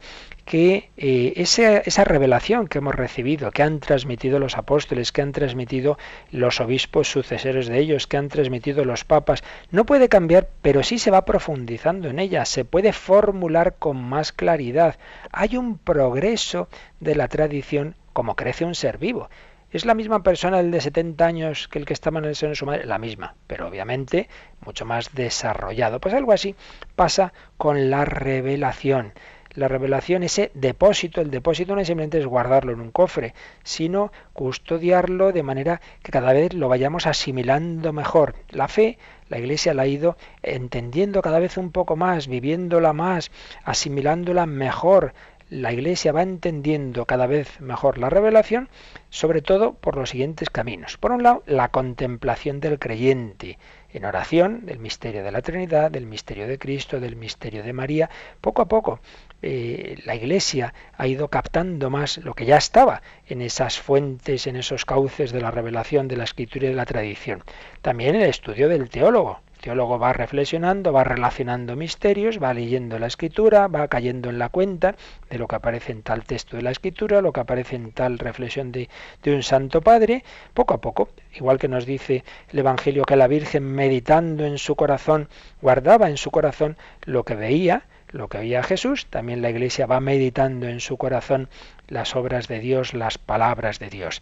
que 0.49 0.89
eh, 0.97 1.33
esa, 1.35 1.77
esa, 1.77 2.03
revelación 2.03 2.67
que 2.67 2.79
hemos 2.79 2.95
recibido, 2.95 3.51
que 3.51 3.61
han 3.61 3.79
transmitido 3.79 4.39
los 4.39 4.57
apóstoles, 4.57 5.11
que 5.11 5.21
han 5.21 5.31
transmitido 5.31 5.99
los 6.31 6.59
obispos 6.59 7.07
sucesores 7.07 7.67
de 7.67 7.77
ellos, 7.77 8.07
que 8.07 8.17
han 8.17 8.29
transmitido 8.29 8.83
los 8.83 9.05
papas, 9.05 9.43
no 9.69 9.85
puede 9.85 10.09
cambiar, 10.09 10.49
pero 10.63 10.81
sí 10.81 10.97
se 10.97 11.11
va 11.11 11.23
profundizando 11.23 12.09
en 12.09 12.17
ella, 12.17 12.45
se 12.45 12.65
puede 12.65 12.93
formular 12.93 13.75
con 13.75 14.03
más 14.03 14.31
claridad. 14.31 14.97
Hay 15.31 15.55
un 15.55 15.77
progreso 15.77 16.67
de 16.99 17.13
la 17.13 17.27
tradición 17.27 17.93
como 18.11 18.35
crece 18.35 18.65
un 18.65 18.73
ser 18.73 18.97
vivo. 18.97 19.29
¿Es 19.71 19.85
la 19.85 19.93
misma 19.93 20.23
persona 20.23 20.61
el 20.61 20.71
de 20.71 20.81
70 20.81 21.27
años 21.27 21.67
que 21.67 21.77
el 21.77 21.85
que 21.85 21.93
estaba 21.93 22.17
en 22.17 22.25
el 22.25 22.35
seno 22.35 22.49
de 22.49 22.55
su 22.55 22.65
madre? 22.65 22.87
La 22.87 22.97
misma, 22.97 23.35
pero 23.45 23.67
obviamente 23.67 24.27
mucho 24.65 24.83
más 24.83 25.13
desarrollado. 25.13 25.99
Pues 25.99 26.15
algo 26.15 26.31
así 26.31 26.55
pasa 26.95 27.33
con 27.55 27.91
la 27.91 28.03
revelación 28.03 29.13
la 29.55 29.67
revelación, 29.67 30.23
ese 30.23 30.51
depósito, 30.53 31.21
el 31.21 31.31
depósito 31.31 31.75
no 31.75 31.83
simplemente 31.83 32.19
es 32.19 32.25
guardarlo 32.25 32.71
en 32.71 32.81
un 32.81 32.91
cofre, 32.91 33.33
sino 33.63 34.11
custodiarlo 34.33 35.31
de 35.31 35.43
manera 35.43 35.81
que 36.03 36.11
cada 36.11 36.33
vez 36.33 36.53
lo 36.53 36.69
vayamos 36.69 37.07
asimilando 37.07 37.91
mejor. 37.91 38.35
La 38.49 38.67
fe, 38.67 38.97
la 39.27 39.39
Iglesia 39.39 39.73
la 39.73 39.83
ha 39.83 39.87
ido 39.87 40.17
entendiendo 40.43 41.21
cada 41.21 41.39
vez 41.39 41.57
un 41.57 41.71
poco 41.71 41.95
más, 41.95 42.27
viviéndola 42.27 42.93
más, 42.93 43.31
asimilándola 43.63 44.45
mejor. 44.45 45.13
La 45.49 45.73
Iglesia 45.73 46.11
va 46.11 46.21
entendiendo 46.21 47.05
cada 47.05 47.25
vez 47.25 47.59
mejor 47.59 47.97
la 47.97 48.11
revelación, 48.11 48.69
sobre 49.09 49.41
todo 49.41 49.73
por 49.73 49.97
los 49.97 50.11
siguientes 50.11 50.51
caminos. 50.51 50.97
Por 50.97 51.11
un 51.11 51.23
lado, 51.23 51.41
la 51.47 51.69
contemplación 51.69 52.59
del 52.59 52.77
creyente 52.77 53.57
en 53.93 54.05
oración 54.05 54.65
del 54.65 54.79
misterio 54.79 55.23
de 55.23 55.31
la 55.31 55.41
Trinidad, 55.41 55.91
del 55.91 56.05
misterio 56.05 56.47
de 56.47 56.57
Cristo, 56.57 56.99
del 56.99 57.15
misterio 57.15 57.63
de 57.63 57.73
María. 57.73 58.09
Poco 58.41 58.61
a 58.61 58.67
poco 58.67 58.99
eh, 59.41 59.97
la 60.05 60.15
Iglesia 60.15 60.73
ha 60.97 61.07
ido 61.07 61.29
captando 61.29 61.89
más 61.89 62.17
lo 62.17 62.33
que 62.33 62.45
ya 62.45 62.57
estaba 62.57 63.01
en 63.27 63.41
esas 63.41 63.79
fuentes, 63.79 64.47
en 64.47 64.55
esos 64.55 64.85
cauces 64.85 65.31
de 65.31 65.41
la 65.41 65.51
revelación 65.51 66.07
de 66.07 66.17
la 66.17 66.25
escritura 66.25 66.65
y 66.67 66.69
de 66.69 66.75
la 66.75 66.85
tradición. 66.85 67.43
También 67.81 68.15
el 68.15 68.23
estudio 68.23 68.69
del 68.69 68.89
teólogo. 68.89 69.39
Teólogo 69.61 69.99
va 69.99 70.13
reflexionando, 70.13 70.93
va 70.93 71.03
relacionando 71.03 71.75
misterios, 71.75 72.41
va 72.41 72.53
leyendo 72.53 72.97
la 72.97 73.07
escritura, 73.07 73.67
va 73.67 73.89
cayendo 73.89 74.29
en 74.29 74.39
la 74.39 74.47
cuenta 74.47 74.95
de 75.29 75.37
lo 75.37 75.47
que 75.47 75.57
aparece 75.57 75.91
en 75.91 76.01
tal 76.01 76.23
texto 76.23 76.55
de 76.55 76.63
la 76.63 76.71
escritura, 76.71 77.21
lo 77.21 77.33
que 77.33 77.41
aparece 77.41 77.75
en 77.75 77.91
tal 77.91 78.19
reflexión 78.19 78.71
de, 78.71 78.89
de 79.21 79.35
un 79.35 79.43
santo 79.43 79.81
padre, 79.81 80.23
poco 80.53 80.73
a 80.73 80.81
poco, 80.81 81.09
igual 81.33 81.59
que 81.59 81.67
nos 81.67 81.85
dice 81.85 82.23
el 82.53 82.59
Evangelio 82.59 83.03
que 83.03 83.17
la 83.17 83.27
Virgen 83.27 83.63
meditando 83.63 84.45
en 84.45 84.59
su 84.59 84.75
corazón, 84.75 85.27
guardaba 85.61 86.09
en 86.09 86.17
su 86.17 86.31
corazón 86.31 86.77
lo 87.03 87.23
que 87.25 87.35
veía, 87.35 87.83
lo 88.11 88.29
que 88.29 88.39
veía 88.39 88.63
Jesús, 88.63 89.07
también 89.07 89.41
la 89.41 89.49
Iglesia 89.49 89.85
va 89.85 89.99
meditando 89.99 90.67
en 90.67 90.79
su 90.79 90.97
corazón 90.97 91.49
las 91.87 92.15
obras 92.15 92.47
de 92.47 92.59
Dios, 92.59 92.93
las 92.93 93.17
palabras 93.17 93.79
de 93.79 93.89
Dios. 93.89 94.21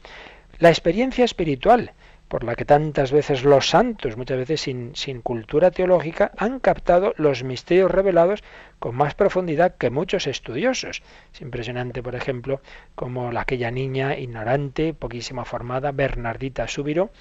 La 0.59 0.69
experiencia 0.69 1.23
espiritual, 1.23 1.91
por 2.27 2.43
la 2.43 2.55
que 2.55 2.65
tantas 2.65 3.11
veces 3.11 3.43
los 3.43 3.69
santos, 3.69 4.17
muchas 4.17 4.37
veces 4.37 4.61
sin, 4.61 5.21
cultura 5.21 5.71
teológica, 5.71 6.31
han 6.37 6.59
captado 6.59 7.13
los 7.17 7.43
misterios 7.43 7.89
revelados 7.89 8.43
con 8.79 8.95
más 8.95 9.15
profundidad 9.15 9.75
que 9.77 9.89
muchos 9.89 10.27
estudiosos. 10.27 11.01
Es 11.33 11.41
impresionante, 11.41 12.03
por 12.03 12.15
ejemplo, 12.15 12.61
como 12.95 13.29
aquella 13.37 13.71
niña 13.71 14.17
ignorante, 14.17 14.93
poquísima 14.93 15.45
formada, 15.45 15.91
Bernardita 15.91 16.67
Súbiro, 16.67 17.11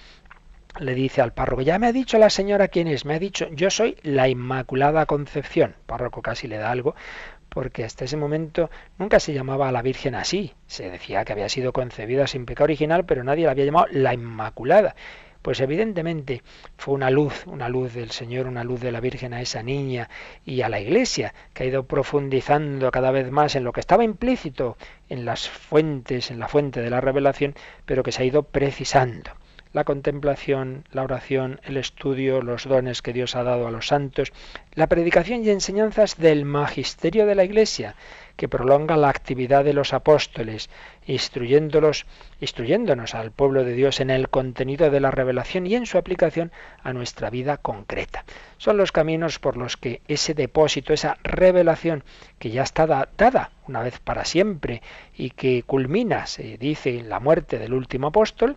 le 0.78 0.94
dice 0.94 1.22
al 1.22 1.32
párroco, 1.32 1.62
ya 1.62 1.78
me 1.78 1.86
ha 1.86 1.92
dicho 1.92 2.18
la 2.18 2.28
señora 2.28 2.68
quién 2.68 2.86
es, 2.88 3.04
me 3.04 3.14
ha 3.14 3.18
dicho, 3.18 3.48
yo 3.50 3.70
soy 3.70 3.96
la 4.02 4.28
Inmaculada 4.28 5.06
Concepción. 5.06 5.70
El 5.70 5.86
párroco 5.86 6.20
casi 6.20 6.48
le 6.48 6.58
da 6.58 6.70
algo, 6.70 6.94
porque 7.56 7.84
hasta 7.84 8.04
ese 8.04 8.18
momento 8.18 8.68
nunca 8.98 9.18
se 9.18 9.32
llamaba 9.32 9.66
a 9.66 9.72
la 9.72 9.80
Virgen 9.80 10.14
así. 10.14 10.52
Se 10.66 10.90
decía 10.90 11.24
que 11.24 11.32
había 11.32 11.48
sido 11.48 11.72
concebida 11.72 12.26
sin 12.26 12.44
pecado 12.44 12.64
original, 12.64 13.06
pero 13.06 13.24
nadie 13.24 13.46
la 13.46 13.52
había 13.52 13.64
llamado 13.64 13.86
la 13.92 14.12
Inmaculada. 14.12 14.94
Pues 15.40 15.60
evidentemente 15.60 16.42
fue 16.76 16.92
una 16.92 17.08
luz, 17.08 17.46
una 17.46 17.70
luz 17.70 17.94
del 17.94 18.10
Señor, 18.10 18.46
una 18.46 18.62
luz 18.62 18.82
de 18.82 18.92
la 18.92 19.00
Virgen 19.00 19.32
a 19.32 19.40
esa 19.40 19.62
niña 19.62 20.10
y 20.44 20.60
a 20.60 20.68
la 20.68 20.80
Iglesia, 20.80 21.32
que 21.54 21.62
ha 21.62 21.66
ido 21.66 21.84
profundizando 21.84 22.90
cada 22.90 23.10
vez 23.10 23.30
más 23.30 23.56
en 23.56 23.64
lo 23.64 23.72
que 23.72 23.80
estaba 23.80 24.04
implícito 24.04 24.76
en 25.08 25.24
las 25.24 25.48
fuentes, 25.48 26.30
en 26.30 26.38
la 26.38 26.48
fuente 26.48 26.82
de 26.82 26.90
la 26.90 27.00
revelación, 27.00 27.54
pero 27.86 28.02
que 28.02 28.12
se 28.12 28.20
ha 28.20 28.26
ido 28.26 28.42
precisando 28.42 29.30
la 29.72 29.84
contemplación, 29.84 30.84
la 30.90 31.02
oración, 31.02 31.60
el 31.64 31.76
estudio, 31.76 32.42
los 32.42 32.64
dones 32.64 33.02
que 33.02 33.12
Dios 33.12 33.36
ha 33.36 33.42
dado 33.42 33.66
a 33.66 33.70
los 33.70 33.88
santos, 33.88 34.32
la 34.74 34.86
predicación 34.86 35.44
y 35.44 35.50
enseñanzas 35.50 36.16
del 36.16 36.44
magisterio 36.44 37.26
de 37.26 37.34
la 37.34 37.44
Iglesia, 37.44 37.94
que 38.36 38.48
prolonga 38.48 38.96
la 38.96 39.08
actividad 39.08 39.64
de 39.64 39.72
los 39.72 39.94
apóstoles, 39.94 40.68
instruyéndolos, 41.06 42.06
instruyéndonos 42.40 43.14
al 43.14 43.30
pueblo 43.30 43.64
de 43.64 43.72
Dios 43.72 44.00
en 44.00 44.10
el 44.10 44.28
contenido 44.28 44.90
de 44.90 45.00
la 45.00 45.10
revelación 45.10 45.66
y 45.66 45.74
en 45.74 45.86
su 45.86 45.96
aplicación 45.96 46.52
a 46.82 46.92
nuestra 46.92 47.30
vida 47.30 47.56
concreta. 47.56 48.24
Son 48.58 48.76
los 48.76 48.92
caminos 48.92 49.38
por 49.38 49.56
los 49.56 49.76
que 49.76 50.02
ese 50.08 50.34
depósito, 50.34 50.92
esa 50.92 51.16
revelación 51.22 52.04
que 52.38 52.50
ya 52.50 52.62
está 52.62 52.86
dada 52.86 53.50
una 53.66 53.82
vez 53.82 53.98
para 53.98 54.24
siempre 54.24 54.82
y 55.16 55.30
que 55.30 55.62
culmina, 55.62 56.26
se 56.26 56.58
dice, 56.58 56.98
en 56.98 57.08
la 57.08 57.20
muerte 57.20 57.58
del 57.58 57.72
último 57.72 58.08
apóstol, 58.08 58.56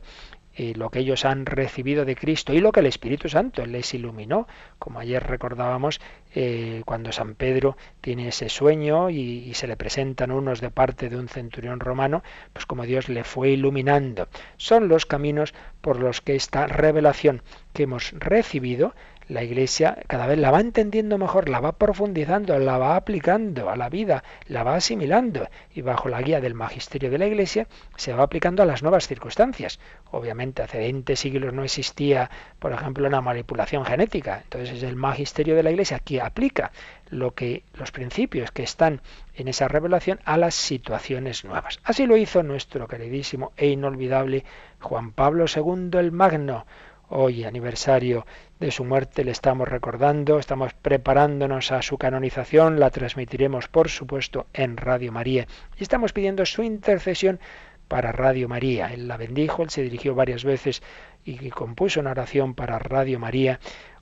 lo 0.75 0.89
que 0.89 0.99
ellos 0.99 1.25
han 1.25 1.45
recibido 1.45 2.05
de 2.05 2.15
Cristo 2.15 2.53
y 2.53 2.59
lo 2.59 2.71
que 2.71 2.81
el 2.81 2.85
Espíritu 2.85 3.29
Santo 3.29 3.65
les 3.65 3.93
iluminó, 3.93 4.47
como 4.77 4.99
ayer 4.99 5.23
recordábamos 5.23 6.01
eh, 6.35 6.81
cuando 6.85 7.11
San 7.11 7.35
Pedro 7.35 7.77
tiene 8.01 8.27
ese 8.27 8.49
sueño 8.49 9.09
y, 9.09 9.19
y, 9.19 9.53
se 9.53 9.67
le 9.67 9.77
presentan 9.77 10.31
unos 10.31 10.61
de 10.61 10.69
parte 10.69 11.09
de 11.09 11.17
un 11.17 11.27
centurión 11.27 11.79
romano, 11.79 12.23
pues 12.53 12.65
como 12.65 12.85
Dios 12.85 13.09
le 13.09 13.23
fue 13.23 13.51
iluminando. 13.51 14.27
Son 14.57 14.87
los 14.89 15.05
caminos 15.05 15.53
por 15.81 15.99
los 15.99 16.21
que 16.21 16.35
esta 16.35 16.67
revelación 16.67 17.41
que 17.73 17.83
hemos 17.83 18.11
recibido 18.11 18.93
la 19.29 19.43
Iglesia 19.43 19.97
cada 20.07 20.27
vez 20.27 20.39
la 20.39 20.51
va 20.51 20.59
entendiendo 20.59 21.17
mejor, 21.17 21.49
la 21.49 21.59
va 21.59 21.73
profundizando, 21.73 22.57
la 22.57 22.77
va 22.77 22.95
aplicando 22.95 23.69
a 23.69 23.75
la 23.75 23.87
vida, 23.87 24.23
la 24.47 24.63
va 24.63 24.75
asimilando 24.75 25.47
y 25.73 25.81
bajo 25.81 26.09
la 26.09 26.21
guía 26.21 26.41
del 26.41 26.55
magisterio 26.55 27.11
de 27.11 27.19
la 27.19 27.27
Iglesia 27.27 27.67
se 27.95 28.13
va 28.13 28.23
aplicando 28.23 28.63
a 28.63 28.65
las 28.65 28.81
nuevas 28.81 29.07
circunstancias. 29.07 29.79
Obviamente 30.11 30.63
hace 30.63 30.79
20 30.79 31.15
siglos 31.15 31.53
no 31.53 31.63
existía, 31.63 32.29
por 32.57 32.73
ejemplo, 32.73 33.07
una 33.07 33.21
manipulación 33.21 33.85
genética. 33.85 34.41
Entonces 34.43 34.77
es 34.77 34.83
el 34.83 34.95
magisterio 34.95 35.55
de 35.55 35.63
la 35.63 35.71
Iglesia 35.71 35.99
que 35.99 36.21
aplica 36.21 36.71
lo 37.11 37.35
que 37.35 37.63
los 37.73 37.91
principios 37.91 38.51
que 38.51 38.63
están 38.63 39.01
en 39.35 39.47
esa 39.47 39.67
revelación 39.67 40.19
a 40.25 40.37
las 40.37 40.55
situaciones 40.55 41.45
nuevas. 41.45 41.79
Así 41.83 42.07
lo 42.07 42.17
hizo 42.17 42.41
nuestro 42.41 42.87
queridísimo 42.87 43.51
e 43.57 43.67
inolvidable 43.67 44.43
Juan 44.79 45.11
Pablo 45.11 45.45
II 45.53 45.91
el 45.99 46.11
Magno. 46.11 46.65
Hoy 47.11 47.43
aniversario 47.43 48.27
de 48.59 48.69
su 48.69 48.85
muerte 48.85 49.23
le 49.23 49.31
estamos 49.31 49.67
recordando, 49.67 50.37
estamos 50.37 50.75
preparándonos 50.75 51.71
a 51.71 51.81
su 51.81 51.97
canonización, 51.97 52.79
la 52.79 52.91
transmitiremos 52.91 53.67
por 53.67 53.89
supuesto 53.89 54.45
en 54.53 54.77
Radio 54.77 55.11
María 55.11 55.47
y 55.75 55.81
estamos 55.81 56.13
pidiendo 56.13 56.45
su 56.45 56.61
intercesión 56.61 57.39
para 57.87 58.11
Radio 58.11 58.47
María. 58.47 58.93
Él 58.93 59.07
la 59.07 59.17
bendijo, 59.17 59.63
él 59.63 59.71
se 59.71 59.81
dirigió 59.81 60.13
varias 60.13 60.43
veces 60.43 60.83
y 61.25 61.49
compuso 61.49 61.99
una 61.99 62.11
oración 62.11 62.53
para 62.53 62.77
Radio 62.77 63.17
María 63.17 63.59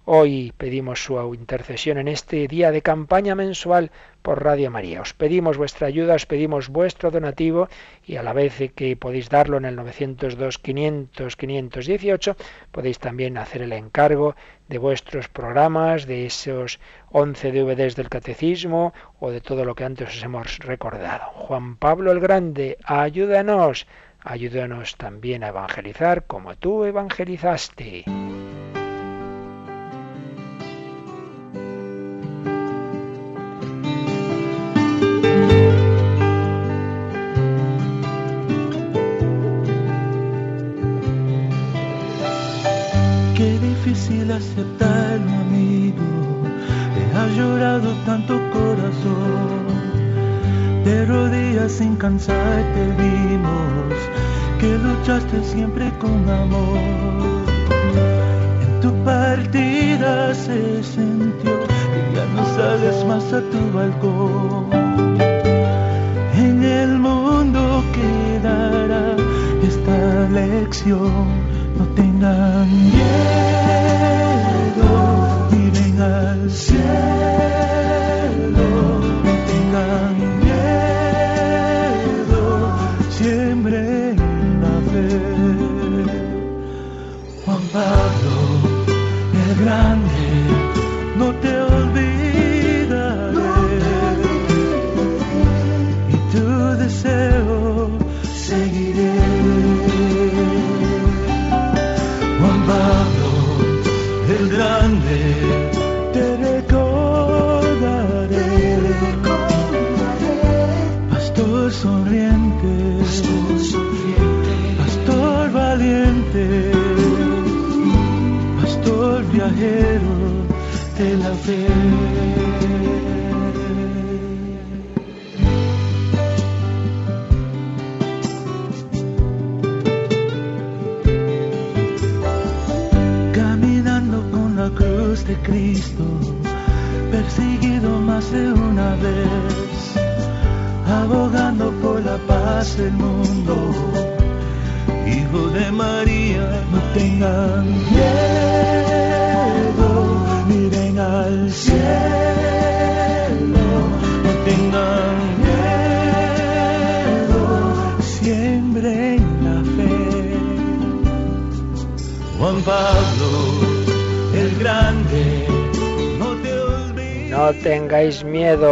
Hoy 0.10 0.54
pedimos 0.58 1.04
su 1.04 1.34
intercesión 1.34 1.98
en 1.98 2.08
este 2.08 2.48
día 2.48 2.72
de 2.72 2.82
campaña 2.82 3.36
mensual 3.36 3.92
por 4.22 4.42
Radio 4.42 4.72
María. 4.72 5.02
Os 5.02 5.14
pedimos 5.14 5.58
vuestra 5.58 5.88
ayuda, 5.88 6.16
os 6.16 6.26
pedimos 6.26 6.70
vuestro 6.70 7.12
donativo 7.12 7.68
y 8.06 8.16
a 8.16 8.24
la 8.24 8.32
vez 8.32 8.72
que 8.74 8.96
podéis 8.96 9.28
darlo 9.28 9.58
en 9.58 9.66
el 9.66 9.76
902 9.76 10.60
500 10.60 11.36
518, 11.36 12.38
podéis 12.72 13.00
también 13.00 13.38
hacer 13.38 13.64
el 13.64 13.74
encargo 13.74 14.38
de 14.70 14.78
vuestros 14.78 15.28
programas, 15.28 16.08
de 16.08 16.26
esos 16.26 16.80
11 17.12 17.52
DVDs 17.52 17.98
del 17.98 18.08
catecismo 18.08 18.94
o 19.20 19.30
de 19.30 19.42
todo 19.42 19.66
lo 19.66 19.76
que 19.76 19.84
antes 19.84 20.08
os 20.08 20.24
hemos 20.24 20.60
recordado. 20.60 21.26
Juan 21.34 21.76
Pablo 21.76 22.14
el 22.14 22.22
Grande, 22.22 22.78
ayúdanos, 22.86 23.88
ayúdanos 24.24 24.96
también 24.96 25.44
a 25.44 25.50
evangelizar 25.50 26.24
como 26.28 26.56
tú 26.56 26.86
evangelizaste. 26.86 28.06
Difícil 43.98 44.32
aceptarlo, 44.32 45.32
amigo. 45.42 46.04
Te 46.94 47.18
ha 47.18 47.28
llorado 47.36 47.90
tanto 48.06 48.34
corazón. 48.52 49.68
De 50.84 51.06
rodillas 51.06 51.72
sin 51.72 51.96
cansar 51.96 52.64
te 52.74 53.04
vimos 53.04 53.94
que 54.60 54.78
luchaste 54.78 55.44
siempre 55.44 55.92
con 56.00 56.30
amor. 56.30 56.80
En 58.62 58.82
tu 58.82 58.94
partida 59.04 60.34
se 60.34 60.84
sintió 60.84 61.52
que 61.92 62.16
ya 62.16 62.26
no 62.36 62.46
sales 62.56 63.06
más 63.06 63.34
a 63.34 63.42
tu 63.42 63.72
balcón. 63.74 64.68
En 66.36 66.64
el 66.64 67.00
mundo 67.00 67.84
quedará 67.94 69.16
esta 69.64 70.30
lección, 70.30 71.28
no 71.78 71.86
tengan 71.96 72.68
miedo, 72.92 73.18
miren 75.52 76.02
al 76.02 76.50
cielo, 76.50 76.88
no 79.24 79.34
tengan 79.52 80.14
miedo, 80.44 81.62
siempre 83.10 83.80
la 84.64 84.76
fe. 84.92 85.08
Juan 87.46 87.64
Pablo, 87.74 88.36
el 89.34 89.52
grande, 89.64 90.28
no 91.18 91.28
te 91.42 91.52
olvidaré. 91.62 92.07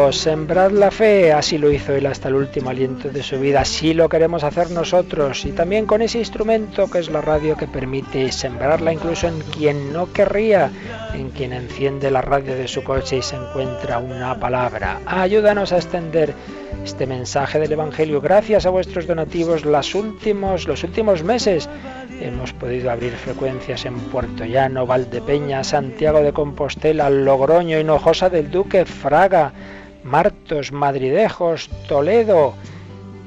Miedo, 0.05 0.11
sembrad 0.11 0.71
la 0.71 0.91
fe, 0.91 1.33
así 1.33 1.57
lo 1.57 1.71
hizo 1.71 1.93
él 1.93 2.05
hasta 2.05 2.29
el 2.29 2.35
último 2.35 2.69
aliento 2.69 3.09
de 3.09 3.23
su 3.23 3.39
vida, 3.39 3.61
así 3.61 3.93
lo 3.93 4.09
queremos 4.09 4.43
hacer 4.43 4.71
nosotros 4.71 5.45
y 5.45 5.51
también 5.51 5.85
con 5.85 6.01
ese 6.01 6.19
instrumento 6.19 6.89
que 6.89 6.99
es 6.99 7.09
la 7.09 7.21
radio 7.21 7.55
que 7.57 7.67
permite 7.67 8.31
sembrarla 8.31 8.93
incluso 8.93 9.27
en 9.27 9.39
quien 9.39 9.93
no 9.93 10.11
querría, 10.11 10.71
en 11.13 11.29
quien 11.29 11.53
enciende 11.53 12.11
la 12.11 12.21
radio 12.21 12.55
de 12.55 12.67
su 12.67 12.83
coche 12.83 13.17
y 13.17 13.21
se 13.21 13.35
encuentra 13.35 13.99
una 13.99 14.39
palabra. 14.39 14.99
Ayúdanos 15.05 15.71
a 15.71 15.77
extender 15.77 16.33
este 16.83 17.07
mensaje 17.07 17.59
del 17.59 17.71
Evangelio. 17.71 18.21
Gracias 18.21 18.65
a 18.65 18.69
vuestros 18.69 19.07
donativos 19.07 19.65
los 19.65 19.95
últimos, 19.95 20.67
los 20.67 20.83
últimos 20.83 21.23
meses 21.23 21.69
hemos 22.21 22.53
podido 22.53 22.91
abrir 22.91 23.13
frecuencias 23.13 23.85
en 23.85 23.95
Puerto 23.95 24.45
Llano, 24.45 24.85
Valdepeña, 24.85 25.63
Santiago 25.63 26.21
de 26.21 26.33
Compostela, 26.33 27.09
Logroño, 27.09 27.79
Hinojosa 27.79 28.29
del 28.29 28.49
Duque, 28.51 28.85
Fraga, 28.85 29.51
Martos, 30.05 30.71
Madridejos, 30.71 31.69
Toledo 31.87 32.53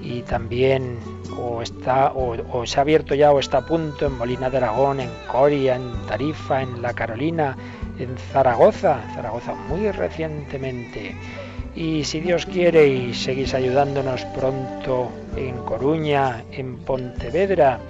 y 0.01 0.23
también 0.23 0.97
o 1.37 1.61
está 1.61 2.13
o, 2.15 2.65
se 2.67 2.79
ha 2.79 2.83
abierto 2.83 3.15
ya 3.15 3.33
o 3.33 3.41
está 3.41 3.59
a 3.59 3.67
punto 3.67 4.07
en 4.07 4.17
Molina 4.17 4.49
de 4.49 4.59
Aragón, 4.59 5.01
en 5.01 5.11
Coria, 5.31 5.75
en 5.75 5.93
Tarifa, 6.07 6.63
en 6.63 6.81
La 6.81 6.95
Carolina, 6.95 7.57
en 7.99 8.17
Zaragoza, 8.17 9.01
Zaragoza 9.15 9.55
muy 9.55 9.91
recientemente. 9.91 11.17
Y 11.75 12.05
si 12.05 12.21
Dios 12.21 12.47
quiere 12.47 12.87
y 12.87 13.15
seguís 13.15 13.55
ayudándonos 13.55 14.25
pronto 14.27 15.11
en 15.37 15.57
Coruña, 15.59 16.43
en 16.53 16.77
Pontevedra 16.79 17.81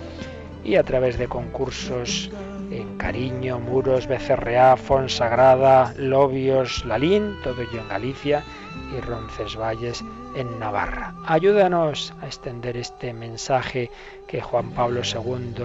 y 0.64 0.76
a 0.76 0.82
través 0.82 1.18
de 1.18 1.28
concursos 1.28 2.30
en 2.70 2.96
Cariño, 2.98 3.58
Muros, 3.58 4.06
Becerreá, 4.06 4.76
Fonsagrada, 4.76 5.94
Lobios, 5.96 6.84
Lalín, 6.84 7.36
todo 7.42 7.62
ello 7.62 7.80
en 7.80 7.88
Galicia 7.88 8.44
y 8.96 9.00
Roncesvalles 9.00 10.04
en 10.36 10.58
Navarra. 10.58 11.14
Ayúdanos 11.26 12.12
a 12.20 12.26
extender 12.26 12.76
este 12.76 13.12
mensaje 13.12 13.90
que 14.26 14.40
Juan 14.40 14.70
Pablo 14.70 15.02
II 15.02 15.64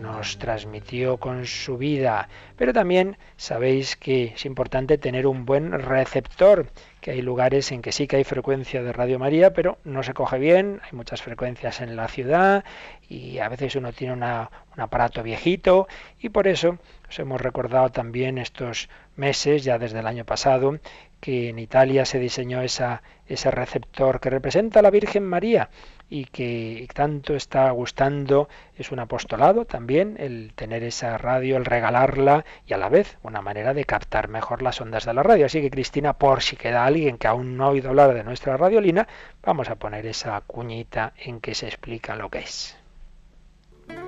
nos 0.00 0.38
transmitió 0.38 1.16
con 1.18 1.46
su 1.46 1.78
vida. 1.78 2.28
Pero 2.56 2.72
también 2.72 3.16
sabéis 3.36 3.96
que 3.96 4.32
es 4.34 4.44
importante 4.44 4.98
tener 4.98 5.26
un 5.26 5.46
buen 5.46 5.72
receptor, 5.72 6.66
que 7.02 7.10
hay 7.10 7.20
lugares 7.20 7.72
en 7.72 7.82
que 7.82 7.90
sí 7.90 8.06
que 8.06 8.16
hay 8.16 8.24
frecuencia 8.24 8.80
de 8.82 8.92
Radio 8.92 9.18
María, 9.18 9.52
pero 9.52 9.76
no 9.84 10.04
se 10.04 10.14
coge 10.14 10.38
bien, 10.38 10.80
hay 10.84 10.92
muchas 10.92 11.20
frecuencias 11.20 11.80
en 11.80 11.96
la 11.96 12.06
ciudad 12.06 12.64
y 13.08 13.40
a 13.40 13.48
veces 13.48 13.74
uno 13.74 13.92
tiene 13.92 14.14
una, 14.14 14.50
un 14.74 14.80
aparato 14.80 15.22
viejito 15.24 15.88
y 16.20 16.28
por 16.28 16.46
eso 16.46 16.78
os 17.08 17.18
hemos 17.18 17.40
recordado 17.40 17.90
también 17.90 18.38
estos 18.38 18.88
meses, 19.16 19.64
ya 19.64 19.78
desde 19.78 19.98
el 19.98 20.06
año 20.06 20.24
pasado, 20.24 20.78
que 21.20 21.48
en 21.48 21.58
Italia 21.58 22.04
se 22.04 22.20
diseñó 22.20 22.62
esa, 22.62 23.02
ese 23.26 23.50
receptor 23.50 24.20
que 24.20 24.30
representa 24.30 24.78
a 24.78 24.82
la 24.82 24.90
Virgen 24.90 25.24
María 25.24 25.70
y 26.08 26.26
que 26.26 26.86
tanto 26.94 27.34
está 27.34 27.70
gustando, 27.70 28.48
es 28.76 28.92
un 28.92 28.98
apostolado 28.98 29.64
también 29.64 30.16
el 30.18 30.52
tener 30.54 30.82
esa 30.82 31.16
radio, 31.18 31.56
el 31.56 31.64
regalarla 31.64 32.44
y 32.66 32.74
a 32.74 32.78
la 32.78 32.88
vez 32.88 33.18
una 33.22 33.40
manera 33.40 33.72
de 33.74 33.84
captar 33.84 34.28
mejor 34.28 34.62
las 34.62 34.80
ondas 34.80 35.06
de 35.06 35.14
la 35.14 35.22
radio. 35.22 35.46
Así 35.46 35.60
que 35.60 35.70
Cristina, 35.70 36.12
por 36.12 36.42
si 36.42 36.56
queda 36.56 36.84
alguien 36.84 37.18
que 37.18 37.28
aún 37.28 37.56
no 37.56 37.64
ha 37.64 37.70
oído 37.70 37.90
hablar 37.90 38.14
de 38.14 38.24
nuestra 38.24 38.56
radiolina, 38.56 39.08
vamos 39.42 39.70
a 39.70 39.76
poner 39.76 40.06
esa 40.06 40.40
cuñita 40.42 41.12
en 41.16 41.40
que 41.40 41.54
se 41.54 41.66
explica 41.66 42.16
lo 42.16 42.28
que 42.28 42.40
es. 42.40 42.76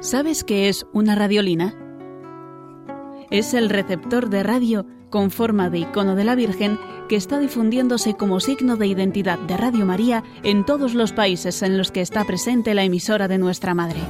¿Sabes 0.01 0.45
qué 0.45 0.69
es 0.69 0.87
una 0.93 1.15
radiolina? 1.15 1.75
Es 3.31 3.55
el 3.55 3.71
receptor 3.71 4.29
de 4.29 4.43
radio 4.43 4.87
con 5.15 5.31
forma 5.31 5.71
de 5.71 5.79
icono 5.79 6.17
de 6.17 6.25
la 6.25 6.35
Virgen 6.35 6.77
que 7.09 7.15
está 7.15 7.39
difundiéndose 7.39 8.15
como 8.15 8.41
signo 8.41 8.77
de 8.77 8.89
identidad 8.89 9.39
de 9.39 9.57
Radio 9.57 9.87
María 9.87 10.25
en 10.43 10.67
todos 10.67 10.93
los 10.95 11.13
países 11.13 11.63
en 11.63 11.79
los 11.79 11.93
que 11.93 12.01
está 12.01 12.25
presente 12.25 12.75
la 12.75 12.83
emisora 12.83 13.29
de 13.29 13.39
nuestra 13.39 13.75
Madre. 13.75 14.01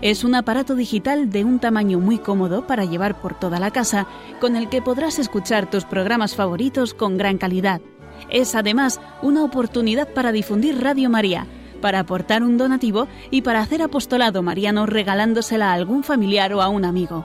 Es 0.00 0.22
un 0.22 0.36
aparato 0.36 0.76
digital 0.76 1.28
de 1.28 1.42
un 1.42 1.58
tamaño 1.58 1.98
muy 1.98 2.18
cómodo 2.18 2.68
para 2.68 2.84
llevar 2.84 3.20
por 3.20 3.36
toda 3.36 3.58
la 3.58 3.72
casa, 3.72 4.06
con 4.40 4.54
el 4.54 4.68
que 4.68 4.82
podrás 4.82 5.18
escuchar 5.18 5.68
tus 5.68 5.84
programas 5.84 6.36
favoritos 6.36 6.94
con 6.94 7.18
gran 7.18 7.36
calidad. 7.36 7.80
Es 8.28 8.54
además 8.54 9.00
una 9.22 9.42
oportunidad 9.42 10.06
para 10.14 10.30
difundir 10.30 10.80
Radio 10.80 11.10
María, 11.10 11.48
para 11.80 12.00
aportar 12.00 12.42
un 12.42 12.58
donativo 12.58 13.08
y 13.30 13.42
para 13.42 13.60
hacer 13.60 13.82
apostolado 13.82 14.42
mariano 14.42 14.86
regalándosela 14.86 15.70
a 15.70 15.74
algún 15.74 16.04
familiar 16.04 16.52
o 16.54 16.62
a 16.62 16.68
un 16.68 16.84
amigo. 16.84 17.24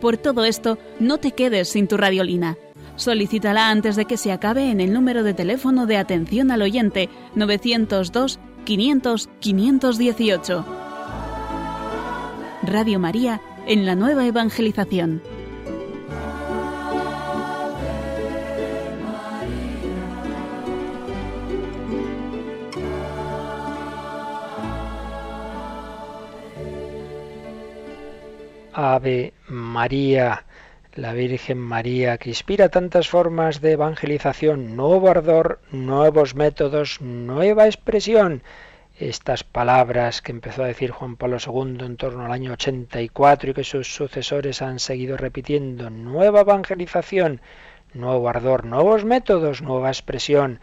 Por 0.00 0.16
todo 0.16 0.44
esto, 0.44 0.78
no 1.00 1.18
te 1.18 1.32
quedes 1.32 1.68
sin 1.68 1.88
tu 1.88 1.96
radiolina. 1.96 2.56
Solicítala 2.96 3.70
antes 3.70 3.96
de 3.96 4.04
que 4.04 4.16
se 4.16 4.32
acabe 4.32 4.70
en 4.70 4.80
el 4.80 4.92
número 4.92 5.22
de 5.22 5.34
teléfono 5.34 5.86
de 5.86 5.96
atención 5.96 6.50
al 6.50 6.62
oyente 6.62 7.08
902 7.34 8.38
500 8.64 9.28
518. 9.40 10.64
Radio 12.62 12.98
María 12.98 13.40
en 13.66 13.86
la 13.86 13.94
nueva 13.94 14.26
evangelización. 14.26 15.22
Ave 28.80 29.34
María, 29.48 30.44
la 30.94 31.12
Virgen 31.12 31.58
María, 31.58 32.16
que 32.16 32.28
inspira 32.28 32.68
tantas 32.68 33.08
formas 33.08 33.60
de 33.60 33.72
evangelización, 33.72 34.76
nuevo 34.76 35.08
ardor, 35.08 35.58
nuevos 35.72 36.36
métodos, 36.36 37.00
nueva 37.00 37.66
expresión. 37.66 38.44
Estas 38.96 39.42
palabras 39.42 40.22
que 40.22 40.30
empezó 40.30 40.62
a 40.62 40.68
decir 40.68 40.92
Juan 40.92 41.16
Pablo 41.16 41.38
II 41.44 41.84
en 41.84 41.96
torno 41.96 42.24
al 42.24 42.30
año 42.30 42.52
84 42.52 43.50
y 43.50 43.54
que 43.54 43.64
sus 43.64 43.92
sucesores 43.92 44.62
han 44.62 44.78
seguido 44.78 45.16
repitiendo, 45.16 45.90
nueva 45.90 46.42
evangelización, 46.42 47.40
nuevo 47.94 48.28
ardor, 48.28 48.64
nuevos 48.64 49.04
métodos, 49.04 49.60
nueva 49.60 49.88
expresión. 49.88 50.60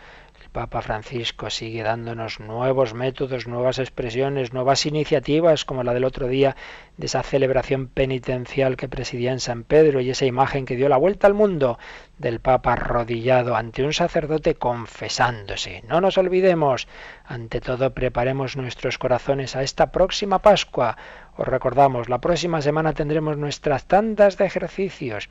Papa 0.55 0.81
Francisco 0.81 1.49
sigue 1.49 1.83
dándonos 1.83 2.39
nuevos 2.39 2.93
métodos, 2.93 3.45
nuevas 3.45 3.77
expresiones, 3.77 4.53
nuevas 4.53 4.85
iniciativas, 4.85 5.65
como 5.65 5.83
la 5.83 5.93
del 5.93 6.05
otro 6.05 6.29
día 6.29 6.55
de 6.95 7.07
esa 7.07 7.23
celebración 7.23 7.87
penitencial 7.87 8.77
que 8.77 8.87
presidía 8.87 9.33
en 9.33 9.41
San 9.41 9.65
Pedro 9.65 9.99
y 9.99 10.11
esa 10.11 10.23
imagen 10.23 10.65
que 10.65 10.77
dio 10.77 10.87
la 10.87 10.95
vuelta 10.95 11.27
al 11.27 11.33
mundo 11.33 11.77
del 12.19 12.39
Papa 12.39 12.71
arrodillado 12.71 13.57
ante 13.57 13.83
un 13.83 13.91
sacerdote 13.91 14.55
confesándose. 14.55 15.83
No 15.89 15.99
nos 15.99 16.17
olvidemos, 16.17 16.87
ante 17.25 17.59
todo 17.59 17.93
preparemos 17.93 18.55
nuestros 18.55 18.97
corazones 18.97 19.57
a 19.57 19.61
esta 19.61 19.91
próxima 19.91 20.39
Pascua. 20.39 20.95
Os 21.35 21.45
recordamos, 21.45 22.07
la 22.07 22.21
próxima 22.21 22.61
semana 22.61 22.93
tendremos 22.93 23.35
nuestras 23.35 23.87
tandas 23.87 24.37
de 24.37 24.45
ejercicios 24.45 25.27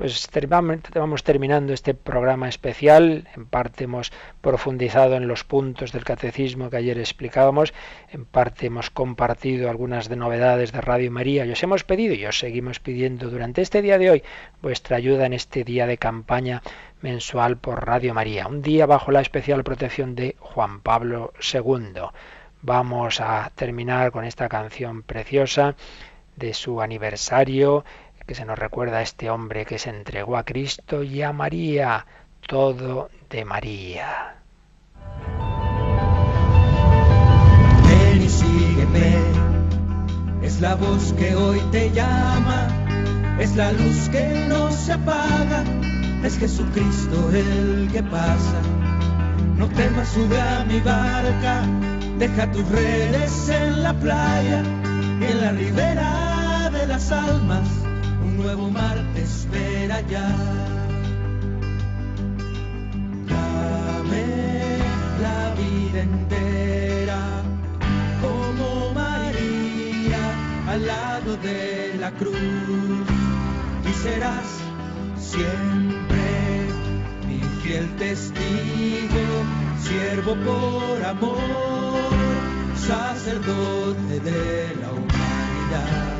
pues 0.00 0.30
vamos 0.94 1.24
terminando 1.24 1.74
este 1.74 1.92
programa 1.92 2.48
especial. 2.48 3.28
En 3.36 3.44
parte 3.44 3.84
hemos 3.84 4.10
profundizado 4.40 5.14
en 5.14 5.28
los 5.28 5.44
puntos 5.44 5.92
del 5.92 6.04
catecismo 6.04 6.70
que 6.70 6.78
ayer 6.78 6.98
explicábamos. 6.98 7.74
En 8.10 8.24
parte 8.24 8.68
hemos 8.68 8.88
compartido 8.88 9.68
algunas 9.68 10.08
de 10.08 10.16
novedades 10.16 10.72
de 10.72 10.80
Radio 10.80 11.10
María. 11.10 11.44
Y 11.44 11.52
os 11.52 11.62
hemos 11.62 11.84
pedido 11.84 12.14
y 12.14 12.24
os 12.24 12.38
seguimos 12.38 12.80
pidiendo 12.80 13.28
durante 13.28 13.60
este 13.60 13.82
día 13.82 13.98
de 13.98 14.10
hoy 14.10 14.22
vuestra 14.62 14.96
ayuda 14.96 15.26
en 15.26 15.34
este 15.34 15.64
día 15.64 15.86
de 15.86 15.98
campaña 15.98 16.62
mensual 17.02 17.58
por 17.58 17.84
Radio 17.84 18.14
María. 18.14 18.46
Un 18.46 18.62
día 18.62 18.86
bajo 18.86 19.12
la 19.12 19.20
especial 19.20 19.64
protección 19.64 20.14
de 20.14 20.34
Juan 20.38 20.80
Pablo 20.80 21.34
II. 21.52 22.00
Vamos 22.62 23.20
a 23.20 23.52
terminar 23.54 24.12
con 24.12 24.24
esta 24.24 24.48
canción 24.48 25.02
preciosa 25.02 25.74
de 26.36 26.54
su 26.54 26.80
aniversario 26.80 27.84
que 28.26 28.34
se 28.34 28.44
nos 28.44 28.58
recuerda 28.58 28.98
a 28.98 29.02
este 29.02 29.30
hombre 29.30 29.66
que 29.66 29.78
se 29.78 29.90
entregó 29.90 30.36
a 30.36 30.44
Cristo 30.44 31.02
y 31.02 31.22
a 31.22 31.32
María, 31.32 32.06
todo 32.46 33.10
de 33.28 33.44
María. 33.44 34.36
Ven 37.84 38.22
y 38.22 38.28
sígueme, 38.28 39.16
es 40.42 40.60
la 40.60 40.74
voz 40.74 41.12
que 41.14 41.34
hoy 41.34 41.60
te 41.72 41.90
llama, 41.90 43.36
es 43.38 43.56
la 43.56 43.72
luz 43.72 44.08
que 44.10 44.46
no 44.48 44.70
se 44.70 44.92
apaga, 44.92 45.64
es 46.24 46.38
Jesucristo 46.38 47.30
el 47.30 47.88
que 47.92 48.02
pasa. 48.02 48.60
No 49.56 49.68
temas, 49.68 50.08
sube 50.08 50.40
a 50.40 50.64
mi 50.64 50.80
barca, 50.80 51.62
deja 52.18 52.50
tus 52.50 52.68
redes 52.68 53.48
en 53.48 53.82
la 53.82 53.92
playa 53.94 54.62
en 55.22 55.40
la 55.40 55.52
ribera 55.52 56.70
de 56.72 56.86
las 56.86 57.12
almas 57.12 57.79
nuevo 58.54 58.70
mar 58.70 58.98
te 59.14 59.22
espera 59.22 60.00
ya. 60.08 60.28
Dame 63.28 64.26
la 65.22 65.54
vida 65.54 66.00
entera 66.00 67.42
como 68.20 68.92
María 68.92 70.24
al 70.66 70.84
lado 70.84 71.36
de 71.36 71.94
la 72.00 72.10
cruz 72.10 73.06
y 73.88 73.92
serás 74.02 74.48
siempre 75.16 76.66
mi 77.28 77.40
fiel 77.62 77.88
testigo, 77.98 79.26
siervo 79.80 80.34
por 80.46 81.04
amor, 81.04 82.10
sacerdote 82.74 84.18
de 84.18 84.76
la 84.80 84.90
humanidad. 84.90 86.19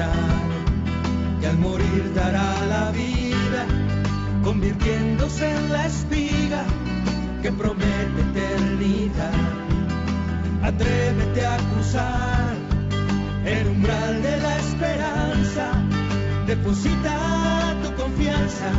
Grano 0.00 0.54
y 1.42 1.44
al 1.44 1.58
morir 1.58 2.12
dará 2.14 2.48
la 2.66 2.90
vida, 2.90 3.62
convirtiéndose 4.42 5.50
en 5.50 5.72
la 5.72 5.86
espiga 5.86 6.62
que 7.42 7.52
promete 7.52 8.20
eternidad. 8.30 9.32
Atrévete 10.62 11.46
a 11.46 11.56
cruzar 11.70 12.54
el 13.44 13.66
umbral 13.68 14.22
de 14.22 14.36
la 14.40 14.58
esperanza, 14.58 15.66
deposita 16.46 17.16
tu 17.82 17.94
confianza 18.02 18.70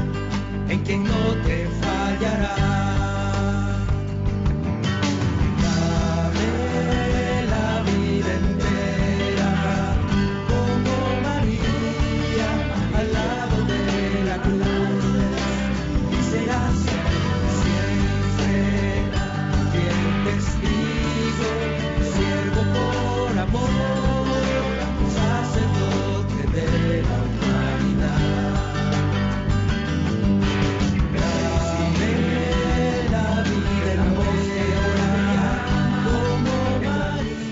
en 0.69 0.79
quien 0.83 1.03
no 1.03 1.23
te 1.45 1.67
fallará. 1.81 3.00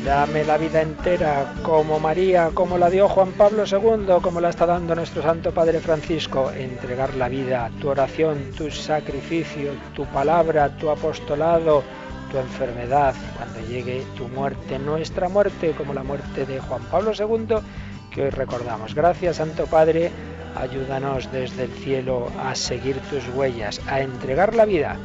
Dame 0.10 0.44
la 0.44 0.58
vida 0.58 0.82
entera 0.82 1.54
como 1.62 2.00
María, 2.00 2.50
como 2.56 2.80
la 2.80 2.90
dio 2.90 3.08
Juan 3.08 3.32
Pablo 3.34 3.64
II, 3.64 4.20
como 4.24 4.42
la 4.42 4.50
está 4.50 4.66
dando 4.66 4.96
nuestro 4.96 5.22
Santo 5.22 5.54
Padre 5.54 5.80
Francisco. 5.82 6.50
Entregar 6.50 7.14
la 7.14 7.30
vida, 7.30 7.70
tu 7.80 7.90
oración, 7.90 8.50
tu 8.58 8.72
sacrificio, 8.72 9.72
tu 9.94 10.06
palabra, 10.08 10.76
tu 10.78 10.90
apostolado, 10.90 11.84
tu 12.32 12.40
enfermedad, 12.40 13.14
cuando 13.38 13.60
llegue 13.70 14.04
tu 14.18 14.28
muerte, 14.30 14.80
nuestra 14.80 15.30
muerte, 15.30 15.76
como 15.78 15.94
la 15.94 16.02
muerte 16.02 16.44
de 16.44 16.60
Juan 16.60 16.82
Pablo 16.90 17.12
II, 17.12 17.58
que 18.10 18.24
hoy 18.24 18.30
recordamos. 18.32 18.96
Gracias, 18.96 19.36
Santo 19.36 19.68
Padre, 19.68 20.10
ayúdanos 20.56 21.32
desde 21.32 21.66
el 21.66 21.72
cielo 21.72 22.32
a 22.44 22.56
seguir 22.56 22.98
tus 23.12 23.30
huellas, 23.36 23.80
a 23.86 24.02
entregar 24.02 24.56
la 24.56 24.66
vida 24.66 24.98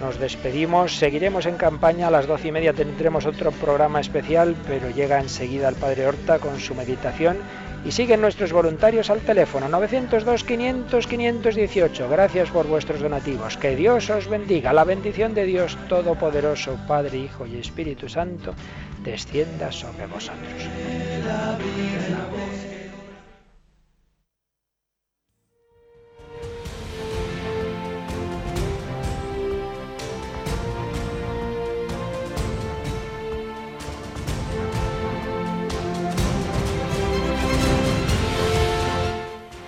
nos 0.00 0.18
despedimos, 0.18 0.96
seguiremos 0.96 1.46
en 1.46 1.56
campaña, 1.56 2.08
a 2.08 2.10
las 2.10 2.26
doce 2.26 2.48
y 2.48 2.52
media 2.52 2.72
tendremos 2.72 3.26
otro 3.26 3.52
programa 3.52 4.00
especial, 4.00 4.56
pero 4.66 4.88
llega 4.90 5.20
enseguida 5.20 5.68
el 5.68 5.74
Padre 5.74 6.06
Horta 6.06 6.38
con 6.38 6.58
su 6.60 6.74
meditación 6.74 7.38
y 7.84 7.92
siguen 7.92 8.20
nuestros 8.20 8.52
voluntarios 8.52 9.08
al 9.10 9.20
teléfono 9.20 9.68
902-500-518. 9.68 12.10
Gracias 12.10 12.50
por 12.50 12.66
vuestros 12.66 13.00
donativos. 13.00 13.56
Que 13.56 13.76
Dios 13.76 14.10
os 14.10 14.26
bendiga. 14.28 14.72
La 14.72 14.82
bendición 14.84 15.34
de 15.34 15.44
Dios 15.44 15.78
Todopoderoso, 15.88 16.76
Padre, 16.86 17.18
Hijo 17.18 17.46
y 17.46 17.58
Espíritu 17.58 18.08
Santo, 18.08 18.54
descienda 19.02 19.72
sobre 19.72 20.06
vosotros. 20.06 20.62